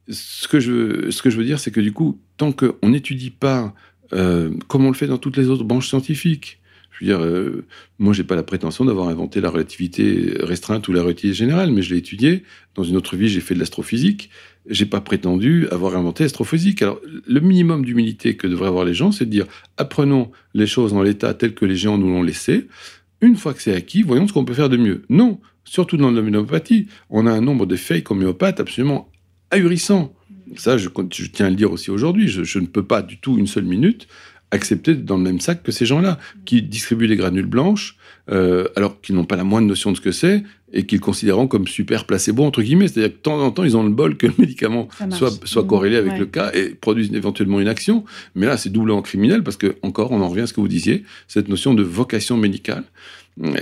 ce 0.09 0.47
que 0.47 0.59
je, 0.59 1.11
ce 1.11 1.21
que 1.21 1.29
je 1.29 1.37
veux 1.37 1.45
dire, 1.45 1.59
c'est 1.59 1.71
que 1.71 1.81
du 1.81 1.91
coup, 1.91 2.19
tant 2.37 2.51
qu'on 2.51 2.89
n'étudie 2.89 3.31
pas, 3.31 3.73
euh, 4.13 4.51
comme 4.67 4.85
on 4.85 4.89
le 4.89 4.95
fait 4.95 5.07
dans 5.07 5.17
toutes 5.17 5.37
les 5.37 5.47
autres 5.47 5.63
branches 5.63 5.89
scientifiques, 5.89 6.58
je 6.99 7.05
veux 7.05 7.11
dire, 7.11 7.23
euh, 7.23 7.65
moi, 7.97 8.13
j'ai 8.13 8.25
pas 8.25 8.35
la 8.35 8.43
prétention 8.43 8.83
d'avoir 8.83 9.07
inventé 9.07 9.39
la 9.39 9.49
relativité 9.49 10.33
restreinte 10.41 10.87
ou 10.89 10.91
la 10.91 11.01
relativité 11.01 11.33
générale, 11.33 11.71
mais 11.71 11.81
je 11.81 11.93
l'ai 11.93 11.99
étudié. 11.99 12.43
Dans 12.75 12.83
une 12.83 12.97
autre 12.97 13.15
vie, 13.15 13.29
j'ai 13.29 13.39
fait 13.39 13.53
de 13.53 13.59
l'astrophysique. 13.59 14.29
J'ai 14.67 14.85
pas 14.85 14.99
prétendu 14.99 15.67
avoir 15.71 15.95
inventé 15.95 16.23
l'astrophysique. 16.23 16.81
Alors, 16.81 16.99
le 17.25 17.39
minimum 17.39 17.85
d'humilité 17.85 18.35
que 18.35 18.47
devraient 18.47 18.67
avoir 18.67 18.83
les 18.83 18.93
gens, 18.93 19.13
c'est 19.13 19.25
de 19.25 19.29
dire 19.29 19.45
apprenons 19.77 20.29
les 20.53 20.67
choses 20.67 20.93
en 20.93 21.01
l'état 21.01 21.33
tel 21.33 21.53
que 21.53 21.65
les 21.65 21.77
géants 21.77 21.97
nous 21.97 22.09
l'ont 22.09 22.21
laissé. 22.21 22.67
Une 23.21 23.37
fois 23.37 23.53
que 23.53 23.61
c'est 23.61 23.73
acquis, 23.73 24.03
voyons 24.03 24.27
ce 24.27 24.33
qu'on 24.33 24.45
peut 24.45 24.53
faire 24.53 24.69
de 24.69 24.77
mieux. 24.77 25.03
Non, 25.07 25.39
surtout 25.63 25.95
dans 25.95 26.11
l'homéopathie, 26.11 26.87
on 27.09 27.25
a 27.27 27.31
un 27.31 27.41
nombre 27.41 27.65
de 27.65 27.77
fake 27.77 28.11
homéopathes 28.11 28.59
absolument 28.59 29.09
ahurissant. 29.51 30.13
Ça, 30.57 30.77
je, 30.77 30.89
tiens 31.31 31.45
à 31.45 31.49
le 31.49 31.55
dire 31.55 31.71
aussi 31.71 31.91
aujourd'hui. 31.91 32.27
je, 32.27 32.59
ne 32.59 32.65
peux 32.65 32.85
pas 32.85 33.01
du 33.01 33.19
tout 33.19 33.37
une 33.37 33.47
seule 33.47 33.65
minute 33.65 34.07
accepter 34.51 34.95
dans 34.95 35.17
le 35.17 35.23
même 35.23 35.39
sac 35.39 35.63
que 35.63 35.71
ces 35.71 35.85
gens-là, 35.85 36.17
qui 36.45 36.61
distribuent 36.61 37.07
des 37.07 37.15
granules 37.15 37.45
blanches, 37.45 37.97
euh, 38.31 38.67
alors 38.75 39.01
qu'ils 39.01 39.15
n'ont 39.15 39.25
pas 39.25 39.35
la 39.35 39.43
moindre 39.43 39.67
notion 39.67 39.91
de 39.91 39.97
ce 39.97 40.01
que 40.01 40.11
c'est, 40.11 40.43
et 40.71 40.85
qu'ils 40.85 40.99
considèrent 40.99 41.47
comme 41.47 41.67
super 41.67 42.05
placebo, 42.05 42.43
entre 42.43 42.61
guillemets. 42.61 42.87
C'est-à-dire 42.87 43.11
que 43.11 43.17
de 43.17 43.21
temps 43.21 43.39
en 43.39 43.51
temps, 43.51 43.63
ils 43.63 43.75
ont 43.75 43.83
le 43.83 43.89
bol 43.89 44.17
que 44.17 44.27
le 44.27 44.33
médicament 44.39 44.87
soit, 45.11 45.45
soit 45.45 45.63
corrélé 45.63 45.97
avec 45.97 46.17
le 46.17 46.25
cas 46.25 46.51
et 46.53 46.69
produise 46.69 47.13
éventuellement 47.13 47.59
une 47.59 47.67
action. 47.67 48.03
Mais 48.35 48.45
là, 48.45 48.57
c'est 48.57 48.69
doublement 48.69 49.01
criminel, 49.01 49.43
parce 49.43 49.57
que, 49.57 49.77
encore, 49.81 50.11
on 50.11 50.21
en 50.21 50.29
revient 50.29 50.41
à 50.41 50.47
ce 50.47 50.53
que 50.53 50.61
vous 50.61 50.67
disiez, 50.67 51.03
cette 51.27 51.47
notion 51.47 51.73
de 51.73 51.83
vocation 51.83 52.37
médicale. 52.37 52.83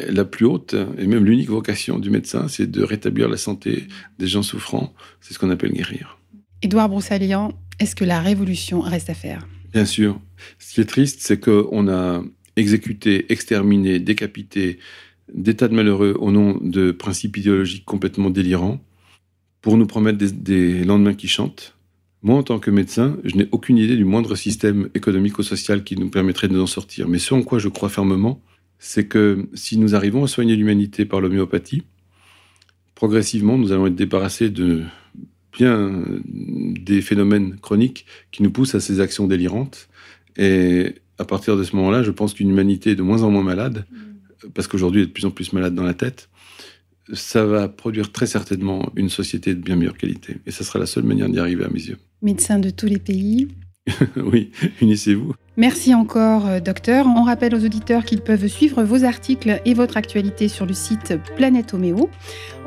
La 0.10 0.26
plus 0.26 0.46
haute, 0.46 0.76
et 0.98 1.06
même 1.06 1.24
l'unique 1.24 1.50
vocation 1.50 2.00
du 2.00 2.10
médecin, 2.10 2.48
c'est 2.48 2.70
de 2.70 2.82
rétablir 2.82 3.30
la 3.30 3.38
santé 3.38 3.84
des 4.18 4.26
gens 4.26 4.42
souffrants. 4.42 4.94
C'est 5.22 5.36
ce 5.36 5.40
qu'on 5.40 5.52
appelle 5.52 5.72
guérir. 5.72 6.18
Édouard 6.64 6.90
Broussalian, 6.90 7.52
est-ce 7.80 7.96
que 7.96 8.04
la 8.04 8.20
révolution 8.20 8.82
reste 8.82 9.12
à 9.12 9.14
faire? 9.14 9.46
Bien 9.72 9.86
sûr. 9.86 10.20
Ce 10.60 10.74
qui 10.74 10.82
est 10.82 10.86
triste, 10.86 11.20
c'est 11.22 11.40
qu'on 11.40 11.88
a 11.88 12.24
exécuté, 12.56 13.32
exterminé, 13.32 14.00
décapité 14.00 14.80
des 15.34 15.56
tas 15.56 15.68
de 15.68 15.76
malheureux 15.76 16.16
au 16.20 16.32
nom 16.32 16.58
de 16.62 16.92
principes 16.92 17.38
idéologiques 17.38 17.86
complètement 17.86 18.30
délirants 18.30 18.82
pour 19.62 19.78
nous 19.78 19.88
promettre 19.88 20.18
des, 20.18 20.84
lendemains 20.84 21.14
qui 21.14 21.28
chantent. 21.28 21.76
Moi, 22.24 22.38
en 22.38 22.44
tant 22.44 22.60
que 22.60 22.72
médecin, 22.72 23.18
je 23.24 23.36
n'ai 23.36 23.48
aucune 23.52 23.78
idée 23.78 23.96
du 23.96 24.06
moindre 24.06 24.36
système 24.36 24.90
économico-social 24.96 25.84
qui 25.84 25.98
nous 25.98 26.10
permettrait 26.10 26.48
de 26.48 26.54
nous 26.54 26.62
en 26.62 26.68
sortir. 26.68 27.08
Mais 27.08 27.20
ce 27.20 27.34
en 27.34 27.44
quoi 27.44 27.60
je 27.60 27.68
crois 27.68 27.90
fermement, 27.90 28.42
c'est 28.80 29.08
que 29.08 29.50
si 29.54 29.78
nous 29.78 29.96
arrivons 29.96 30.24
à 30.24 30.28
soigner 30.28 30.56
l'humanité 30.56 31.06
par 31.06 31.22
l'homéopathie, 31.22 31.84
progressivement, 32.96 33.58
nous 33.58 33.72
allons 33.72 33.88
être 33.88 33.96
débarrassés 33.96 34.50
de 34.50 34.84
bien 35.58 36.04
des 36.26 37.02
phénomènes 37.02 37.58
chroniques 37.58 38.06
qui 38.32 38.44
nous 38.44 38.52
poussent 38.52 38.76
à 38.76 38.80
ces 38.80 39.00
actions 39.00 39.28
délirantes. 39.28 39.90
Et 40.38 40.96
à 41.18 41.26
partir 41.26 41.58
de 41.58 41.64
ce 41.64 41.76
moment-là, 41.76 42.04
je 42.04 42.12
pense 42.12 42.34
qu'une 42.34 42.50
humanité 42.50 42.92
est 42.92 42.96
de 42.96 43.02
moins 43.02 43.24
en 43.24 43.32
moins 43.32 43.44
malade, 43.44 43.86
mm. 43.92 44.50
parce 44.54 44.68
qu'aujourd'hui, 44.68 45.02
elle 45.02 45.06
est 45.06 45.10
de 45.10 45.14
plus 45.14 45.26
en 45.26 45.32
plus 45.32 45.52
malade 45.54 45.74
dans 45.74 45.84
la 45.84 45.96
tête. 45.96 46.30
Ça 47.14 47.46
va 47.46 47.70
produire 47.70 48.12
très 48.12 48.28
certainement 48.28 48.92
une 48.96 49.10
société 49.10 49.56
de 49.56 49.62
bien 49.62 49.76
meilleure 49.76 49.98
qualité. 49.98 50.38
Et 50.46 50.52
ça 50.52 50.64
sera 50.64 50.78
la 50.78 50.86
seule 50.86 51.06
manière 51.06 51.30
d'y 51.30 51.40
arriver 51.40 51.64
à 51.64 51.70
mes 51.70 51.82
yeux. 51.82 51.98
Médecins 52.22 52.60
de 52.60 52.70
tous 52.70 52.88
les 52.88 53.00
pays, 53.00 53.48
oui, 54.16 54.52
unissez-vous. 54.82 55.34
Merci 55.60 55.96
encore, 55.96 56.46
euh, 56.46 56.60
docteur. 56.60 57.08
On 57.08 57.24
rappelle 57.24 57.56
aux 57.56 57.66
auditeurs 57.66 58.06
qu'ils 58.06 58.22
peuvent 58.22 58.48
suivre 58.48 58.84
vos 58.84 59.04
articles 59.04 59.60
et 59.66 59.74
votre 59.74 59.98
actualité 59.98 60.48
sur 60.48 60.68
le 60.68 60.74
site 60.74 61.16
Planète 61.36 61.74
Homéo. 61.74 62.10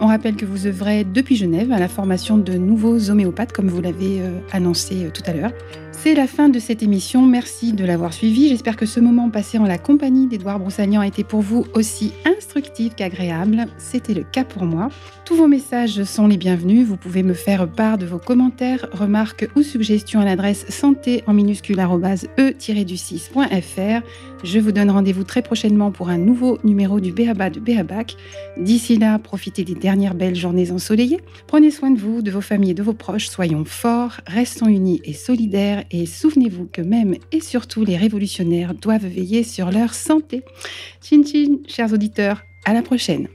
On 0.00 0.08
rappelle 0.08 0.34
que 0.34 0.44
vous 0.44 0.66
œuvrez 0.66 1.04
depuis 1.04 1.36
Genève 1.36 1.70
à 1.70 1.78
la 1.78 1.88
formation 1.88 2.36
de 2.36 2.54
nouveaux 2.54 3.10
homéopathes, 3.10 3.52
comme 3.52 3.68
vous 3.68 3.80
l'avez 3.80 4.20
euh, 4.20 4.40
annoncé 4.50 5.04
euh, 5.04 5.10
tout 5.10 5.22
à 5.26 5.32
l'heure. 5.32 5.52
C'est 6.02 6.14
la 6.14 6.26
fin 6.26 6.48
de 6.48 6.58
cette 6.58 6.82
émission. 6.82 7.26
Merci 7.26 7.74
de 7.74 7.84
l'avoir 7.84 8.14
suivi. 8.14 8.48
J'espère 8.48 8.78
que 8.78 8.86
ce 8.86 9.00
moment 9.00 9.28
passé 9.28 9.58
en 9.58 9.64
la 9.64 9.76
compagnie 9.76 10.26
d'Edouard 10.26 10.58
Broussagnan 10.58 11.02
a 11.02 11.06
été 11.06 11.24
pour 11.24 11.42
vous 11.42 11.66
aussi 11.74 12.14
instructif 12.24 12.94
qu'agréable. 12.94 13.66
C'était 13.76 14.14
le 14.14 14.22
cas 14.22 14.44
pour 14.44 14.64
moi. 14.64 14.88
Tous 15.26 15.36
vos 15.36 15.46
messages 15.46 16.02
sont 16.04 16.26
les 16.26 16.38
bienvenus. 16.38 16.86
Vous 16.86 16.96
pouvez 16.96 17.22
me 17.22 17.34
faire 17.34 17.68
part 17.68 17.98
de 17.98 18.06
vos 18.06 18.18
commentaires, 18.18 18.86
remarques 18.92 19.46
ou 19.56 19.62
suggestions 19.62 20.20
à 20.20 20.24
l'adresse 20.24 20.64
santé 20.70 21.22
en 21.26 21.34
minuscule 21.34 21.78
e-du6.fr. 21.78 24.02
Je 24.42 24.58
vous 24.58 24.72
donne 24.72 24.90
rendez-vous 24.90 25.24
très 25.24 25.42
prochainement 25.42 25.90
pour 25.90 26.08
un 26.08 26.16
nouveau 26.16 26.58
numéro 26.64 26.98
du 26.98 27.12
Béaba 27.12 27.50
de 27.50 27.60
Béabac. 27.60 28.16
D'ici 28.56 28.96
là, 28.96 29.18
profitez 29.18 29.64
des 29.64 29.74
dernières 29.74 30.14
belles 30.14 30.34
journées 30.34 30.70
ensoleillées. 30.70 31.20
Prenez 31.46 31.70
soin 31.70 31.90
de 31.90 31.98
vous, 31.98 32.22
de 32.22 32.30
vos 32.30 32.40
familles 32.40 32.70
et 32.70 32.74
de 32.74 32.82
vos 32.82 32.94
proches. 32.94 33.28
Soyons 33.28 33.64
forts, 33.66 34.20
restons 34.26 34.68
unis 34.68 35.02
et 35.04 35.12
solidaires. 35.12 35.84
Et 35.90 36.06
souvenez-vous 36.06 36.68
que 36.72 36.80
même 36.80 37.16
et 37.32 37.40
surtout 37.40 37.84
les 37.84 37.98
révolutionnaires 37.98 38.74
doivent 38.74 39.06
veiller 39.06 39.44
sur 39.44 39.70
leur 39.70 39.92
santé. 39.92 40.42
Chin 41.02 41.22
chin, 41.22 41.58
chers 41.68 41.92
auditeurs, 41.92 42.42
à 42.64 42.72
la 42.72 42.82
prochaine. 42.82 43.28